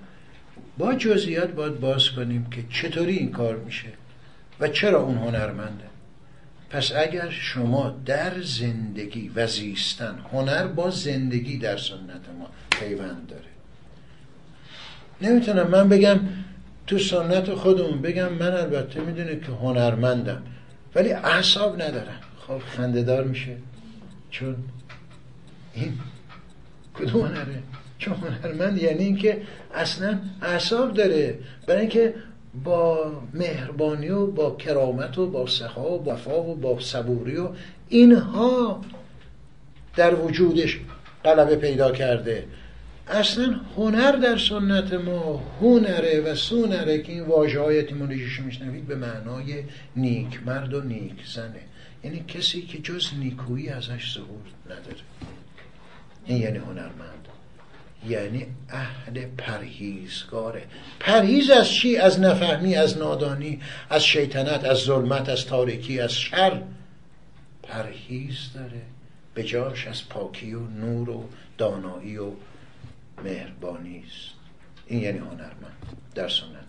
با 0.78 0.94
جزئیات 0.94 1.52
باید 1.52 1.80
باز 1.80 2.10
کنیم 2.10 2.48
که 2.52 2.64
چطوری 2.70 3.18
این 3.18 3.32
کار 3.32 3.56
میشه 3.58 3.88
و 4.60 4.68
چرا 4.68 5.02
اون 5.02 5.18
هنرمنده. 5.18 5.85
پس 6.76 6.92
اگر 6.96 7.30
شما 7.30 7.96
در 8.06 8.42
زندگی 8.42 9.32
و 9.36 9.48
زیستن 9.48 10.16
هنر 10.32 10.68
با 10.68 10.90
زندگی 10.90 11.58
در 11.58 11.78
سنت 11.78 12.30
ما 12.40 12.50
پیوند 12.70 13.28
داره. 13.28 13.44
نمی‌تونم 15.22 15.68
من 15.68 15.90
بگم 15.90 16.20
تو 16.88 17.00
سنت 17.00 17.54
خودمون 17.54 18.02
بگم 18.02 18.34
من 18.34 18.54
البته 18.54 19.00
می‌دونه 19.00 19.40
که 19.40 19.52
هنرمندم 19.52 20.42
ولی 20.96 21.12
اعصاب 21.12 21.82
ندارن 21.82 22.18
خب 22.48 22.60
خندهدار 22.60 23.24
میشه. 23.24 23.58
چون 24.32 24.56
این 25.74 25.94
کدوم 26.94 27.26
هنره؟ 27.26 27.64
چون 28.00 28.14
هنرمند 28.14 28.78
یعنی 28.78 29.04
اینکه 29.04 29.42
اصلا 29.76 30.20
اعصاب 30.42 30.94
داره. 30.94 31.40
برای 31.68 31.82
اینکه 31.82 32.14
با 32.64 33.12
مهربانی 33.34 34.10
و 34.10 34.26
با 34.26 34.56
کرامت 34.56 35.18
و 35.18 35.28
با 35.28 35.48
سخا 35.48 35.98
و 35.98 36.10
وفا 36.10 36.44
و 36.44 36.56
با 36.56 36.80
صبوری 36.80 37.38
و 37.38 37.50
اینها 37.90 38.82
در 39.96 40.16
وجودش 40.16 40.80
غلبه 41.26 41.56
پیدا 41.56 41.92
کرده. 41.92 42.46
اصلا 43.08 43.60
هنر 43.78 44.12
در 44.12 44.38
سنت 44.38 44.94
ما 44.94 45.44
هنره 45.62 46.22
و 46.22 46.36
سونره 46.36 47.02
که 47.02 47.12
این 47.12 47.24
واژه 47.24 47.60
های 47.60 47.80
اتیمولوژیش 47.80 48.40
میشنوید 48.40 48.88
به 48.88 48.96
معنای 48.96 49.64
نیک 49.96 50.40
مرد 50.46 50.74
و 50.74 50.82
نیک 50.82 51.28
زنه. 51.36 51.62
یعنی 52.04 52.24
کسی 52.28 52.62
که 52.62 52.78
جز 52.78 53.10
نیکویی 53.20 53.70
ازش 53.70 54.14
ظهور 54.14 54.42
نداره. 54.66 54.98
این 56.26 56.42
یعنی 56.42 56.58
هنرمند. 56.58 57.15
یعنی 58.08 58.46
اهل 58.70 59.26
پرهیزگاره. 59.38 60.64
پرهیز 61.00 61.50
از 61.50 61.70
چی؟ 61.70 61.98
از 61.98 62.20
نفهمی 62.20 62.76
از 62.76 62.98
نادانی 62.98 63.62
از 63.90 64.06
شیطنت 64.06 64.64
از 64.64 64.78
ظلمت 64.78 65.30
از 65.30 65.46
تاریکی 65.46 66.00
از 66.00 66.14
شر. 66.14 66.62
پرهیز 67.64 68.38
داره 68.54 68.82
به 69.34 69.44
جاش 69.44 69.88
از 69.88 70.10
پاکی 70.10 70.54
و 70.54 70.60
نور 70.60 71.10
و 71.10 71.30
دانایی 71.58 72.18
و 72.18 72.32
مهربانی 73.24 74.04
است. 74.08 74.36
این 74.88 75.02
یعنی 75.02 75.18
هنرمند 75.18 75.98
در 76.16 76.28
سنت. 76.28 76.66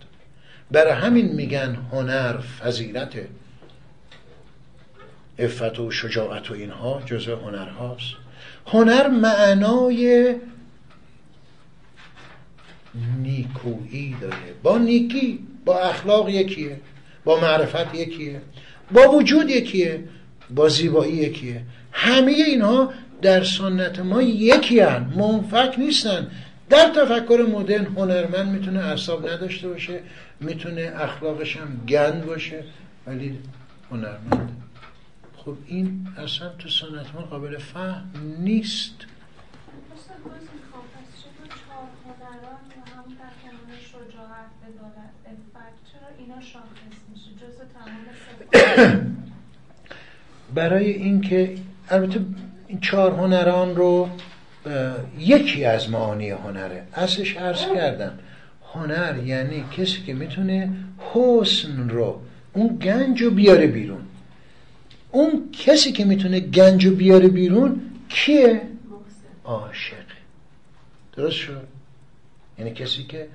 برای 0.71 0.93
همین 0.93 1.35
میگن 1.35 1.77
هنر 1.91 2.37
فضیلت 2.37 3.13
افت 5.39 5.79
و 5.79 5.91
شجاعت 5.91 6.51
و 6.51 6.53
اینها 6.53 7.01
جزء 7.05 7.35
هنرهاست. 7.35 8.13
هنر 8.67 9.07
معنای 9.07 10.35
نیکویی 13.17 14.15
داره. 14.21 14.35
با 14.63 14.77
نیکی 14.77 15.39
با 15.65 15.79
اخلاق 15.79 16.29
یکیه 16.29 16.79
با 17.23 17.39
معرفت 17.39 17.95
یکیه 17.95 18.41
با 18.91 19.11
وجود 19.11 19.49
یکیه 19.49 20.03
با 20.49 20.69
زیبایی 20.69 21.13
یکیه. 21.13 21.61
همه 21.91 22.31
اینها 22.31 22.93
در 23.21 23.43
سنت 23.43 23.99
ما 23.99 24.21
یکی 24.21 24.79
هن 24.79 25.13
منفک 25.15 25.75
نیستن. 25.77 26.27
در 26.69 26.91
تفکر 26.95 27.47
مدرن 27.53 27.85
هنرمند 27.85 28.47
می‌تونه 28.47 28.79
اعصاب 28.79 29.29
نداشته 29.29 29.67
باشه 29.67 29.99
می‌تونه 30.39 30.91
اخلاقش 30.95 31.57
هم 31.57 31.81
گند 31.87 32.25
باشه 32.25 32.63
ولی 33.07 33.37
هنرمند 33.91 34.61
خب 35.37 35.57
این 35.67 36.07
اصلا 36.17 36.49
تو 36.49 36.69
سنت 36.69 37.15
ما 37.15 37.21
قابل 37.21 37.57
فهم 37.57 38.03
نیست. 38.39 38.95
برای 50.55 50.91
اینکه 50.91 51.55
البته 51.89 52.19
این 52.67 52.79
چهار 52.79 53.11
هنران 53.11 53.75
رو 53.75 54.09
یکی 55.19 55.65
از 55.65 55.89
معانی 55.89 56.29
هنره 56.29 56.83
اصلش 56.93 57.37
عرض 57.37 57.61
کردم. 57.61 58.19
هنر 58.73 59.23
یعنی 59.25 59.63
کسی 59.77 60.01
که 60.01 60.13
می‌تونه 60.13 60.73
حسن 61.13 61.89
رو 61.89 62.21
اون 62.53 62.77
گنج 62.77 63.21
رو 63.21 63.31
بیاره 63.31 63.67
بیرون. 63.67 64.01
اون 65.11 65.49
کسی 65.51 65.91
که 65.91 66.05
می‌تونه 66.05 66.39
گنج 66.39 66.85
رو 66.85 66.95
بیاره 66.95 67.27
بیرون 67.27 67.81
کیه؟ 68.09 68.61
عاشق. 69.43 69.95
درست 71.13 71.35
شد؟ 71.35 71.67
یعنی 72.57 72.71
کسی 72.71 73.03
که 73.03 73.27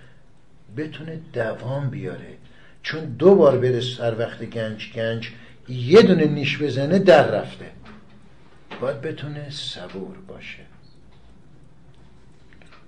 بتونه 0.76 1.20
دوام 1.32 1.90
بیاره. 1.90 2.36
چون 2.82 3.04
دو 3.04 3.34
بار 3.34 3.59
بره 3.59 3.80
سر 3.80 4.18
وقت 4.18 4.44
گنج 4.44 4.92
گنج 4.92 5.30
یه 5.68 6.02
دونه 6.02 6.24
نیش 6.24 6.59
بزنه 6.59 6.98
در 6.98 7.30
رفته. 7.30 7.70
باید 8.80 9.00
بتونه 9.00 9.50
صبور 9.50 10.16
باشه. 10.28 10.62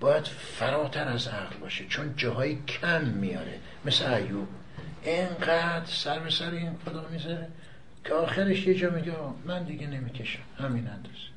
باید 0.00 0.24
فراتر 0.26 1.08
از 1.08 1.28
عقل 1.28 1.56
باشه 1.56 1.84
چون 1.88 2.14
جاهای 2.16 2.58
کم 2.68 3.04
میاره. 3.04 3.58
مثل 3.84 4.12
ایوب. 4.12 4.48
اینقدر 5.04 5.86
سر 5.86 6.18
به 6.18 6.30
سر 6.30 6.50
این 6.50 6.70
خدا 6.84 7.06
می‌ذاره 7.10 7.48
که 8.04 8.14
آخرش 8.14 8.66
یه 8.66 8.74
جا 8.74 8.90
میگه 8.90 9.12
من 9.44 9.62
دیگه 9.62 9.86
نمی‌کشم. 9.86 10.42
همین 10.58 10.88
اندازه. 10.88 11.34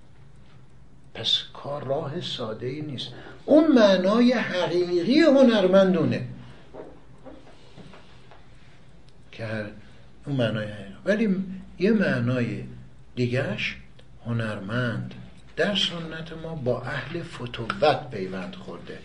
پس 1.14 1.44
کار 1.54 1.84
راه 1.84 2.22
ساده 2.22 2.68
ای 2.68 2.82
نیست. 2.82 3.08
اون 3.46 3.72
معنای 3.72 4.34
حقیقی 4.34 5.20
هنرمندونه. 5.20 6.28
که 9.38 9.66
اون 10.26 10.36
معنای 10.36 10.68
ولی 11.06 11.44
یه 11.80 11.92
معنای 11.92 12.64
دیگهش 13.16 13.76
هنرمند. 14.26 15.14
در 15.56 15.76
سنت 15.76 16.34
ما 16.44 16.56
با 16.56 16.82
اهل 16.82 17.24
فتوت 17.24 18.10
پیوند 18.10 18.56
خورده. 18.56 19.00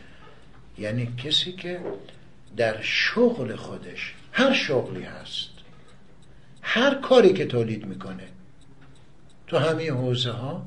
یعنی 0.79 1.07
کسی 1.07 1.53
که 1.53 1.81
در 2.57 2.83
شغل 2.83 3.57
خودش 3.57 4.15
هر 4.33 4.53
شغلی 4.53 5.03
هست 5.03 5.51
هر 6.63 6.95
کاری 6.95 7.33
که 7.33 7.47
تولید 7.47 7.87
می‌کنه 7.87 8.29
تو 9.47 9.59
همه 9.59 9.91
حوزه 9.91 10.31
ها 10.31 10.67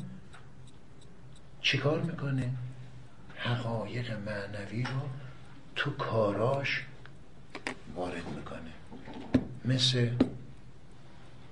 چیکار 1.62 2.02
می‌کنه؟ 2.02 2.50
حقایق 3.38 4.12
معنوی 4.12 4.84
رو 4.84 5.10
تو 5.76 5.92
کاراش 5.92 6.84
وارد 7.96 8.28
می‌کنه. 8.36 8.75
مثل 9.68 10.10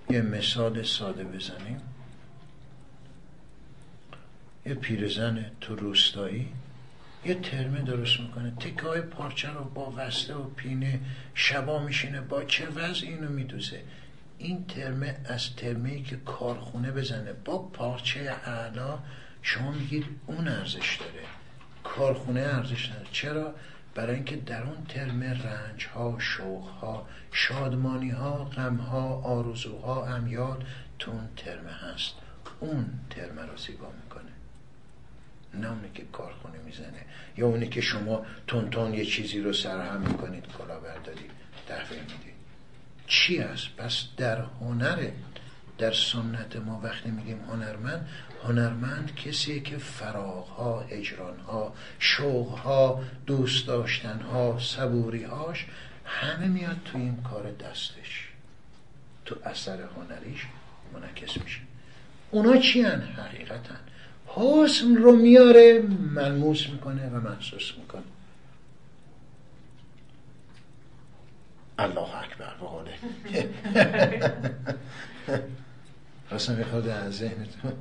یه 0.09 0.21
مثال 0.21 0.83
ساده 0.83 1.23
بزنیم. 1.23 1.81
یه 4.65 4.73
پیرزن 4.73 5.51
تو 5.61 5.75
روستایی 5.75 6.49
یه 7.25 7.33
ترمه 7.33 7.81
درست 7.81 8.19
می‌کنه. 8.19 8.51
تکه 8.51 8.87
های 8.87 9.01
پارچه 9.01 9.49
رو 9.49 9.63
با 9.63 9.93
وسته 9.97 10.35
و 10.35 10.43
پینه 10.43 10.99
شبا 11.33 11.79
میشینه 11.79 12.21
با 12.21 12.43
چه 12.43 12.67
وضع 12.67 13.05
اینو 13.05 13.29
میدوزه؟ 13.29 13.81
این 14.37 14.65
ترمه 14.65 15.15
از 15.25 15.55
ترمه 15.55 15.89
ای 15.89 16.01
که 16.01 16.15
کارخونه 16.15 16.91
بزنه 16.91 17.33
با 17.33 17.57
پارچه 17.57 18.19
اعلا 18.45 18.99
شما 19.41 19.71
میگید 19.71 20.05
اون 20.25 20.47
ارزش 20.47 20.97
داره. 20.99 21.25
کارخونه 21.83 22.39
ارزش 22.39 22.85
داره 22.85 23.07
چرا؟ 23.11 23.53
برای 23.95 24.15
اینکه 24.15 24.35
در 24.35 24.63
اون 24.63 24.85
ترمه 24.89 25.43
رنج 25.43 25.85
ها 25.85 26.15
شوق 26.19 26.67
ها 26.67 27.07
شادمانی 27.31 28.09
ها 28.09 28.43
غم 28.43 28.75
ها 28.75 29.21
آرزوها 29.21 30.07
امیال 30.15 30.65
تو 30.99 31.11
اون 31.11 31.29
ترمه 31.35 31.71
هست. 31.71 32.13
اون 32.59 32.85
ترمه 33.09 33.41
رو 33.41 33.57
زیبا 33.57 33.91
می‌کنه. 34.03 34.31
نه 35.53 35.71
اونی 35.71 35.89
که 35.93 36.03
کارخونه 36.11 36.57
می‌زنه. 36.65 37.05
یا 37.37 37.47
اونی 37.47 37.67
که 37.67 37.81
شما 37.81 38.25
تون 38.47 38.93
یه 38.93 39.05
چیزی 39.05 39.39
رو 39.39 39.53
سرهم 39.53 40.01
می‌کنید 40.01 40.45
کلا 40.57 40.79
برداری 40.79 41.29
تحویل 41.67 41.99
می‌دید 41.99 42.33
چی 43.07 43.39
است 43.39 43.67
پس 43.77 44.05
در 44.17 44.41
هنر 44.41 45.09
در 45.77 45.91
سنت 45.91 46.55
ما 46.55 46.81
وقتی 46.83 47.11
میگیم 47.11 47.39
هنرمند 47.39 48.09
هنرمند 48.47 49.15
کسی 49.15 49.61
که 49.61 49.77
فراغها 49.77 50.81
اجرانها 50.89 51.73
شوقها 51.99 53.03
دوست 53.25 53.67
داشتنها 53.67 54.59
صبوریهاش 54.59 55.65
همه 56.05 56.47
میاد 56.47 56.77
تو 56.85 56.97
این 56.97 57.23
کار 57.23 57.51
دستش. 57.51 58.29
تو 59.25 59.35
اثر 59.43 59.79
هنریش 59.81 60.47
منعکس 60.93 61.37
میشه. 61.37 61.59
اونا 62.31 62.57
چی 62.57 62.81
هن؟ 62.81 63.01
حقیقتا. 63.01 63.75
حسن 64.27 64.95
رو 64.95 65.15
میاره 65.15 65.81
ملموس 66.15 66.69
می‌کنه 66.69 67.09
و 67.09 67.19
محسوس 67.19 67.73
می‌کنه. 67.77 68.03
الله 71.79 72.17
اکبر 72.17 72.53
به 72.59 72.65
قوله 72.65 72.93
خواستم 76.29 76.55
می‌خواد 76.59 76.87
از 76.87 77.17
ذهنتون. 77.17 77.73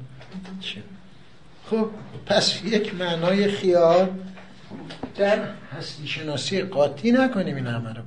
خب 1.70 1.88
پس 2.26 2.64
یک 2.64 2.94
معنای 2.94 3.48
خیال 3.48 4.09
در 5.16 5.38
هستی 5.78 6.06
شناسی 6.06 6.62
قاطی 6.62 7.12
نکنیم 7.12 7.56
این 7.56 7.66
همه 7.66 7.92
رو. 7.92 8.02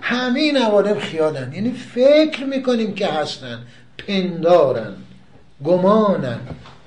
همه 0.00 0.40
این 0.40 0.56
عوالم 0.56 0.98
خیالن. 0.98 1.52
یعنی 1.52 1.70
فکر 1.72 2.44
می‌کنیم 2.44 2.94
که 2.94 3.06
هستن 3.06 3.58
پندارن 3.98 4.96
گمانن. 5.64 6.38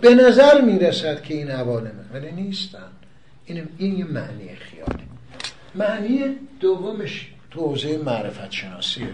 به 0.02 0.16
نظر 0.16 0.62
می‌رسد 0.62 1.22
که 1.22 1.34
این 1.34 1.52
عوالمه 1.52 2.04
ولی 2.14 2.32
نیستن. 2.32 2.80
این, 3.46 3.68
این 3.78 3.98
یه 3.98 4.06
معنی 4.06 4.56
خیاله. 4.56 5.04
معنی 5.76 6.20
دومش 6.60 7.28
تو 7.52 7.76
معرفت 8.06 8.52
شناسیه. 8.52 9.08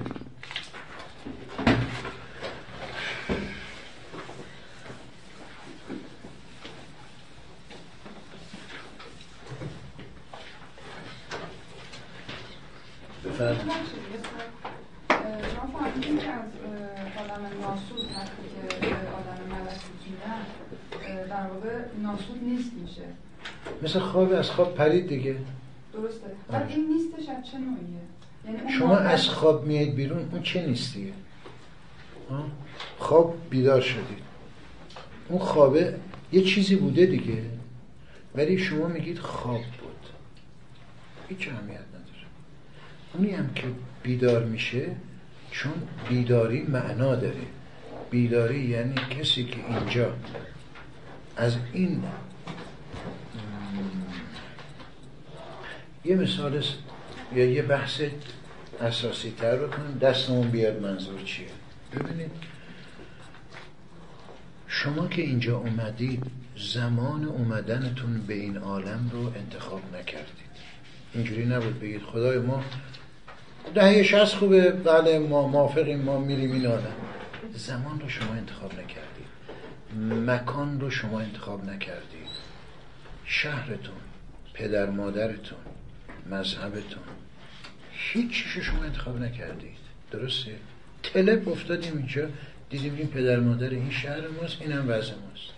بهتر 13.49 13.65
شما 15.55 15.79
فهمیدین 15.79 16.17
که 16.17 16.29
از 16.29 16.43
آدم 17.17 17.43
ناسود 17.61 18.11
حتی 18.11 18.43
که 18.81 18.95
آدم 18.95 19.43
ملک 19.49 19.81
میشینن 19.93 21.27
در 21.29 21.47
واقع 21.47 21.79
ناسود 22.01 22.43
نیست 22.43 22.71
میشه 22.73 23.01
مثل 23.83 23.99
خواب 23.99 24.33
از 24.33 24.49
خواب 24.49 24.75
پرید 24.75 25.07
دیگه. 25.07 25.35
درسته. 25.93 26.27
ولی 26.49 26.73
این 26.73 26.87
نیستش 26.87 27.29
از 27.29 27.51
چه 27.51 27.57
نوعیه؟ 27.57 28.01
یعنی 28.45 28.71
شما 28.71 28.97
از 28.97 29.29
خواب 29.29 29.65
میایید 29.65 29.95
بیرون 29.95 30.29
اون 30.31 30.41
چه 30.41 30.65
نیست 30.65 30.93
دیگه؟ 30.93 31.13
خواب 32.97 33.35
بیدار 33.49 33.81
شدید 33.81 34.23
اون 35.29 35.39
خوابه 35.39 35.99
یه 36.31 36.43
چیزی 36.43 36.75
بوده 36.75 37.05
دیگه 37.05 37.43
ولی 38.35 38.57
شما 38.57 38.87
میگید 38.87 39.19
خواب 39.19 39.61
بود. 39.61 40.09
هیچ 41.29 41.47
اهمیت 41.47 41.92
اونی 43.13 43.31
هم 43.31 43.53
که 43.53 43.63
بیدار 44.03 44.43
میشه 44.43 44.95
چون 45.51 45.73
بیداری 46.09 46.61
معنا 46.61 47.15
داره. 47.15 47.41
بیداری 48.11 48.59
یعنی 48.59 48.95
کسی 48.95 49.43
که 49.43 49.57
اینجا 49.69 50.13
از 51.37 51.57
این 51.73 52.03
یه 56.05 56.15
مثال 56.15 56.63
یا 57.35 57.45
یه 57.45 57.61
بحث 57.61 58.01
اساسی 58.81 59.33
تر 59.37 59.55
رو 59.55 59.67
کنیم 59.67 59.97
دستمون 59.97 60.47
بیاد 60.47 60.81
منظور 60.81 61.21
چیه؟ 61.21 61.47
ببینید 61.95 62.31
شما 64.67 65.07
که 65.07 65.21
اینجا 65.21 65.57
اومدید 65.57 66.23
زمان 66.57 67.25
اومدنتون 67.25 68.21
به 68.27 68.33
این 68.33 68.57
عالم 68.57 69.09
رو 69.13 69.19
انتخاب 69.19 69.81
نکردید. 69.95 70.53
اینجوری 71.13 71.45
نبود. 71.45 71.79
بگید 71.79 72.01
خدای 72.01 72.39
ما 72.39 72.63
دهه 73.75 74.03
شست 74.03 74.35
خوبه. 74.35 74.71
بله 74.71 75.19
ما 75.19 75.47
موافقیم 75.47 76.01
ما 76.01 76.19
میریم 76.19 76.51
این 76.51 76.65
عالم 76.65 76.95
زمان 77.55 77.99
رو 77.99 78.09
شما 78.09 78.33
انتخاب 78.33 78.73
نکردید. 78.73 79.23
مکان 80.29 80.79
رو 80.79 80.89
شما 80.89 81.19
انتخاب 81.19 81.65
نکردید. 81.65 82.29
شهرتون 83.25 83.95
پدر 84.53 84.89
مادرتون 84.89 85.59
مذهبتون. 86.29 87.03
هیچ 87.91 88.31
چیشو 88.31 88.61
شما 88.61 88.83
انتخاب 88.83 89.19
نکردید. 89.19 89.77
درسته؟ 90.11 90.55
تلپ 91.03 91.47
افتادیم 91.47 91.97
اینجا. 91.97 92.27
دیدیم 92.69 92.95
این 92.95 93.07
پدر 93.07 93.39
مادر 93.39 93.69
این 93.69 93.91
شهر 93.91 94.27
ماست 94.41 94.61
این 94.61 94.71
هم 94.71 94.89
وضع 94.89 95.13
ماست. 95.13 95.53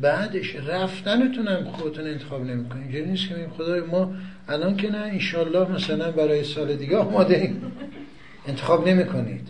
بعدش 0.00 0.56
رفتنتون 0.56 1.48
هم 1.48 1.64
خودتون 1.64 2.06
انتخاب 2.06 2.44
نمی‌کنید 2.44 2.82
اینجوری 2.82 3.06
نیست 3.06 3.28
که 3.28 3.48
خدای 3.56 3.80
ما 3.80 4.14
الان 4.48 4.76
که 4.76 4.90
نه 4.90 4.98
انشالله 4.98 5.70
مثلا 5.70 6.10
برای 6.10 6.44
سال 6.44 6.76
دیگه 6.76 6.96
آماده 6.96 7.36
ایم 7.36 7.72
انتخاب 8.46 8.88
نمی‌کنید. 8.88 9.48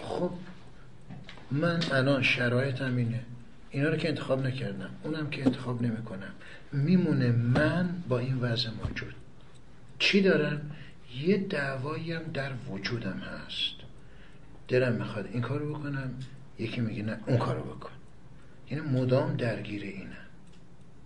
خب 0.00 0.30
من 1.50 1.80
الان 1.92 2.22
شرایطم 2.22 2.96
اینه. 2.96 3.20
اینا 3.70 3.88
رو 3.88 3.96
که 3.96 4.08
انتخاب 4.08 4.46
نکردم 4.46 4.90
اونم 5.02 5.30
که 5.30 5.46
انتخاب 5.46 5.82
نمی‌کنم. 5.82 6.32
میمونه 6.72 7.32
من 7.32 7.88
با 8.08 8.18
این 8.18 8.38
وضع 8.38 8.70
موجود. 8.84 9.14
چی 9.98 10.22
دارم؟ 10.22 10.70
یه 11.22 11.36
دعوایی 11.36 12.12
هم 12.12 12.22
در 12.34 12.50
وجودم 12.70 13.18
هست. 13.18 13.74
دلم 14.68 14.92
می‌خواد 14.92 15.28
این 15.32 15.42
کارو 15.42 15.74
بکنم 15.74 16.10
یکی 16.58 16.80
میگه 16.80 17.02
نه 17.02 17.18
اون 17.26 17.38
کارو 17.38 17.62
بکن. 17.62 17.90
یعنی 18.70 18.88
مدام 18.88 19.36
درگیر 19.36 19.82
اینه. 19.82 20.16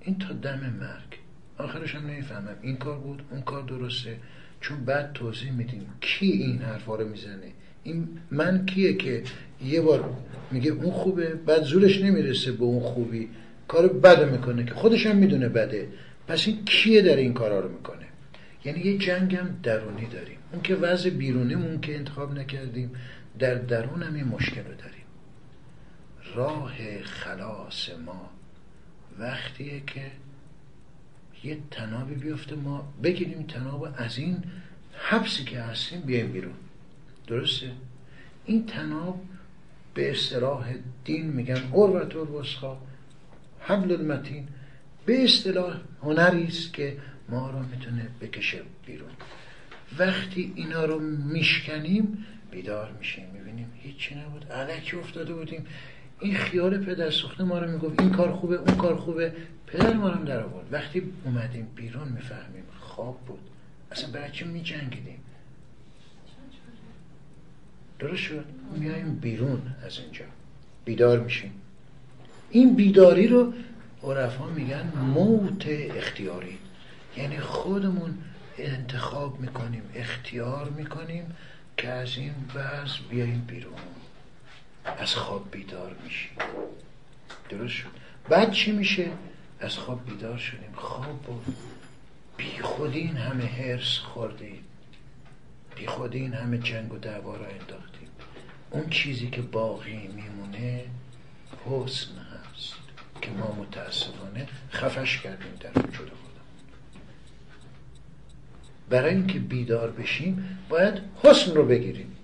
این 0.01 0.19
تا 0.19 0.33
دم 0.33 0.61
مرگ. 0.81 1.19
آخرش 1.59 1.95
هم 1.95 2.07
نمی‌فهمم. 2.07 2.57
این 2.63 2.77
کار 2.77 2.99
بود 2.99 3.23
اون 3.31 3.41
کار 3.41 3.63
درسته. 3.63 4.17
چون 4.61 4.85
بعد 4.85 5.13
توضیح 5.13 5.53
میدیم 5.53 5.87
کی 6.01 6.27
این 6.27 6.59
حرفا 6.59 6.97
رو 6.97 7.09
می‌زنه. 7.09 7.53
این 7.83 8.09
من 8.31 8.67
کیه 8.67 8.95
که 8.95 9.23
یه 9.65 9.81
بار 9.81 10.17
میگه 10.51 10.71
اون 10.71 10.91
خوبه 10.91 11.35
بعد 11.35 11.63
زورش 11.63 12.01
نمی‌رسه 12.01 12.53
به 12.53 12.65
اون 12.65 12.81
خوبی. 12.81 13.29
کار 13.69 13.89
بد 13.89 14.31
می‌کنه 14.31 14.65
که 14.65 14.75
خودش 14.75 15.07
هم 15.07 15.17
می‌دونه 15.17 15.49
بده. 15.49 15.89
پس 16.29 16.49
این 16.49 16.65
کیه 16.65 17.03
در 17.03 17.17
این 17.17 17.35
کارا 17.35 17.61
رو 17.61 17.69
می‌کنه؟ 17.69 18.07
یعنی 18.65 18.81
یه 18.81 18.99
جنگ 18.99 19.35
هم 19.35 19.61
درونی 19.63 20.07
داریم. 20.07 20.39
اون 20.53 20.63
که 20.63 20.75
وضع 20.75 21.11
بیرونیمون 21.11 21.81
که 21.81 21.97
انتخاب 21.97 22.39
نکردیم 22.39 22.91
در 23.39 23.55
درون 23.55 24.03
این 24.03 24.25
مشکل 24.25 24.65
رو 24.65 24.75
داریم. 24.75 24.98
راه 26.35 27.03
خلاص 27.03 27.89
ما 28.07 28.31
وقتیه 29.19 29.83
که 29.87 30.11
یه 31.45 31.59
تنابی 31.71 32.15
بیفته 32.15 32.55
ما 32.55 32.93
بگیریم 33.03 33.43
تناب 33.43 33.95
از 33.97 34.19
این 34.19 34.45
حبسی 34.99 35.45
که 35.45 35.61
هستیم 35.61 36.01
بیایم 36.01 36.33
بیرون. 36.33 36.55
درسته؟ 37.27 37.71
این 38.45 38.67
تناب 38.67 39.21
به 39.95 40.11
اصطلاح 40.11 40.75
دین 41.05 41.27
میگن 41.27 41.61
قربت 41.73 42.17
الوسخا 42.17 42.77
حبل 43.61 43.93
المتین 43.93 44.49
به 45.07 45.25
اصطلاح 45.25 45.81
هنری 46.03 46.45
است 46.45 46.73
که 46.73 46.97
ما 47.29 47.51
رو 47.51 47.59
می‌تونه 47.59 48.09
بکشه 48.21 48.63
بیرون. 48.87 49.11
وقتی 49.99 50.53
اینا 50.57 50.85
رو 50.85 51.01
میشکنیم 51.01 52.27
بیدار 52.51 52.93
میشیم. 52.99 53.27
می‌بینیم 53.35 53.73
هیچی 53.75 54.15
نبود. 54.15 54.53
علکی 54.53 54.97
افتاده 54.97 55.35
بودیم. 55.35 55.67
این 56.21 56.35
خیال 56.35 56.85
پدر 56.85 57.11
سخته 57.11 57.45
ما 57.45 57.59
رو 57.59 57.71
می‌گفت 57.71 58.01
این 58.01 58.11
کار 58.11 58.33
خوبه 58.33 58.57
اون 58.57 58.77
کار 58.77 58.97
خوبه. 58.97 59.33
پدر 59.67 59.93
ما 59.93 60.09
رو 60.09 60.25
در 60.25 60.43
آورد. 60.43 60.73
وقتی 60.73 61.03
اومدیم 61.25 61.69
بیرون 61.77 62.09
می‌فهمیم 62.09 62.65
خواب 62.81 63.21
بود. 63.27 63.41
اصلا 63.93 64.11
برای 64.11 64.31
چی 64.31 64.45
میجنگیدیم؟ 64.45 65.19
درست 67.99 68.23
شد. 68.23 68.45
میایم 68.77 69.15
بیرون 69.15 69.63
از 69.87 69.99
اینجا. 69.99 70.25
بیدار 70.85 71.21
میشیم. 71.21 71.53
این 72.51 72.77
بیداری 72.77 73.27
رو 73.27 73.53
عرفا 74.03 74.47
میگن 74.47 74.93
موت 75.15 75.67
اختیاری. 75.97 76.59
یعنی 77.17 77.39
خودمون 77.41 78.19
انتخاب 78.59 79.41
می‌کنیم 79.41 79.83
اختیار 79.95 80.71
می‌کنیم 80.71 81.37
که 81.77 81.89
از 81.89 82.17
این 82.17 82.35
وضع 82.55 82.99
بیاییم 83.11 83.45
بیرون. 83.47 83.73
از 84.99 85.15
خواب 85.15 85.51
بیدار 85.51 85.97
میشیم. 86.05 86.37
درست 87.49 87.75
شد. 87.75 87.89
بعد 88.29 88.53
چی 88.53 88.73
میشه؟ 88.73 89.11
از 89.61 89.77
خواب 89.77 90.07
بیدار 90.11 90.39
شدیم. 90.39 90.73
خواب 90.75 91.23
بود 91.23 91.57
بی 92.37 92.59
خودی 92.63 92.99
این 92.99 93.17
همه 93.17 93.45
هرس 93.45 93.99
خوردیم. 93.99 94.65
بی 95.77 95.87
خودی 95.87 96.19
این 96.19 96.33
همه 96.33 96.59
جنگ 96.59 96.93
و 96.93 96.99
دعوا 96.99 97.37
را 97.37 97.47
انداختیم. 97.47 98.09
اون 98.71 98.91
چیزی 98.91 99.31
که 99.31 99.43
باقی 99.43 100.09
میمونه 100.09 100.85
حسن 101.67 102.11
هست 102.11 102.75
که 103.23 103.31
ما 103.31 103.53
متاسفانه 103.53 104.49
خفش 104.71 105.21
کردیم 105.21 105.55
در 105.61 105.71
وجود 105.71 106.11
خودم 106.11 106.45
برای 108.91 109.15
اینکه 109.15 109.39
بیدار 109.39 109.91
بشیم 109.91 110.59
باید 110.69 111.01
حسن 111.23 111.55
رو 111.55 111.67
بگیریم. 111.67 112.17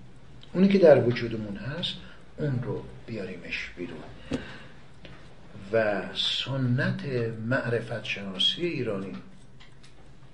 اونی 0.53 0.67
که 0.67 0.77
در 0.77 1.03
وجودمون 1.03 1.57
هست 1.57 1.93
اون 2.37 2.59
رو 2.63 2.83
بیاریمش 3.07 3.71
بیرون. 3.77 4.03
و 5.73 6.01
سنت 6.15 7.05
معرفت 7.45 8.03
شناسی 8.03 8.65
ایرانی 8.65 9.13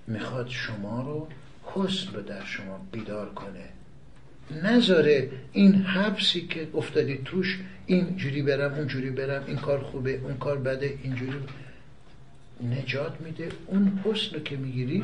می‌خواد 0.08 0.48
شما 0.50 1.02
رو 1.02 1.28
حسن 1.64 2.14
رو 2.14 2.22
در 2.22 2.46
شما 2.46 2.88
بیدار 2.92 3.30
کنه. 3.30 3.70
نذاره 4.64 5.32
این 5.52 5.76
حبسی 5.76 6.48
که 6.48 6.68
افتادی 6.74 7.18
توش 7.26 7.60
این 7.86 8.18
جوری 8.18 8.42
برم 8.42 8.74
اون 8.74 8.88
جوری 8.88 9.10
برم 9.10 9.44
این 9.48 9.58
کار 9.58 9.80
خوبه 9.80 10.16
اون 10.16 10.38
کار 10.38 10.58
بده 10.58 11.00
اینجوری 11.04 11.34
نجات 12.64 13.22
میده. 13.22 13.50
اون 13.68 14.00
حسن 14.06 14.36
رو 14.36 14.40
که 14.44 14.58
می‌گیری 14.58 15.04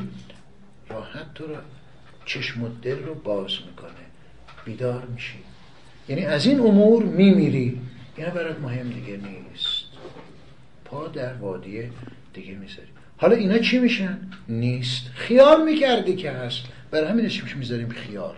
راحت 0.88 1.34
تو 1.34 1.46
رو 1.46 1.56
چشم 2.26 2.62
و 2.62 2.68
دل 2.82 2.98
رو 2.98 3.14
باز 3.14 3.50
می‌کنه. 3.66 4.04
بیدار 4.64 5.04
میشی. 5.04 5.38
یعنی 6.08 6.24
از 6.24 6.46
این 6.46 6.60
امور 6.60 7.02
میمیری. 7.02 7.80
اینا 8.16 8.30
برات 8.30 8.60
مهم 8.60 8.88
دیگه 8.88 9.16
نیست. 9.16 9.84
پا 10.84 11.08
در 11.08 11.34
وادی 11.34 11.82
دیگه 12.32 12.54
می‌ذاری. 12.54 12.88
حالا 13.16 13.36
اینا 13.36 13.58
چی 13.58 13.78
میشن؟ 13.78 14.18
نیست. 14.48 15.06
خیال 15.14 15.64
می‌کردی 15.64 16.16
که 16.16 16.30
هست. 16.30 16.62
برای 16.90 17.08
همین 17.08 17.26
اسمش 17.26 17.56
می‌ذاریم؟ 17.56 17.88
خیال. 17.88 18.34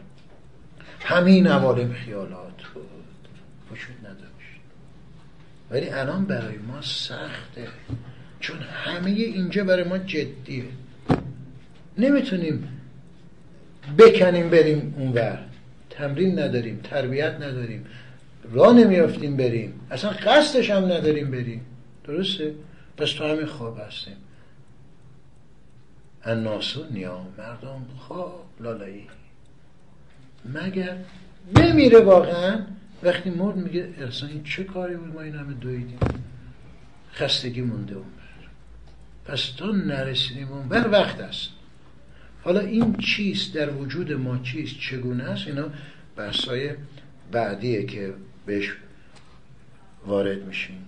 همین 1.01 1.47
عوالم 1.47 1.93
خیالات 1.93 2.63
بود. 2.75 2.85
وجود 3.73 3.97
نداشت. 4.01 4.61
ولی 5.71 5.89
الان 5.89 6.25
برای 6.25 6.59
ما 6.59 6.83
سخته. 6.83 7.69
چون 8.41 8.59
همه 8.59 9.11
اینجا 9.11 9.65
برای 9.65 9.85
ما 9.85 9.99
جدیه. 9.99 10.65
نمی‌تونیم 11.99 12.69
بکنیم 13.99 14.51
بریم 14.51 14.95
اونور. 14.99 15.39
تمرین 16.01 16.39
نداریم 16.39 16.81
تربیت 16.83 17.35
نداریم 17.35 17.87
راه 18.53 18.73
نمیافتیم 18.73 19.37
بریم 19.37 19.81
اصلا 19.91 20.11
قصدش 20.11 20.71
هم 20.71 20.85
نداریم 20.85 21.31
بریم. 21.31 21.61
درسته؟ 22.05 22.55
پس 22.97 23.11
تو 23.11 23.25
همین 23.25 23.47
خواب 23.47 23.79
هستیم. 23.87 24.17
الناسو 26.25 26.85
نیا 26.91 27.21
مردم 27.39 27.87
خواب 27.99 28.45
لالایی. 28.61 29.07
مگر 30.55 30.97
بمیره 31.55 32.01
واقعا؟ 32.01 32.59
وقتی 33.03 33.31
مرد 33.31 33.57
میگه 33.57 33.89
اصلا 34.09 34.29
این 34.29 34.45
چه 34.45 34.65
کاری 34.65 34.97
بود؟ 34.97 35.15
ما 35.15 35.21
این 35.21 35.35
همه 35.35 35.53
دویدیم. 35.53 35.99
خستگی 37.13 37.61
مونده 37.61 37.95
اون 37.95 38.05
پس 39.25 39.51
تا 39.51 39.67
نرسیدیم 39.67 40.53
اون 40.53 40.69
بر 40.69 40.89
وقت 40.91 41.21
است. 41.21 41.49
حالا 42.43 42.61
این 42.61 42.97
چیست؟ 42.97 43.55
در 43.55 43.71
وجود 43.71 44.13
ما 44.13 44.39
چیست؟ 44.39 44.79
چگونه 44.81 45.25
است؟ 45.25 45.47
اینا 45.47 45.65
بحثای 46.21 46.71
بعدیه 47.33 47.87
که 47.87 48.15
بهش 48.47 48.77
وارد 50.07 50.43
میشیم. 50.43 50.87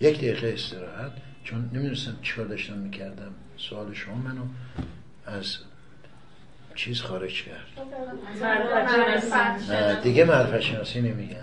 یک 0.00 0.16
دقیقه 0.16 0.48
استراحت 0.48 1.12
چون 1.44 1.70
نمی‌دونستم 1.72 2.16
چیکار 2.22 2.46
داشتم 2.46 2.78
می‌کردم. 2.78 3.34
سوال 3.56 3.94
شما 3.94 4.14
منو 4.14 4.42
از 5.26 5.56
چیز 6.74 7.00
خارج 7.00 7.42
کرد. 7.42 7.66
نه 9.70 10.00
دیگه 10.00 10.24
معرفت 10.24 10.60
شناسی 10.60 11.00
نمیگم. 11.00 11.36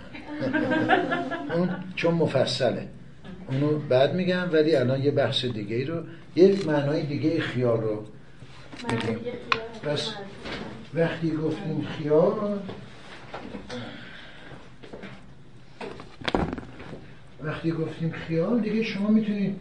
اون 1.56 1.70
چون 1.96 2.14
مفصله. 2.14 2.88
اونو 3.48 3.80
بعد 3.80 4.14
میگم 4.14 4.50
ولی 4.54 4.76
الان 4.76 5.04
یه 5.04 5.12
بحث 5.12 5.46
دیگه 5.46 5.76
ای 5.76 5.86
رو 5.86 6.04
یه 6.36 6.66
معنای 6.66 7.04
دیگه 7.04 7.42
خیال 7.42 7.82
رو 7.82 8.06
میگیم 8.92 9.20
پس 9.84 10.14
وقتی 10.96 11.32
گفتیم 11.32 11.82
خیال 11.82 12.60
وقتی 17.44 17.72
گفتیم 17.72 18.12
خیال 18.12 18.60
دیگه 18.60 18.84
شما 18.84 19.08
می‌تونید 19.08 19.60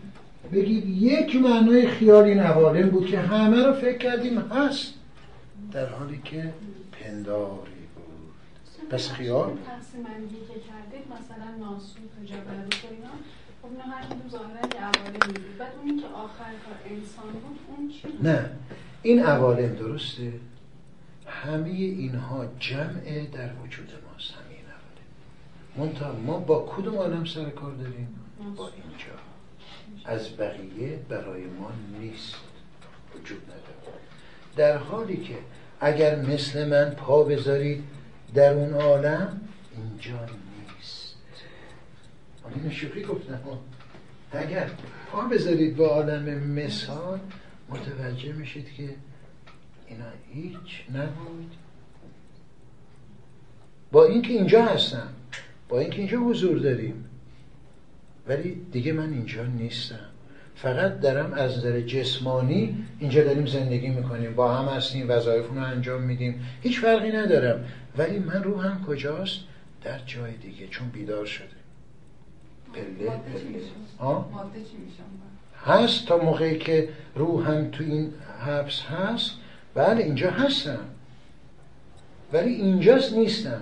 بگید 0.53 0.89
یک 0.89 1.37
معنای 1.37 1.89
خیال 1.89 2.25
این 2.25 2.41
عوالم 2.41 2.91
بود 2.91 3.07
که 3.07 3.19
همه 3.19 3.67
رو 3.67 3.73
فکر 3.73 3.99
کردیم 3.99 4.39
هست. 4.39 4.95
در 5.73 5.89
حالی 5.89 6.21
که 6.25 6.53
پنداری 6.93 7.85
بود. 7.95 8.89
پس 8.91 9.11
خیال 9.11 9.47
تقسیم 9.47 10.05
که 10.05 10.55
کردید 10.55 11.05
مثلا 11.07 11.67
ناسوت 11.67 11.99
و 12.21 12.25
جبروت 12.25 12.85
و 12.85 12.89
اینا 12.91 13.09
خب 13.63 13.69
اینا 13.71 13.85
هر 13.85 14.05
کدوم 14.05 14.31
ظاهرا 14.31 14.69
یه 14.75 14.81
عوالمی 14.81 15.33
بود. 15.33 15.59
بعد 15.59 15.73
اونی 15.83 16.01
که 16.01 16.07
آخر 16.07 16.45
کار 16.45 16.93
انسان 16.93 17.33
بود 17.33 17.59
اون 17.69 17.89
چی؟ 17.89 18.09
نه. 18.23 18.51
این 19.03 19.23
عوالم 19.23 19.75
درسته؟ 19.75 20.33
همه 21.27 21.69
اینها 21.71 22.47
جمع 22.61 23.27
در 23.33 23.51
وجود 23.55 23.93
ماست. 24.13 24.31
همه 24.31 24.55
این 24.55 24.65
منتها 25.77 26.13
ما 26.13 26.39
با 26.39 26.67
کدوم 26.77 26.95
عالم 26.95 27.25
سر 27.25 27.51
کار 27.51 27.75
داریم؟ 27.75 28.09
با 28.57 28.69
اینجا. 28.69 29.15
از 30.05 30.37
بقیه 30.37 30.99
برای 31.09 31.45
ما 31.45 31.73
نیست. 32.01 32.35
وجود 33.15 33.43
نداره. 33.43 33.99
در 34.57 34.77
حالی 34.77 35.17
که 35.17 35.39
اگر 35.81 36.17
مثل 36.17 36.69
من 36.69 36.91
پا 36.91 37.25
بذارید 37.25 37.85
در 38.35 38.53
اون 38.53 38.75
عالم 38.75 39.41
اینجا 39.77 40.27
نیست. 40.27 41.15
اینو 42.55 42.71
شوخی 42.71 43.03
گفتم. 43.03 43.41
اگر 44.33 44.71
پا 45.13 45.21
بذارید 45.21 45.77
به 45.77 45.87
عالم 45.87 46.39
مثال 46.39 47.21
متوجه 47.69 48.33
میشید 48.33 48.75
که 48.77 48.89
اینا 49.95 50.11
هیچ 50.33 50.85
نبود. 50.95 51.53
با 53.93 54.05
اینکه 54.05 54.33
اینجا 54.33 54.65
هستم 54.65 55.09
با 55.69 55.79
اینکه 55.79 55.99
اینجا 55.99 56.19
حضور 56.19 56.59
داریم. 56.59 57.05
ولی 58.29 58.67
دیگه 58.73 58.93
من 58.93 59.13
اینجا 59.13 59.45
نیستم. 59.45 60.09
فقط 60.57 61.01
دارم 61.01 61.33
از 61.33 61.59
نظر 61.59 61.81
جسمانی 61.81 62.87
اینجا 62.99 63.25
داریم 63.25 63.47
زندگی 63.47 63.89
می‌کنیم. 63.89 64.35
با 64.35 64.57
هم 64.57 64.77
هستیم 64.77 65.11
وظایفمون 65.11 65.59
رو 65.59 65.65
انجام 65.65 66.03
میدیم. 66.03 66.47
هیچ 66.63 66.81
فرقی 66.81 67.13
ندارم. 67.13 67.65
ولی 67.99 68.19
من 68.19 68.43
روحم 68.43 68.85
کجاست؟ 68.85 69.41
در 69.83 69.99
جای 70.07 70.33
دیگه 70.37 70.67
چون 70.67 70.89
بیدار 70.89 71.27
شده. 71.27 71.47
پله 72.73 73.11
پله. 73.99 74.25
هست 75.67 76.07
تا 76.07 76.19
موقعی 76.19 76.59
که 76.59 76.89
روحم 77.15 77.71
تو 77.71 77.85
این 77.85 78.13
حبس 78.47 78.81
هست 78.81 79.31
بله 79.75 80.05
اینجا 80.05 80.31
هستم 80.31 80.79
ولی 82.33 82.55
اینجاست 82.55 83.13
نیستم 83.13 83.61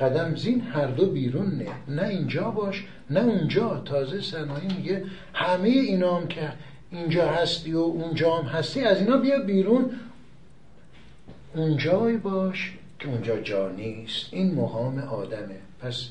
قدم 0.00 0.34
زین 0.36 0.60
هر 0.60 0.86
دو 0.86 1.10
بیرون 1.10 1.46
نه. 1.46 1.96
نه 2.02 2.08
اینجا 2.08 2.50
باش 2.50 2.84
نه 3.10 3.20
اونجا. 3.20 3.82
تازه 3.84 4.20
سنایی 4.20 4.68
میگه 4.76 5.04
همه 5.34 5.68
اینا 5.68 6.16
هم 6.16 6.28
که 6.28 6.52
اینجا 6.90 7.28
هستی 7.28 7.72
و 7.72 7.78
اونجا 7.78 8.36
هم 8.36 8.44
هستی 8.44 8.84
از 8.84 9.00
اینا 9.00 9.16
بیا 9.16 9.38
بیرون. 9.38 9.90
اونجای 11.54 12.16
باش 12.16 12.72
که 12.98 13.08
اونجا 13.08 13.40
جا 13.40 13.70
نیست. 13.70 14.26
این 14.34 14.54
مقام 14.54 14.98
آدمه. 14.98 15.56
پس 15.80 16.08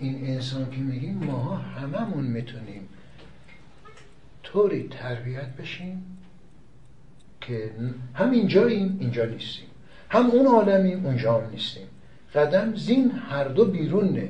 این 0.00 0.26
انسان 0.26 0.70
که 0.70 0.76
میگیم 0.76 1.14
ما 1.14 1.56
هممون 1.56 2.24
می‌تونیم 2.24 2.88
طوری 4.42 4.88
تربیت 4.88 5.48
بشیم. 5.48 6.13
که 7.46 7.70
هم 8.14 8.30
اینجاییم 8.30 8.96
اینجا 9.00 9.24
نیستیم. 9.24 9.66
هم 10.10 10.30
اون 10.30 10.46
عالمیم 10.46 11.06
اونجا 11.06 11.40
هم 11.40 11.50
نیستیم. 11.50 11.86
قدم 12.34 12.74
زین 12.74 13.10
هر 13.10 13.44
دو 13.44 13.64
بیرون 13.64 14.08
نه 14.08 14.28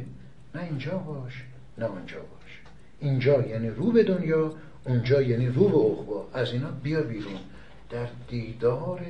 نه 0.54 0.62
اینجا 0.62 0.98
باش 0.98 1.44
نه 1.78 1.84
اونجا 1.84 2.18
باش. 2.18 2.60
اینجا 3.00 3.42
یعنی 3.42 3.68
رو 3.68 3.92
به 3.92 4.02
دنیا 4.02 4.52
اونجا 4.84 5.22
یعنی 5.22 5.46
رو 5.46 5.68
به 5.68 5.78
عقبا. 5.78 6.26
از 6.34 6.52
اینا 6.52 6.70
بیا 6.70 7.02
بیرون. 7.02 7.38
در 7.90 8.06
دیدار 8.28 9.00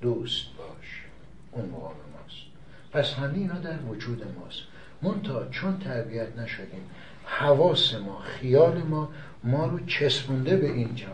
دوست 0.00 0.46
باش. 0.58 1.04
اون 1.52 1.68
مقام 1.68 1.92
ماست. 1.92 2.46
پس 2.92 3.14
همه 3.14 3.38
اینا 3.38 3.58
در 3.58 3.78
وجود 3.88 4.24
ماست. 4.40 4.62
منتها 5.02 5.48
چون 5.48 5.78
تربیت 5.78 6.38
نشدیم 6.38 6.82
حواس 7.24 7.94
ما 7.94 8.18
خیال 8.18 8.82
ما 8.82 9.08
ما 9.44 9.66
رو 9.66 9.86
چسبونده 9.86 10.56
به 10.56 10.72
اینجا 10.72 11.06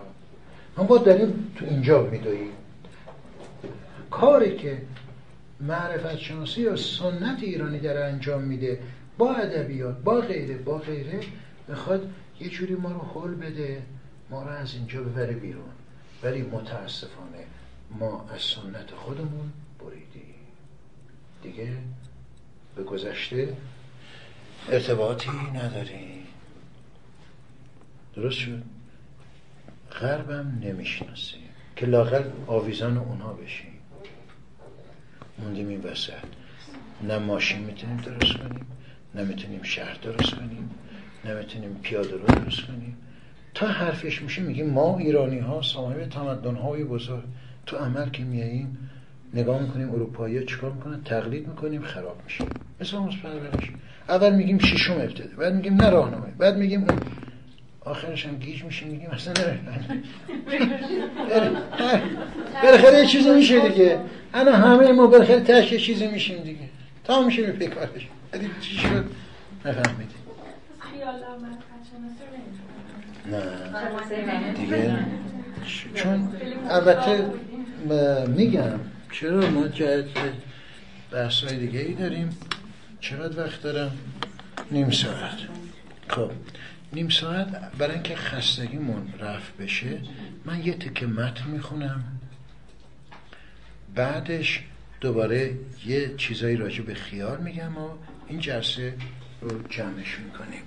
ما 0.77 0.99
داریم 0.99 1.53
تو 1.57 1.65
اینجا 1.65 2.03
میدوییم 2.03 2.53
کاری 4.11 4.57
که 4.57 4.83
معرفت 5.61 6.17
شناسی 6.17 6.61
یا 6.61 6.77
سنت 6.77 7.43
ایرانی 7.43 7.79
در 7.79 8.09
انجام 8.09 8.43
میده 8.43 8.81
با 9.19 9.35
ادبیات 9.35 9.99
با 9.99 10.21
غیره 10.21 10.59
با 10.59 10.79
غیره 10.79 11.21
می‌خواد 11.69 12.11
یه 12.41 12.49
جوری 12.49 12.75
ما 12.75 12.93
رو 12.93 13.01
حل 13.01 13.35
بده 13.35 13.83
ما 14.31 14.43
رو 14.43 14.49
از 14.49 14.75
اینجا 14.75 15.03
ببره 15.03 15.33
بیرون. 15.33 15.71
ولی 16.23 16.43
متاسفانه 16.43 17.45
ما 17.91 18.29
از 18.35 18.41
سنت 18.41 18.91
خودمون 18.91 19.53
بریدیم. 19.79 20.35
دیگه 21.43 21.69
به 22.77 22.83
گذشته 22.83 23.57
ارتباطی 24.69 25.31
نداریم. 25.55 26.27
درست 28.15 28.39
شد؟ 28.39 28.63
غربم 30.01 30.59
نمی‌شناسیم 30.63 31.41
که 31.77 31.87
لاغل 31.87 32.23
آویزان 32.47 32.99
اونها 32.99 33.33
بشیم 33.33 33.73
موندیم 35.39 35.69
این 35.69 35.81
وسط. 35.81 36.13
نه 37.03 37.19
ماشین 37.19 37.61
می‌تونیم 37.61 37.97
درست 37.97 38.39
کنیم 38.39 38.67
نه 39.15 39.25
می‌تونیم 39.25 39.63
شهر 39.63 39.99
درست 40.03 40.35
کنیم 40.35 40.71
نه 41.25 41.35
می‌تونیم 41.35 41.81
پیاده 41.83 42.17
رو 42.17 42.29
درست 42.29 42.67
کنیم. 42.67 42.97
تا 43.55 43.67
حرفش 43.67 44.23
میشه 44.23 44.43
میگیم 44.43 44.71
ما 44.71 44.99
ایرانی 44.99 45.39
ها 45.39 45.63
صاحب 45.63 46.09
تمدن 46.09 46.55
های 46.55 46.85
بزرگ. 46.85 47.25
تو 47.67 47.77
عمل 47.77 48.11
که 48.11 48.25
میاییم 48.25 48.91
نگاه 49.35 49.63
می‌کنیم 49.63 49.91
اروپایی 49.91 50.39
ها 50.39 50.45
چیکار 50.45 50.73
می‌کنن؟ 50.73 51.03
تقلید 51.05 51.49
می‌کنیم 51.49 51.83
خراب 51.83 52.21
میشیم. 52.25 52.49
مثل 52.81 52.97
اول 54.09 54.35
میگیم 54.35 54.59
ششم 54.59 54.93
ابتده 54.93 55.37
بعد 55.37 55.55
میگیم 55.55 55.75
نه 55.75 55.91
راهنمایی 55.91 56.35
بعد 56.39 56.57
میگیم 56.57 56.85
آخرش 57.87 58.27
هم 58.27 58.37
گیج 58.37 58.65
میشیم 58.65 58.89
میگیم 58.89 59.11
اصلا 59.11 59.33
نه. 59.33 59.43
بالاخره 62.63 62.99
یه 62.99 63.07
چیزی 63.07 63.31
میشه 63.31 63.69
دیگه. 63.69 64.01
انا 64.35 64.53
همه 64.53 64.93
ما 64.93 65.07
بالاخره 65.07 65.41
تش 65.41 65.73
یه 65.73 65.79
چیزی 65.79 66.07
میشیم 66.07 66.43
دیگه. 66.43 66.69
تا 67.05 67.23
میشه 67.23 67.53
به 67.53 67.67
کارش 67.67 68.09
ولی 68.33 68.51
چی 68.61 68.77
شد؟ 68.77 69.05
نفهمیدیم 69.65 70.17
نه 73.27 74.53
دیگه؟ 74.53 74.99
چون 75.95 76.29
البته 76.71 77.31
میگم 78.27 78.81
چرا 79.13 79.51
ما 79.51 79.69
جهت 79.69 80.05
بحثای 81.13 81.57
دیگه 81.57 81.81
ای 81.81 81.95
داریم؟ 81.95 82.39
چقدر 83.01 83.45
وقت 83.45 83.63
دارم؟ 83.63 83.91
نیم 84.71 84.91
ساعت. 84.91 85.39
خب. 86.09 86.31
نیم 86.93 87.09
ساعت 87.09 87.73
برای 87.79 87.95
اینکه 87.95 88.17
خستگیمون 88.17 89.13
رفت 89.19 89.57
بشه 89.57 90.01
من 90.45 90.67
یه 90.67 90.75
تکه 90.75 91.07
متن 91.07 91.51
می‌خونم. 91.51 92.05
بعدش 93.95 94.65
دوباره 95.01 95.55
یه 95.87 96.15
چیزایی 96.17 96.57
راجع 96.57 96.83
به 96.83 96.95
خیال 96.95 97.41
میگم 97.41 97.79
و 97.79 97.89
این 98.29 98.41
جلسه 98.41 98.95
رو 99.41 99.69
جمعش 99.69 100.19
می‌کنیم. 100.19 100.63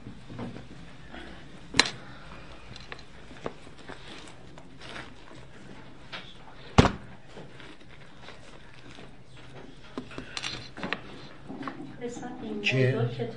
که 12.63 13.29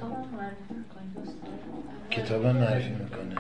کتاب 2.32 2.46
معرفی 2.46 2.90
می‌کنه. 2.90 3.34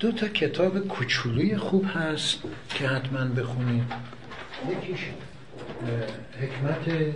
دو 0.00 0.12
تا 0.12 0.28
کتاب 0.28 0.78
کوچولوی 0.78 1.56
خوب 1.56 1.84
هست 1.94 2.38
که 2.68 2.88
حتما 2.88 3.24
بخونید. 3.24 3.84
یکیش 4.70 5.00
حکمت 6.40 7.14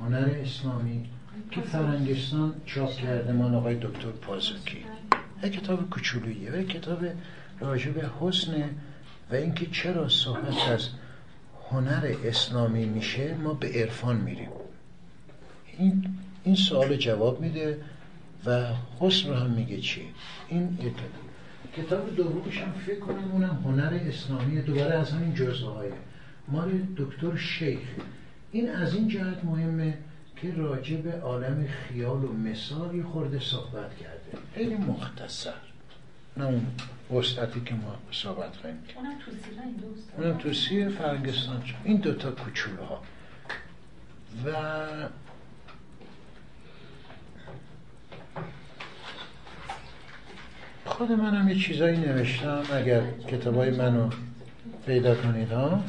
هنر 0.00 0.30
اسلامی 0.42 1.08
که 1.50 1.60
فرنگستان 1.60 2.54
چاپ 2.66 2.90
کرده 2.96 3.32
مال 3.32 3.54
آقای 3.54 3.74
دکتر 3.74 4.10
پازوکی. 4.10 4.84
یک 5.42 5.52
کتاب 5.52 5.90
کوچولویه 5.90 6.50
و 6.50 6.62
کتاب 6.62 6.98
راجع 7.60 7.90
به 7.90 8.10
حسن 8.20 8.70
و 9.30 9.34
اینکه 9.34 9.66
چرا 9.66 10.08
صحبت 10.08 10.68
از 10.68 10.88
هنر 11.70 12.14
اسلامی 12.24 12.84
میشه 12.84 13.34
ما 13.34 13.54
به 13.54 13.68
عرفان 13.68 14.16
میریم. 14.16 14.50
این 15.78 16.16
این 16.44 16.54
سوال 16.56 16.96
جواب 16.96 17.40
میده. 17.40 17.78
و 18.46 18.66
حسن 19.00 19.28
رو 19.28 19.34
هم 19.34 19.50
میگه 19.50 19.80
چی؟ 19.80 20.02
این 20.48 20.78
یک 20.82 20.92
کتاب 21.76 22.16
دومش 22.16 22.58
هم 22.58 22.72
فکر 22.72 23.00
کنم 23.00 23.30
اونم 23.32 23.62
هنر 23.64 24.00
اسلامی 24.08 24.62
دوباره 24.62 24.94
از 24.94 25.10
همین 25.10 25.34
جزوه 25.34 25.72
های 25.72 25.90
مال 26.48 26.70
دکتر 26.96 27.36
شیخ. 27.36 27.88
این 28.52 28.70
از 28.70 28.94
این 28.94 29.08
جهت 29.08 29.44
مهمه 29.44 29.98
که 30.36 30.54
راجع 30.54 30.96
به 30.96 31.20
عالم 31.20 31.66
خیال 31.66 32.24
و 32.24 32.32
مثال 32.32 33.02
خورده 33.02 33.40
صحبت 33.40 33.96
کرده. 33.96 34.38
خیلی 34.54 34.76
مختصر. 34.76 35.54
نه 36.36 36.44
اون 36.44 36.66
وسعتی 37.18 37.60
که 37.60 37.74
ما 37.74 37.96
صحبت 38.10 38.56
خواهیم 38.56 38.78
اونم 40.16 40.38
توصیه 40.38 40.88
فرنگستان. 40.88 41.62
این 41.84 41.96
دوتا 41.96 42.30
کوچوله 42.30 42.82
ها 42.82 43.02
و 44.46 44.50
خود 50.86 51.12
منم 51.12 51.48
یه 51.48 51.54
چیزایی 51.54 51.96
نوشتم 51.96 52.62
اگر 52.72 53.00
کتابای 53.28 53.70
منو 53.70 54.10
پیدا 54.86 55.14
کنید 55.14 55.52
ها؟ 55.52 55.80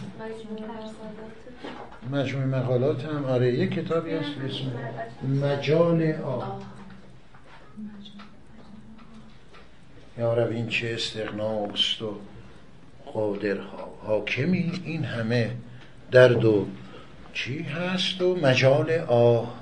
مجموع 2.11 2.45
مقالات 2.45 3.05
هم 3.05 3.25
آره 3.25 3.53
یه 3.53 3.67
کتابی 3.67 4.11
هست 4.11 4.29
اسم 4.45 4.71
مجال 5.45 6.11
آه 6.11 6.61
یا 10.17 10.33
رب 10.33 10.51
این 10.51 10.67
چه 10.67 10.93
استغناست 10.93 12.01
و 12.01 12.15
قادرها. 13.13 13.97
حاکمی 14.01 14.81
این 14.85 15.03
همه 15.03 15.51
درد 16.11 16.45
و 16.45 16.67
چی 17.33 17.63
هست 17.63 18.21
و 18.21 18.35
مجال 18.35 18.91
آه 18.91 19.53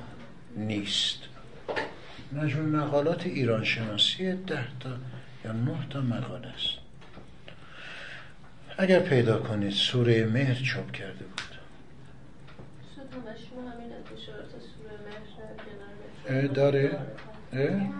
نیست. 0.57 1.19
مجموع 2.33 2.65
مقالات 2.65 3.25
ایران 3.25 3.63
شناسی 3.63 4.31
ده 4.33 4.65
تا 4.79 4.89
یا 5.45 5.51
نه 5.51 5.77
تا 5.89 6.01
مقاله 6.01 6.47
است. 6.47 6.69
اگر 8.77 8.99
پیدا 8.99 9.37
کنید 9.37 9.71
سوره 9.71 10.25
مهر 10.25 10.53
چاپ 10.53 10.91
کرده 10.91 11.25
بود. 11.25 11.53
داره. 16.53 16.99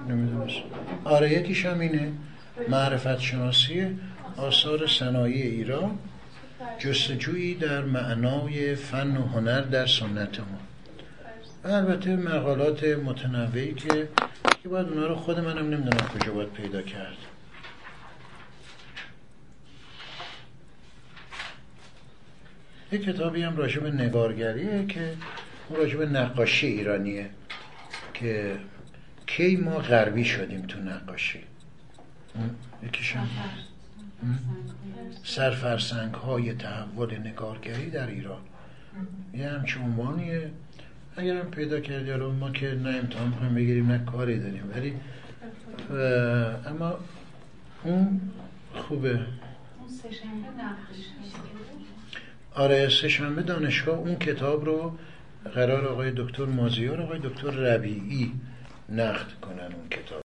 نمی‌دونست 0.09 0.57
آره 1.03 1.31
یکیش 1.33 1.65
هم 1.65 1.79
اینه 1.79 2.11
معرفت 2.69 3.19
شناسی 3.19 3.99
آثار 4.37 4.87
صنایع 4.87 5.45
ایران. 5.45 5.99
جستجویی 6.79 7.55
در 7.55 7.81
معنای 7.81 8.75
فن 8.75 9.17
و 9.17 9.27
هنر 9.27 9.61
در 9.61 9.85
سنت 9.85 10.39
ما. 10.39 10.59
البته 11.65 12.15
مقالات 12.15 12.83
متنوعی 12.83 13.73
که 13.73 14.09
که 14.63 14.69
باید 14.69 14.87
اونا 14.87 15.07
رو 15.07 15.15
خود 15.15 15.39
منم 15.39 15.69
نمی‌دونم 15.69 16.07
کجا 16.07 16.33
باید 16.33 16.49
پیدا 16.49 16.81
کرد. 16.81 17.17
یک 22.93 23.03
کتابی 23.03 23.41
هم 23.41 23.57
راجع 23.57 23.79
به 23.79 23.91
نگارگریه 23.91 24.85
که 24.85 25.13
اون 25.69 25.79
راجع 25.79 25.97
به 25.97 26.05
نقاشی 26.05 26.67
ایرانیه 26.67 27.29
که 28.13 28.55
کی 29.27 29.55
ما 29.55 29.77
غربی 29.77 30.25
شدیم 30.25 30.61
تو 30.61 30.79
نقاشی. 30.79 31.39
یکیش 32.83 33.15
هم 33.15 33.29
سرفرسنگ 35.23 36.13
های 36.13 36.53
تحول 36.53 37.17
نگارگری 37.17 37.89
در 37.89 38.07
ایران. 38.07 38.41
یه 39.33 39.49
همچه 39.49 39.79
عنوانیه. 39.79 40.51
اگر 41.17 41.37
هم 41.37 41.51
پیدا 41.51 41.79
کردی 41.79 42.11
رو 42.11 42.31
ما 42.31 42.51
که 42.51 42.67
نه 42.67 42.89
امتحان 42.89 43.31
کنیم 43.31 43.55
بگیریم 43.55 43.91
نه 43.91 44.05
کاری 44.05 44.39
داریم 44.39 44.71
ولی 44.75 44.93
اما 46.67 46.99
اون 47.83 48.21
خوبه. 48.73 49.19
آره 52.55 52.89
سهشنبه 52.89 53.41
دانشگاه 53.41 53.97
اون 53.99 54.15
کتاب 54.15 54.65
رو 54.65 54.97
قرار 55.55 55.87
آقای 55.87 56.11
دکتر 56.15 56.45
مازیار 56.45 57.01
آقای 57.01 57.19
دکتر 57.19 57.49
ربیعی 57.49 58.31
نقد 58.89 59.27
کنن 59.41 59.59
اون 59.59 59.89
کتاب. 59.91 60.21